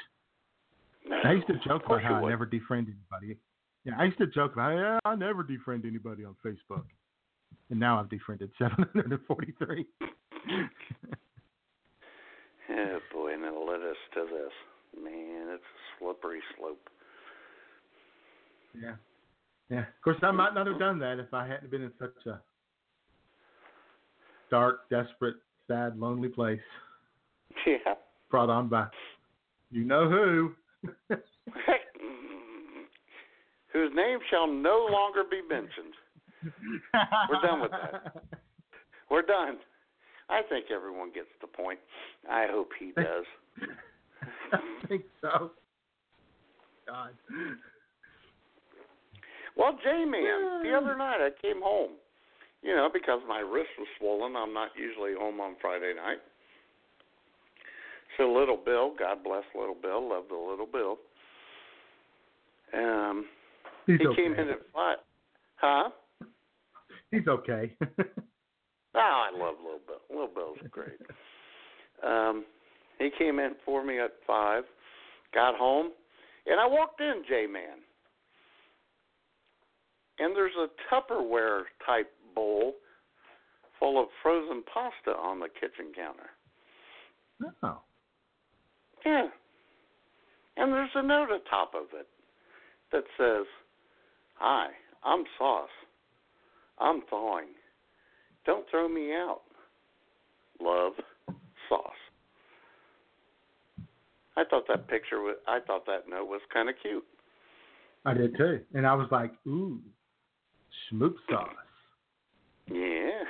[1.25, 3.37] I used to joke about how I never defriend anybody.
[3.85, 6.83] Yeah, I used to joke about yeah, I never defriend anybody on Facebook,
[7.69, 9.85] and now I've defriended 743.
[12.71, 15.03] Oh boy, and it led us to this.
[15.03, 16.89] Man, it's a slippery slope.
[18.79, 18.95] Yeah.
[19.69, 19.79] Yeah.
[19.79, 22.41] Of course, I might not have done that if I hadn't been in such a
[24.49, 25.35] dark, desperate,
[25.67, 26.59] sad, lonely place.
[27.65, 27.95] Yeah.
[28.29, 28.87] Brought on by
[29.71, 30.53] you know who.
[33.73, 35.93] Whose name shall no longer be mentioned.
[36.93, 38.23] We're done with that.
[39.11, 39.57] We're done.
[40.29, 41.79] I think everyone gets the point.
[42.29, 43.25] I hope he does.
[44.53, 45.51] I think so.
[46.87, 47.11] God.
[49.57, 51.91] Well, J Man, the other night I came home.
[52.61, 54.35] You know, because my wrist was swollen.
[54.35, 56.17] I'm not usually home on Friday night.
[58.17, 60.97] So little Bill, God bless little Bill, love the little Bill.
[62.73, 63.25] Um,
[63.87, 64.15] He's he okay.
[64.23, 64.97] came in at five.
[65.55, 65.89] Huh?
[67.11, 67.73] He's okay.
[68.95, 69.88] Oh, I love Little Bill.
[70.09, 70.99] Little Bill's great.
[72.05, 72.45] Um,
[72.97, 74.63] he came in for me at five,
[75.33, 75.91] got home,
[76.45, 77.79] and I walked in, J Man.
[80.19, 82.73] And there's a Tupperware type bowl
[83.79, 86.29] full of frozen pasta on the kitchen counter.
[87.63, 87.81] oh.
[89.05, 89.27] Yeah.
[90.57, 92.07] And there's a note atop of it
[92.91, 93.45] that says,
[94.35, 94.67] Hi,
[95.05, 95.69] I'm Sauce.
[96.79, 97.47] I'm thawing.
[98.45, 99.41] Don't throw me out.
[100.61, 100.93] Love,
[101.67, 101.91] Sauce.
[104.37, 107.05] I thought that picture was, I thought that note was kind of cute.
[108.05, 108.61] I did too.
[108.73, 109.79] And I was like, ooh,
[110.91, 111.49] schmoop sauce.
[112.71, 113.25] Yes.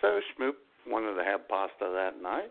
[0.00, 0.54] so Schmoop
[0.86, 2.50] wanted to have pasta that night.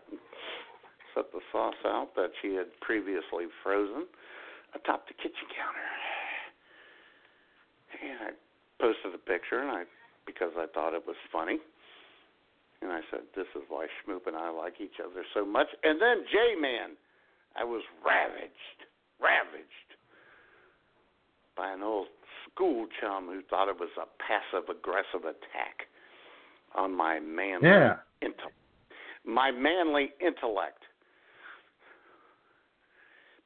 [1.14, 4.06] Set the sauce out that she had previously frozen
[4.74, 5.88] atop the kitchen counter.
[8.00, 8.30] And I
[8.80, 9.82] posted a picture, and I
[10.24, 11.58] because I thought it was funny.
[12.82, 16.00] And I said, "This is why Schmoop and I like each other so much." And
[16.00, 16.96] then J Man,
[17.56, 18.86] I was ravaged,
[19.20, 19.94] ravaged
[21.56, 22.08] by an old
[22.48, 25.86] school chum who thought it was a passive aggressive attack
[26.74, 27.98] on my manly Yeah.
[28.22, 28.52] inte-
[29.24, 30.84] my manly intellect.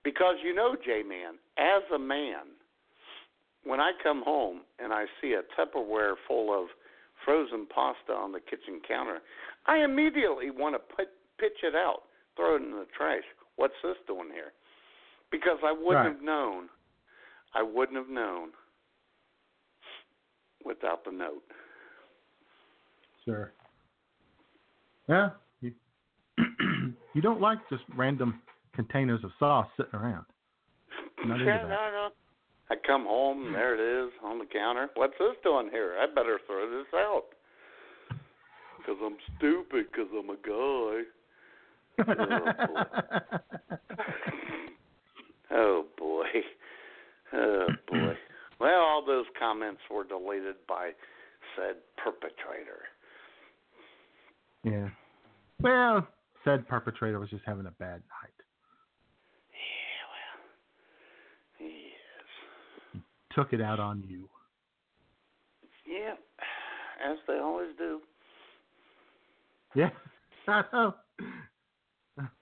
[0.05, 2.55] Because you know, J Man, as a man,
[3.65, 6.69] when I come home and I see a Tupperware full of
[7.25, 9.19] frozen pasta on the kitchen counter,
[9.67, 12.03] I immediately want to put, pitch it out,
[12.37, 13.23] throw it in the trash.
[13.57, 14.53] What's this doing here?
[15.31, 16.13] Because I wouldn't Right.
[16.13, 16.69] have known.
[17.55, 18.51] I wouldn't have known
[20.65, 21.43] without the note.
[23.25, 23.53] Sure.
[25.09, 25.31] Yeah.
[25.61, 25.73] You,
[27.15, 28.43] you don't like just random
[28.75, 30.27] containers of sauce sitting around.
[31.25, 32.09] Not Yeah, no, no.
[32.71, 34.89] I come home, and there it is on the counter.
[34.95, 35.97] What's this doing here?
[36.01, 37.25] I better throw this out.
[38.79, 39.87] Because I'm stupid.
[39.91, 41.03] Because I'm a guy.
[45.51, 46.25] Oh boy.
[47.33, 48.17] Oh boy.
[48.61, 50.91] Well, all those comments were deleted by
[51.57, 52.83] said perpetrator.
[54.65, 54.89] Yeah.
[55.61, 56.07] Well,
[56.45, 58.35] said perpetrator was just having a bad night.
[59.53, 60.05] Yeah,
[61.61, 61.71] well.
[61.71, 63.03] Yes.
[63.35, 64.29] Took it out on you.
[65.87, 66.15] Yeah.
[67.05, 68.01] As they always do.
[69.75, 69.91] Yeah.
[70.47, 70.95] I know.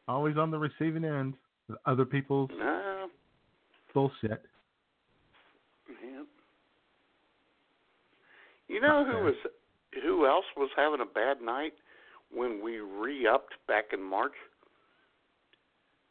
[0.06, 1.34] Always on the receiving end
[1.70, 3.08] of other people's No.
[3.94, 4.44] bullshit.
[5.88, 6.22] Yeah.
[8.68, 9.34] You know who was
[10.02, 11.72] who else was having a bad night
[12.30, 14.32] when we re-upped back in March?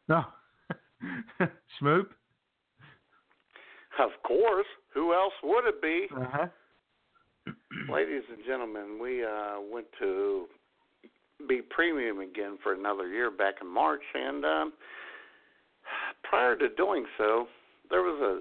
[0.08, 0.24] No.
[0.72, 1.46] Oh.
[1.80, 2.06] Schmoop?
[3.98, 4.66] Of course.
[4.94, 6.06] Who else would it be?
[6.14, 6.46] Uh-huh.
[7.92, 10.46] Ladies and gentlemen, we uh, went to
[11.48, 14.72] be premium again for another year back in March, and um,
[16.22, 17.46] prior to doing so,
[17.90, 18.40] there was a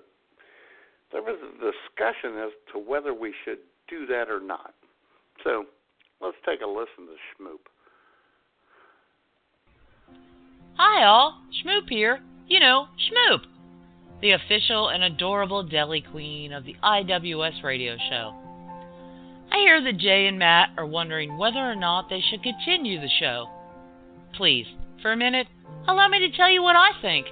[1.12, 3.58] there was a discussion as to whether we should
[3.90, 4.74] do that or not.
[5.44, 5.66] So
[6.22, 7.60] let's take a listen to Schmoop.
[10.78, 11.42] Hi, all.
[11.52, 12.22] Schmoop here.
[12.48, 13.42] You know, Schmoop,
[14.22, 18.36] the official and adorable deli queen of the IWS radio show.
[19.52, 23.10] I hear that Jay and Matt are wondering whether or not they should continue the
[23.20, 23.48] show.
[24.34, 24.66] Please,
[25.02, 25.48] for a minute,
[25.88, 27.28] allow me to tell you what I think.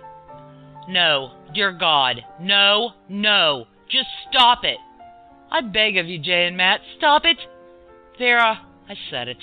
[0.89, 4.77] No, dear God, no, no, just stop it.
[5.51, 7.37] I beg of you, Jay and Matt, stop it.
[8.17, 9.37] Vera, I said it.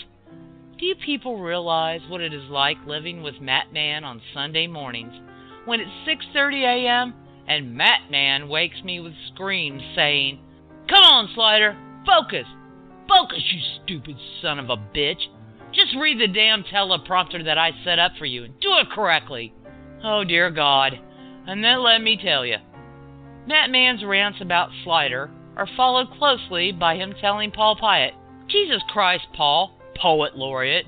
[0.78, 5.14] Do you people realize what it is like living with Matt Man on Sunday mornings
[5.64, 7.14] when it's 6:30 a.m.
[7.48, 10.38] and Matt Man wakes me with screams saying,
[10.88, 12.46] "Come on, Slider, focus.
[13.08, 15.26] Focus, you stupid son of a bitch.
[15.72, 19.52] Just read the damn teleprompter that I set up for you and do it correctly."
[20.02, 20.98] Oh, dear God.
[21.46, 22.56] And then let me tell you,
[23.46, 28.12] Matt Man's rants about Slider are followed closely by him telling Paul Pyatt,
[28.48, 30.86] Jesus Christ, Paul, poet laureate,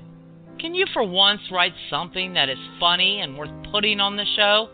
[0.59, 4.69] can you for once write something that is funny and worth putting on the show,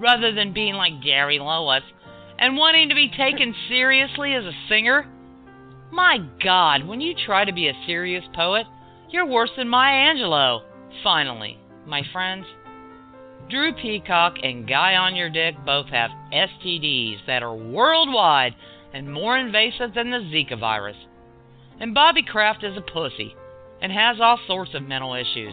[0.00, 1.82] rather than being like Gary Lois
[2.38, 5.06] and wanting to be taken seriously as a singer?
[5.92, 8.66] My God, when you try to be a serious poet,
[9.10, 10.62] you're worse than Maya Angelou.
[11.02, 12.46] Finally, my friends,
[13.48, 18.54] Drew Peacock and Guy on Your Dick both have STDs that are worldwide
[18.92, 20.96] and more invasive than the Zika virus.
[21.78, 23.34] And Bobby Kraft is a pussy
[23.80, 25.52] and has all sorts of mental issues.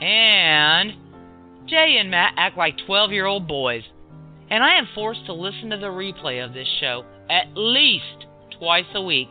[0.00, 1.03] And
[1.66, 3.82] Jay and Matt act like 12 year old boys.
[4.50, 8.26] And I am forced to listen to the replay of this show at least
[8.58, 9.28] twice a week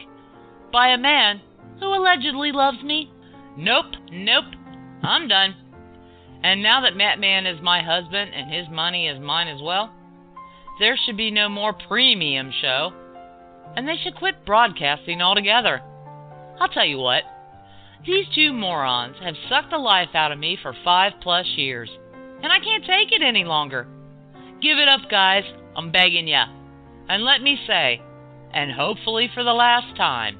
[0.72, 1.42] by a man
[1.80, 3.12] who allegedly loves me.
[3.58, 4.46] Nope, nope,
[5.04, 5.56] I'm done.
[6.44, 9.94] And now that Matt Man is my husband and his money is mine as well,
[10.80, 12.92] there should be no more premium show.
[13.76, 15.82] And they should quit broadcasting altogether.
[16.60, 17.24] I'll tell you what,
[18.06, 21.90] these two morons have sucked the life out of me for five plus years,
[22.44, 23.88] and I can't take it any longer.
[24.62, 25.44] Give it up, guys.
[25.76, 26.46] I'm begging ya.
[27.08, 28.02] And let me say,
[28.54, 30.38] and hopefully for the last time,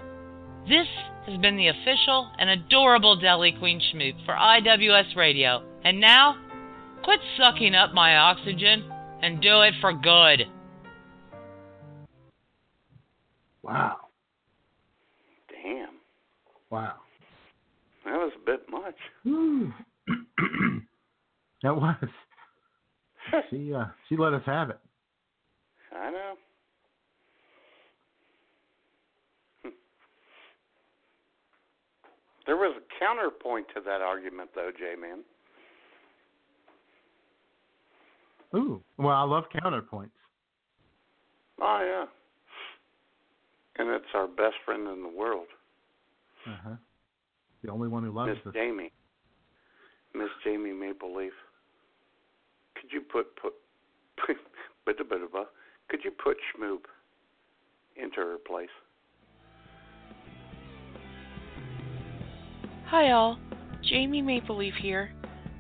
[0.68, 0.88] this
[1.26, 5.64] has been the official and adorable Deli Queen Schmoop for IWS Radio.
[5.86, 6.36] And now,
[7.04, 8.84] quit sucking up my oxygen
[9.22, 10.44] and do it for good.
[13.62, 13.98] Wow.
[15.50, 15.96] Damn.
[16.70, 16.96] Wow.
[18.04, 18.96] That was a bit much.
[21.64, 21.96] that was.
[23.50, 24.80] she uh she let us have it.
[25.96, 26.34] I know.
[29.64, 29.70] Hmm.
[32.46, 35.20] There was a counterpoint to that argument, though, J Man.
[38.56, 38.82] Ooh.
[38.98, 40.12] Well, I love counterpoints.
[41.62, 42.06] Oh yeah.
[43.80, 45.48] And it's our best friend in the world,
[46.46, 46.76] Uh huh.
[47.64, 48.54] The only one who loves Miss us.
[48.54, 48.92] Jamie.
[50.14, 51.30] Miss Jamie Mapleleaf.
[52.84, 53.54] Could you put put
[54.86, 55.46] bit a bit of a
[55.90, 56.82] could you put Schmoop
[57.96, 58.68] into her place?
[62.88, 63.40] Hi, all.
[63.82, 65.14] Jamie Mapleleaf here.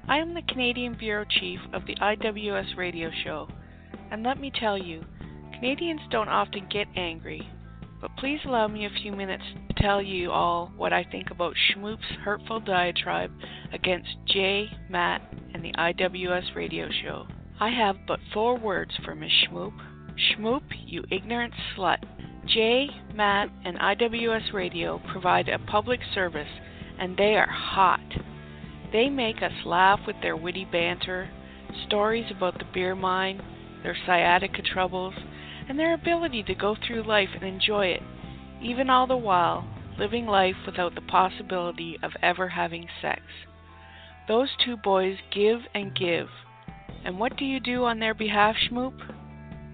[0.10, 3.48] I am the Canadian Bureau Chief of the IWS radio show.
[4.12, 5.02] And let me tell you,
[5.54, 7.48] Canadians don't often get angry.
[8.04, 11.56] But please allow me a few minutes to tell you all what I think about
[11.56, 13.32] Schmoop's hurtful diatribe
[13.72, 15.22] against Jay, Matt,
[15.54, 17.26] and the IWS radio show.
[17.62, 19.72] I have but four words for Miss Schmoop.
[20.18, 22.04] Schmoop, you ignorant slut.
[22.46, 26.60] Jay, Matt, and IWS Radio provide a public service,
[27.00, 28.02] and they are hot.
[28.92, 31.30] They make us laugh with their witty banter,
[31.88, 33.42] stories about the beer mine,
[33.82, 35.14] their sciatica troubles,
[35.68, 38.02] and their ability to go through life and enjoy it,
[38.62, 39.66] even all the while
[39.98, 43.22] living life without the possibility of ever having sex.
[44.28, 46.28] Those two boys give and give.
[47.06, 48.98] And what do you do on their behalf, Schmoop?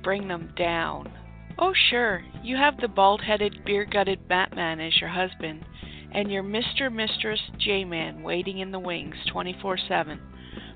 [0.03, 1.11] Bring them down.
[1.57, 5.65] Oh, sure, you have the bald headed, beer gutted Batman as your husband,
[6.11, 6.91] and your Mr.
[6.91, 10.19] Mistress J Man waiting in the wings 24 7.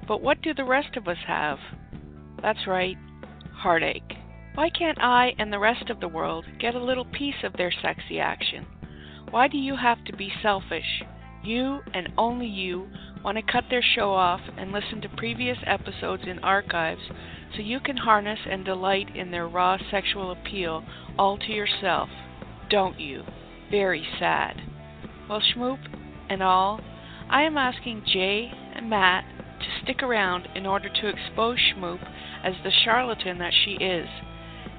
[0.08, 1.58] But what do the rest of us have?
[2.42, 2.98] That's right,
[3.54, 4.23] heartache.
[4.56, 7.72] Why can't I and the rest of the world get a little piece of their
[7.72, 8.68] sexy action?
[9.32, 11.02] Why do you have to be selfish?
[11.44, 12.88] You and only you
[13.24, 17.02] want to cut their show off and listen to previous episodes in archives
[17.56, 20.84] so you can harness and delight in their raw sexual appeal
[21.18, 22.10] all to yourself,
[22.70, 23.24] don't you?
[23.72, 24.62] Very sad.
[25.28, 25.80] Well, Schmoop
[26.30, 26.80] and all,
[27.28, 29.26] I am asking Jay and Matt
[29.60, 32.08] to stick around in order to expose Schmoop
[32.44, 34.08] as the charlatan that she is,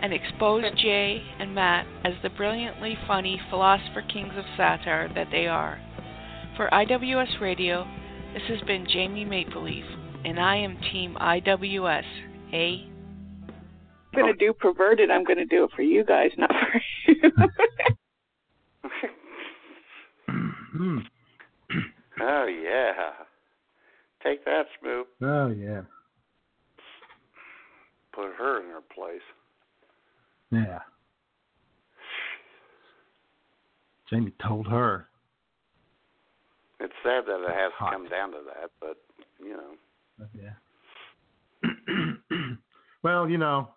[0.05, 5.47] and expose Jay and Matt as the brilliantly funny philosopher kings of satire that they
[5.47, 5.81] are.
[6.59, 7.87] For IWS Radio,
[8.35, 9.87] this has been Jamie Mapleleaf,
[10.27, 12.05] and I am Team IWS.
[12.53, 12.87] A.
[13.47, 15.11] I'm going to do perverted.
[15.11, 17.23] I'm going to do it for you guys, not for you.
[22.21, 22.93] oh yeah.
[24.23, 25.05] Take that, Schmoop.
[25.23, 25.81] Oh yeah.
[28.13, 29.23] Put her in her place.
[30.55, 30.79] Yeah.
[34.11, 35.09] Jamie told her.
[36.81, 37.91] It's sad that it has Hot.
[37.91, 38.97] to come down to that, but
[39.41, 40.29] you know.
[40.35, 40.53] Yeah.
[43.03, 43.69] well, you know,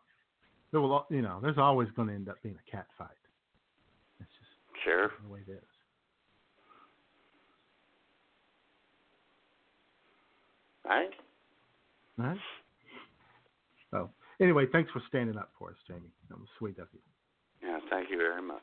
[0.71, 3.07] there will, you know, there's always going to end up being a cat fight.
[4.19, 5.11] It's just Sure.
[5.23, 5.63] the way it is.
[10.85, 11.09] Right?
[12.17, 12.37] Right?
[14.39, 16.11] Anyway, thanks for standing up for us, Jamie.
[16.29, 16.99] That was sweet of you.
[17.61, 18.61] Yeah, thank you very much.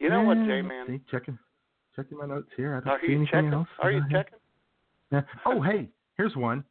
[0.00, 0.86] You know what, And J let's Man?
[0.88, 1.38] See, checking,
[1.96, 2.74] checking my notes here.
[2.76, 3.52] I don't Are see anything checking?
[3.54, 3.68] else.
[3.80, 4.38] Are you I checking?
[5.12, 5.20] Yeah.
[5.46, 6.64] Oh, hey, here's one,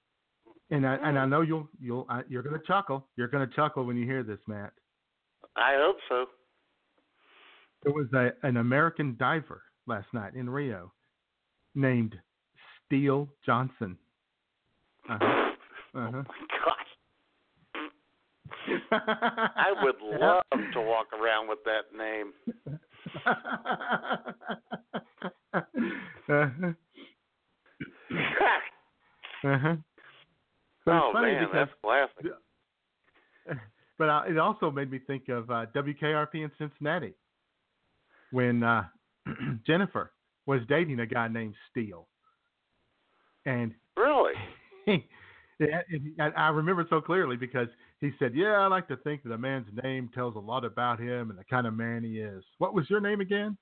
[0.70, 3.08] and I and I know you'll you'll I, you're gonna chuckle.
[3.16, 4.74] You're gonna chuckle when you hear this, Matt.
[5.56, 6.26] I hope so.
[7.84, 10.92] There was a an American diver last night in Rio
[11.76, 12.16] named
[12.86, 13.98] Steele Johnson.
[15.10, 15.40] Uh-huh.
[15.96, 16.24] Uh-huh.
[18.92, 20.44] I would love
[20.74, 22.34] to walk around with that name.
[26.30, 26.74] uh-huh.
[29.44, 29.76] Uh-huh.
[30.86, 32.26] But oh man, because, that's classic.
[34.00, 37.14] but uh, it also made me think of uh, WKRP in Cincinnati
[38.32, 38.86] when uh,
[39.68, 40.13] Jennifer
[40.46, 42.08] was dating a guy named Steele,
[43.46, 44.34] and Really?
[45.60, 47.68] yeah, and I remember it so clearly because
[48.02, 51.00] he said, "Yeah, I like to think that a man's name tells a lot about
[51.00, 53.58] him and the kind of man he is." What was your name again?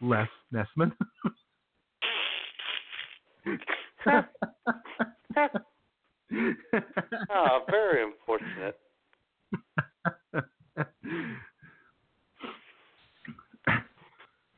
[0.00, 0.92] Les Nessman.
[7.30, 8.78] oh, very unfortunate.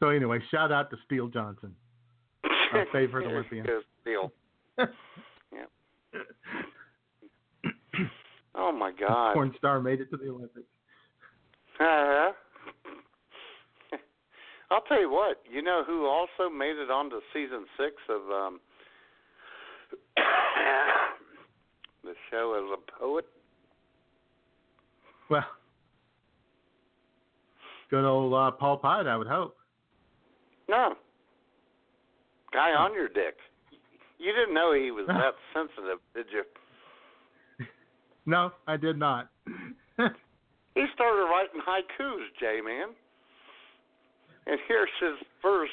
[0.02, 1.72] so anyway, shout out to Steele Johnson,
[2.72, 3.64] our favorite Olympian.
[4.04, 4.32] Deal.
[4.78, 4.86] yeah.
[8.54, 9.32] Oh my God.
[9.32, 10.66] Porn star made it to the Olympics.
[11.80, 12.32] Uh-huh.
[14.70, 15.42] I'll tell you what.
[15.50, 18.60] You know who also made it onto season six of um
[22.04, 23.24] the show as a poet?
[25.30, 25.46] Well,
[27.88, 29.56] good old uh, Paul Pyatt, I would hope.
[30.72, 30.94] No.
[32.52, 33.36] Guy on your dick.
[34.18, 36.42] You didn't know he was that sensitive, did you?
[38.26, 39.28] No, I did not.
[40.74, 42.88] He started writing haikus, J Man.
[44.46, 45.72] And here's his first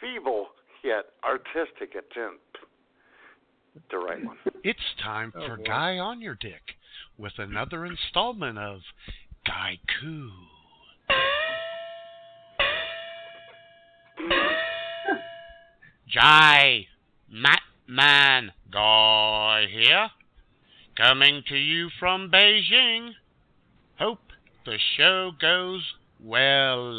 [0.00, 0.46] feeble
[0.84, 2.58] yet artistic attempt
[3.90, 4.36] to write one.
[4.62, 5.64] It's time Oh, for boy.
[5.64, 6.62] Guy on Your Dick
[7.18, 8.82] with another installment of
[9.44, 10.30] Guy Coo.
[16.20, 16.88] Jai
[17.30, 20.08] Matt Man Guy here,
[20.96, 23.10] coming to you from Beijing.
[24.00, 24.18] Hope
[24.66, 25.82] the show goes
[26.20, 26.98] well.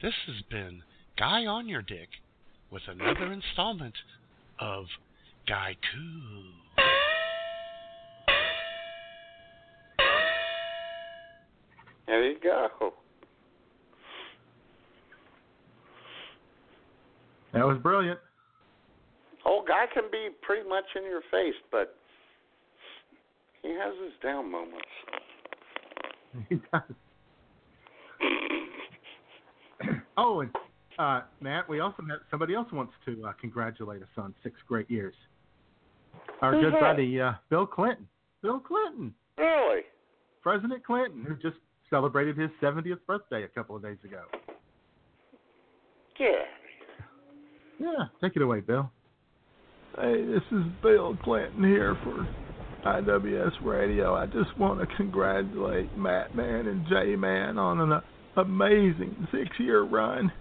[0.00, 0.82] This has been
[1.18, 2.08] Guy on Your Dick
[2.70, 3.96] with another installment
[4.58, 4.86] of
[5.46, 6.84] Guy Coo.
[12.06, 12.94] There you go.
[17.52, 18.20] That was brilliant.
[19.44, 21.96] Old guy can be pretty much in your face, but
[23.62, 24.78] he has his down moments.
[26.48, 26.82] He does.
[30.16, 30.50] oh, and
[30.98, 34.90] uh, Matt, we also have somebody else wants to uh, congratulate us on six great
[34.90, 35.14] years.
[36.40, 36.80] Our Who's good that?
[36.80, 38.08] buddy uh, Bill Clinton.
[38.42, 39.82] Bill Clinton, Really?
[40.42, 41.56] President Clinton, who just
[41.88, 44.22] celebrated his 70th birthday a couple of days ago.
[46.18, 46.28] Yeah.
[47.78, 48.90] Yeah, take it away, Bill.
[49.96, 52.28] Hey, this is Bill Clinton here for
[52.84, 54.12] IWS Radio.
[54.12, 58.00] I just want to congratulate Matt Man and J Man on an uh,
[58.36, 60.32] amazing six year run.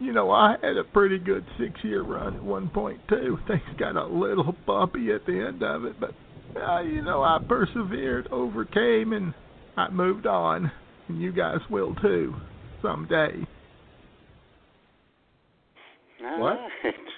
[0.00, 3.38] You know, I had a pretty good six year run at one point too.
[3.46, 6.14] Things got a little bumpy at the end of it, but
[6.58, 9.34] uh, you know, I persevered, overcame, and
[9.76, 10.72] I moved on.
[11.08, 12.34] And you guys will too,
[12.80, 13.44] someday.
[16.38, 16.56] What?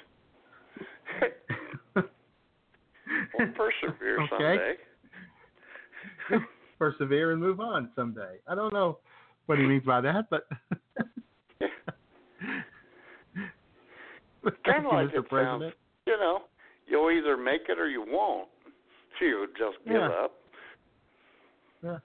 [3.39, 4.75] we'll persevere Okay.
[6.31, 6.45] someday.
[6.79, 8.37] persevere and move on someday.
[8.49, 8.99] I don't know
[9.47, 10.47] what he means by that, but
[14.65, 15.19] Kind you, of like Mr.
[15.19, 15.63] it President.
[15.63, 15.75] sounds.
[16.07, 16.41] You know,
[16.87, 18.49] you'll either make it or you won't.
[19.19, 20.09] See, You just give Yeah.
[20.09, 20.33] up.
[21.83, 21.99] Yeah.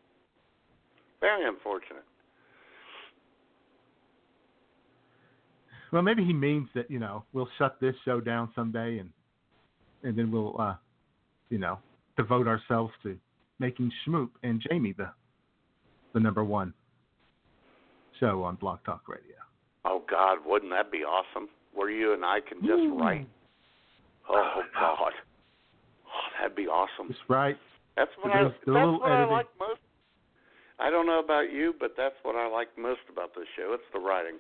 [1.22, 2.04] Very unfortunate.
[5.92, 9.10] Well, maybe he means that you know we'll shut this show down someday, and
[10.04, 10.76] and then we'll uh,
[11.50, 11.80] you know
[12.18, 13.18] devote ourselves to
[13.60, 15.10] making Schmoop and Jamie the
[16.14, 16.74] the number one
[18.20, 19.36] show on Blog Talk Radio.
[19.86, 21.50] Oh God, wouldn't that be awesome?
[21.74, 22.98] Where you and I can just Ooh.
[22.98, 23.28] write.
[24.30, 25.12] Oh God.
[26.06, 27.08] Oh, that'd be awesome.
[27.08, 27.58] Just right.
[27.96, 29.82] That's what I that's do a little what I like most.
[30.80, 33.74] I don't know about you, but that's what I like most about this show.
[33.74, 34.38] It's the writing.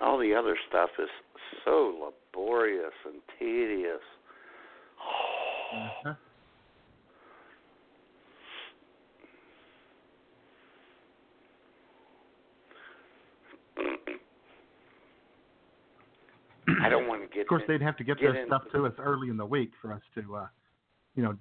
[0.00, 1.08] All the other stuff is
[1.64, 4.00] so laborious and tedious.
[5.74, 6.14] Uh-huh.
[16.82, 17.42] I don't want to get.
[17.42, 19.46] Of course, in- they'd have to get get their stuff to us early in the
[19.46, 20.46] week for us to, uh,
[21.14, 21.34] you know,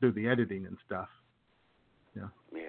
[0.00, 1.08] do the editing and stuff.
[2.16, 2.28] Yeah.
[2.54, 2.60] Yeah.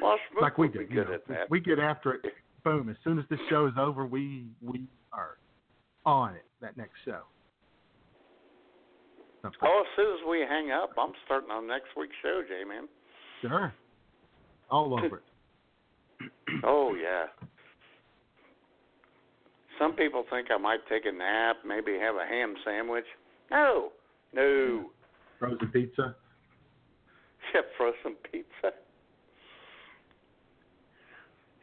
[0.00, 0.80] Well, like we do.
[0.80, 1.14] you good know.
[1.14, 1.50] at that.
[1.50, 2.24] We get after it.
[2.66, 2.88] Boom!
[2.88, 5.36] As soon as this show is over, we we are
[6.04, 6.44] on it.
[6.60, 7.20] That next show.
[9.40, 9.60] Something.
[9.62, 12.88] Oh, as soon as we hang up, I'm starting on next week's show, J man.
[13.40, 13.72] Sure.
[14.68, 15.22] All over it.
[16.64, 17.26] Oh yeah.
[19.78, 23.04] Some people think I might take a nap, maybe have a ham sandwich.
[23.50, 23.90] No,
[24.34, 24.90] no.
[25.38, 26.16] Frozen pizza.
[27.54, 28.74] Yeah, frozen pizza.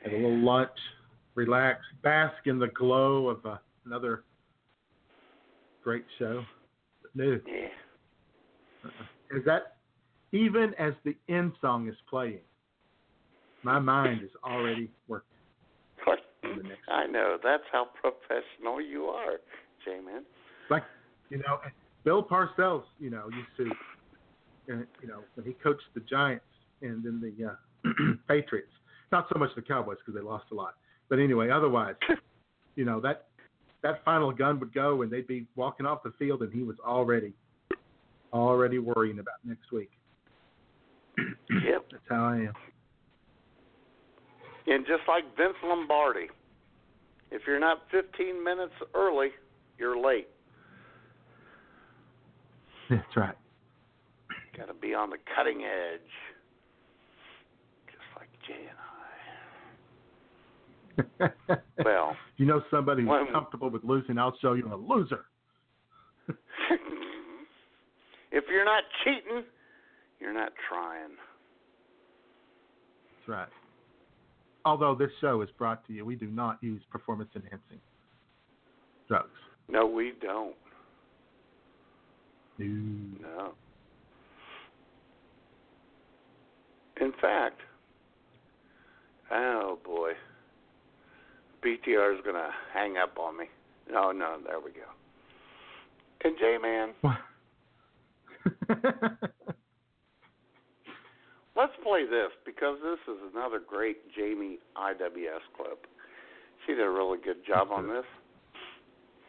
[0.03, 0.69] Have a little lunch.
[1.35, 1.79] Relax.
[2.01, 4.23] Bask in the glow of uh, another
[5.83, 6.43] great show.
[7.15, 7.39] No.
[7.47, 8.89] Yeah.
[9.31, 9.77] Is that
[10.31, 12.39] even as the end song is playing?
[13.63, 15.27] My mind is already working.
[16.07, 16.17] on
[16.57, 17.37] the next I know.
[17.41, 19.37] That's how professional you are,
[19.85, 20.23] J man.
[20.69, 20.83] like
[21.29, 21.59] you know
[22.03, 26.45] Bill Parcells, you know, used to, uh, you know, when he coached the Giants
[26.81, 27.93] and then the uh,
[28.27, 28.71] Patriots.
[29.11, 30.73] Not so much the Cowboys because they lost a lot,
[31.13, 31.93] but anyway, otherwise,
[32.75, 33.27] you know that
[33.83, 36.75] that final gun would go and they'd be walking off the field and he was
[36.83, 37.33] already
[38.33, 39.91] already worrying about next week.
[41.51, 41.85] Yep.
[41.91, 42.53] That's how I am.
[44.65, 46.29] And just like Vince Lombardi,
[47.29, 49.29] if you're not 15 minutes early,
[49.77, 50.29] you're late.
[52.89, 53.35] That's right.
[54.57, 55.99] Got to be on the cutting edge,
[57.85, 58.79] just like Jay and
[61.83, 65.25] Well, you know somebody who's comfortable with losing, I'll show you a loser.
[68.35, 69.43] If you're not cheating,
[70.19, 71.11] you're not trying.
[73.19, 73.47] That's right.
[74.65, 77.79] Although this show is brought to you, we do not use performance enhancing
[79.07, 79.29] drugs.
[79.69, 80.55] No, we don't.
[82.57, 82.65] No.
[83.21, 83.53] No.
[86.99, 87.59] In fact,
[89.31, 90.13] oh boy,
[91.63, 93.45] BTR is gonna hang up on me.
[93.89, 94.81] No, no, there we go.
[96.23, 96.93] And J Man,
[101.55, 105.87] let's play this because this is another great Jamie IWS clip.
[106.65, 108.05] She did a really good job on this,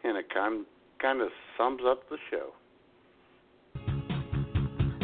[0.03, 0.65] and it kind
[1.01, 2.51] kind of sums up the show.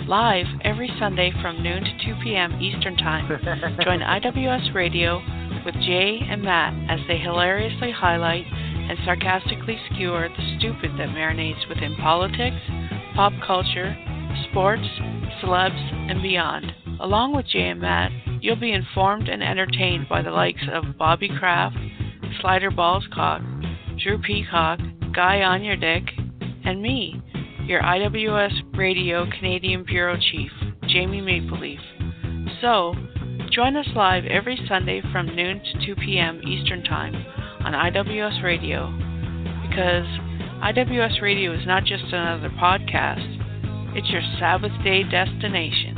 [0.08, 2.60] live every Sunday from noon to 2 p.m.
[2.62, 3.30] Eastern Time.
[3.82, 5.22] Join IWS Radio
[5.66, 11.68] with Jay and Matt as they hilariously highlight and sarcastically skewer the stupid that marinates
[11.70, 12.58] within politics,
[13.16, 13.96] pop culture,
[14.50, 14.88] sports,
[15.42, 16.72] celebs, and beyond.
[17.00, 18.12] Along with Jay and Matt,
[18.42, 21.78] you'll be informed and entertained by the likes of Bobby Kraft,
[22.42, 23.42] Slider Ballscock,
[24.02, 24.80] Drew Peacock,
[25.14, 26.04] Guy on Your Dick,
[26.66, 27.22] and me,
[27.66, 30.52] your IWS Radio Canadian Bureau Chief,
[30.88, 31.80] Jamie Mapleleaf.
[32.62, 32.94] So,
[33.52, 36.42] join us live every Sunday from noon to 2 p.m.
[36.48, 37.14] Eastern Time
[37.66, 38.88] on IWS Radio
[39.68, 40.06] because
[40.64, 43.28] IWS Radio is not just another podcast,
[43.94, 45.98] it's your Sabbath day destination.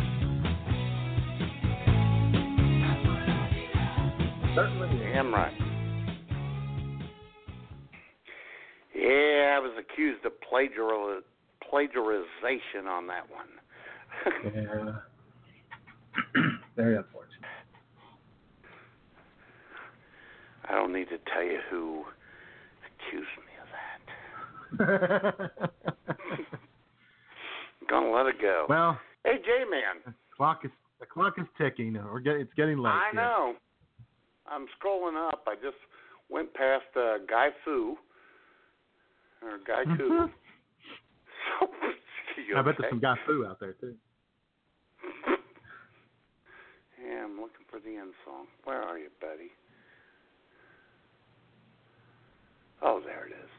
[4.56, 5.54] Certainly am right.
[8.96, 11.22] Yeah, I was accused of plagiar-
[11.72, 13.48] plagiarization on that one.
[14.56, 16.42] Yeah.
[16.76, 17.13] Very unfortunate.
[20.70, 22.04] I don't need to tell you who
[22.88, 23.68] accused me of
[25.60, 25.80] that.
[27.90, 28.66] Gonna let it go.
[28.70, 30.14] Well, hey, J Man.
[30.36, 31.94] clock is the clock is ticking.
[31.94, 32.92] We're getting it's getting late.
[32.92, 33.56] I know.
[34.48, 35.44] I'm scrolling up.
[35.48, 35.78] I just
[36.30, 37.98] went past uh, Guy Fu
[39.42, 40.30] or Guy Ku.
[41.60, 41.68] so,
[42.48, 42.78] you I bet okay?
[42.82, 43.96] there's some guy foo out there too.
[47.04, 48.46] Yeah, I'm looking for the end song.
[48.64, 49.52] Where are you, buddy?
[52.84, 53.50] Oh, there it is.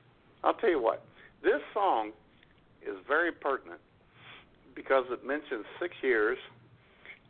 [0.42, 1.04] I'll tell you what.
[1.42, 2.12] This song
[2.86, 3.80] is very pertinent
[4.74, 6.38] because it mentions six years,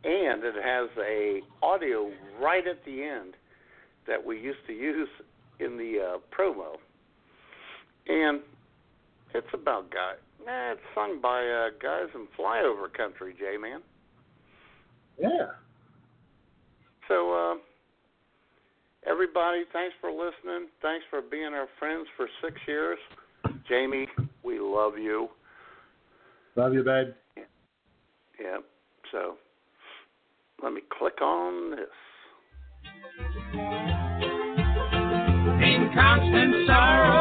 [0.03, 2.11] and it has a audio
[2.41, 3.35] right at the end
[4.07, 5.09] that we used to use
[5.59, 6.75] in the uh, promo,
[8.07, 8.41] and
[9.33, 10.17] it's about guys.
[10.45, 13.79] Nah, it's sung by uh, guys in flyover country, J man.
[15.19, 15.51] Yeah.
[17.07, 17.55] So, uh,
[19.07, 20.69] everybody, thanks for listening.
[20.81, 22.97] Thanks for being our friends for six years.
[23.67, 24.07] Jamie,
[24.43, 25.29] we love you.
[26.55, 27.07] Love you, babe.
[28.39, 28.57] Yeah.
[29.11, 29.35] So,
[30.63, 31.87] let me click on this.
[35.61, 37.14] in constant sorrow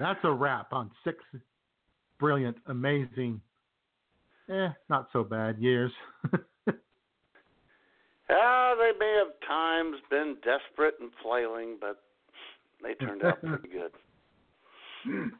[0.00, 1.22] That's a wrap on six
[2.18, 3.40] brilliant, amazing,
[4.50, 5.92] eh, not so bad years.
[8.32, 12.00] Ah, they may have times been desperate and flailing, but
[12.80, 15.32] they turned out pretty good.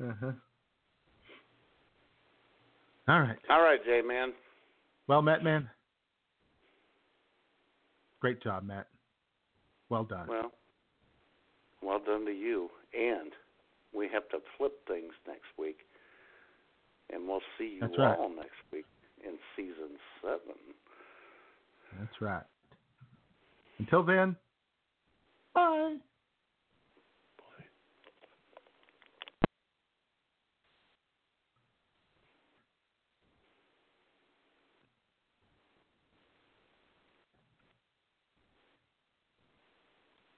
[0.00, 0.32] uh-huh.
[3.08, 3.38] All right.
[3.50, 4.32] All right, J man.
[5.08, 5.68] Well, Matt, man.
[8.20, 8.86] Great job, Matt.
[9.88, 10.28] Well done.
[10.28, 10.52] Well,
[11.82, 12.68] well done to you.
[12.96, 13.32] And
[13.94, 15.78] we have to flip things next week,
[17.10, 18.86] and we'll see you That's all next week
[19.24, 20.56] in season seven.
[21.98, 22.44] That's right.
[23.78, 24.36] Until then,
[25.54, 25.96] bye.